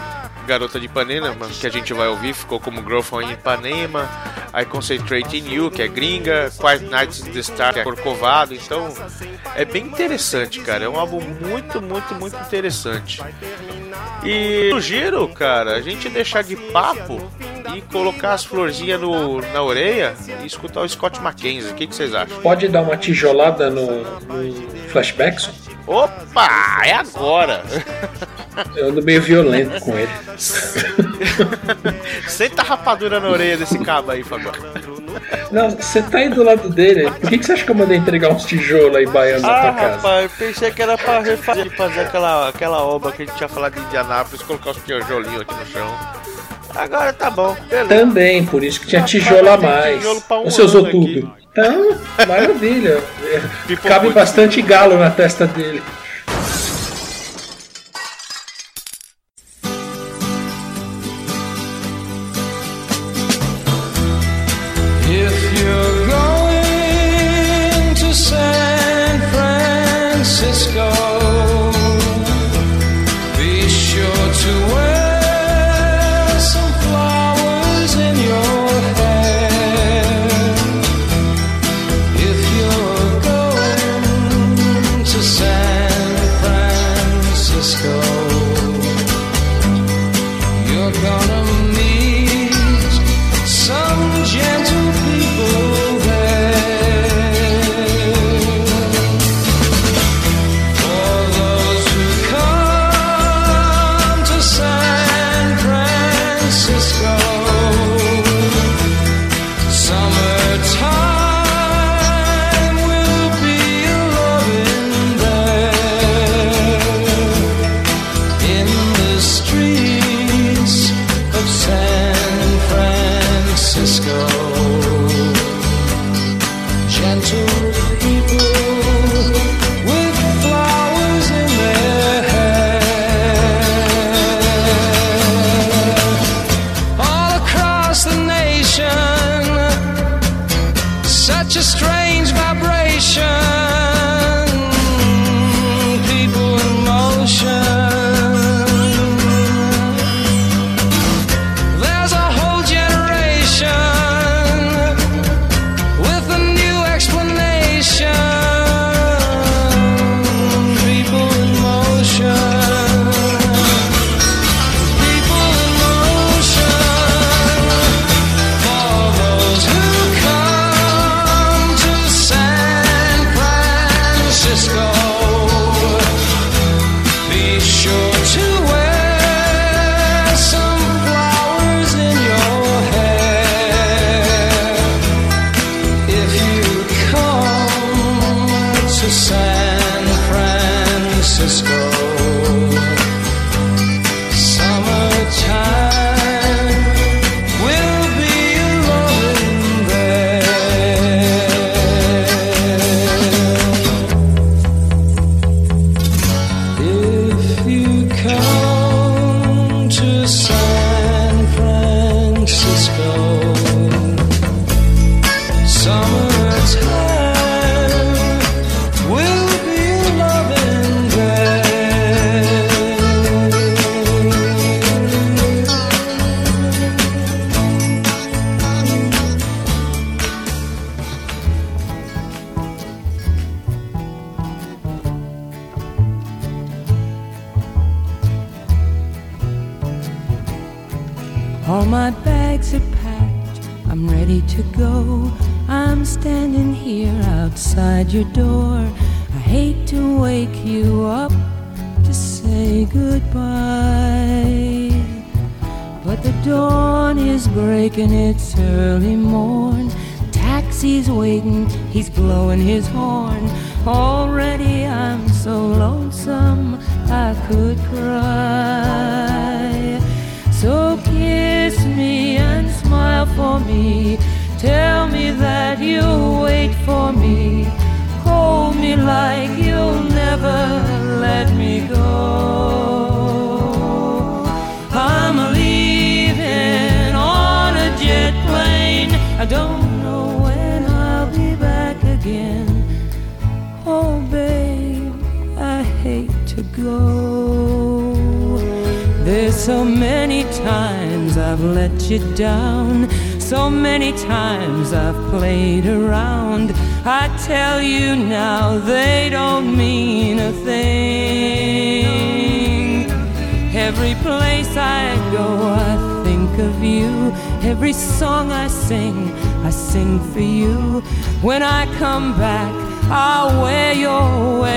[0.45, 4.09] Garota de Ipanema, que a gente vai ouvir, ficou como Girl from Ipanema,
[4.53, 8.53] I Concentrate in You, que é gringa, Quiet Nights in the Star, que é Corcovado,
[8.53, 8.93] então
[9.55, 13.22] é bem interessante, cara, é um álbum muito, muito, muito interessante.
[14.23, 17.22] E no giro, cara, a gente deixar de papo
[17.76, 21.72] e colocar as florzinhas no, na orelha e escutar o Scott Mackenzie.
[21.72, 22.39] O que, que vocês acham?
[22.41, 25.47] Pode dar uma tijolada no, no flashback?
[25.88, 27.64] Opa, é agora!
[28.76, 30.10] Eu ando meio violento com ele.
[32.28, 34.52] Senta a rapadura na orelha desse cabo aí, Fabio.
[35.52, 37.12] Não, você tá aí do lado dele.
[37.12, 39.62] Por que, que você acha que eu mandei entregar uns tijolos aí baiano na Ah,
[39.62, 39.95] tua casa?
[39.95, 43.49] rapaz, eu pensei que era pra refazer, fazer aquela, aquela obra que a gente tinha
[43.49, 45.88] falado de Indianápolis, colocar os tijolinhos aqui no chão.
[46.74, 47.88] Agora tá bom, beleza.
[47.90, 49.98] Também, por isso que tinha tijolo a mais.
[49.98, 51.28] Tijolo um Você usou ano aqui.
[51.56, 53.02] Então, maravilha.
[53.82, 55.82] Cabe bastante galo na testa dele.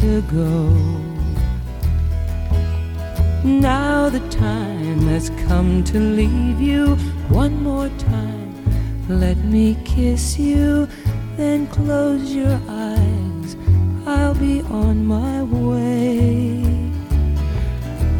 [0.00, 0.56] To go.
[3.44, 6.96] Now the time has come to leave you
[7.28, 8.54] one more time.
[9.08, 10.88] Let me kiss you,
[11.36, 13.56] then close your eyes.
[14.06, 16.62] I'll be on my way.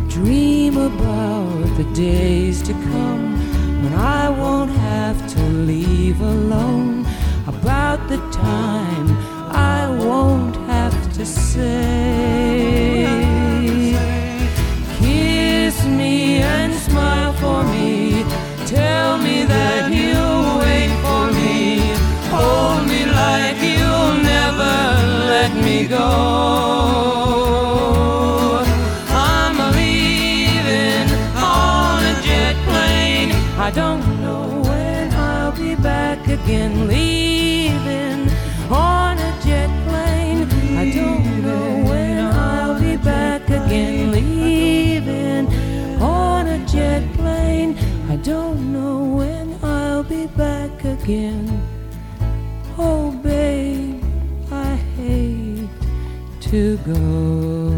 [0.09, 3.39] Dream about the days to come
[3.83, 7.07] when I won't have to leave alone.
[7.47, 9.09] About the time
[9.51, 10.60] I won't
[11.21, 13.05] to say.
[14.99, 18.25] Kiss me and smile for me.
[18.67, 21.93] Tell me that you'll wait for me.
[22.35, 24.77] Hold me like you'll never
[25.35, 26.09] let me go.
[29.11, 33.33] I'm leaving on a jet plane.
[33.67, 36.89] I don't know when I'll be back again.
[36.89, 38.21] Leaving
[38.71, 39.10] on
[43.71, 44.11] again.
[44.11, 45.47] Leaving
[46.03, 47.77] on a jet plane.
[48.09, 51.47] I don't know when I'll be back again.
[52.77, 54.03] Oh, babe,
[54.51, 55.69] I hate
[56.41, 57.70] to go.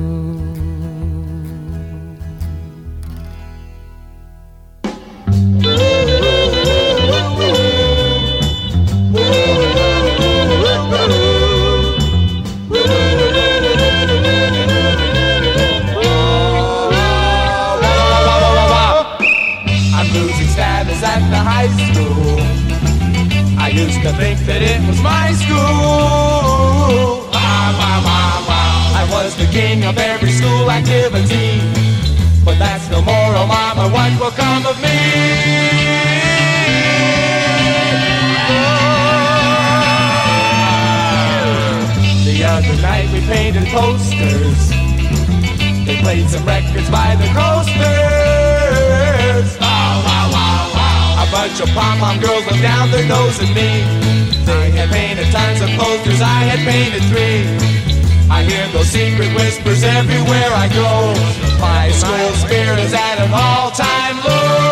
[24.02, 27.22] To think that it was my school.
[27.30, 28.98] Wow, wow, wow, wow.
[28.98, 31.60] I was the king of every school activity.
[32.44, 34.88] But that's no more, oh mama, what will come of me?
[38.50, 38.82] Oh.
[42.26, 44.70] The other night we painted posters.
[45.86, 48.21] They played some records by the coasters.
[51.32, 53.80] Bunch of pom-pom girls looked down their nose at me.
[54.44, 57.48] They had painted tons of posters, I had painted three.
[58.30, 61.16] I hear those secret whispers everywhere I go.
[61.58, 64.71] My school spirit is at an all-time low.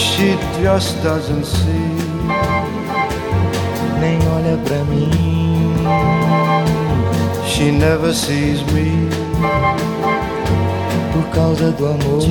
[0.00, 1.90] She just doesn't see.
[4.00, 5.10] nem olha pra mim.
[7.46, 9.08] She never sees me.
[11.12, 12.22] Por causa do amor.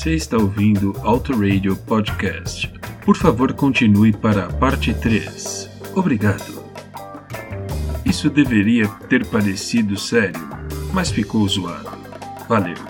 [0.00, 2.72] Você está ouvindo Auto Radio Podcast.
[3.04, 5.68] Por favor, continue para a parte 3.
[5.94, 6.64] Obrigado.
[8.02, 10.40] Isso deveria ter parecido sério,
[10.94, 11.90] mas ficou zoado.
[12.48, 12.89] Valeu.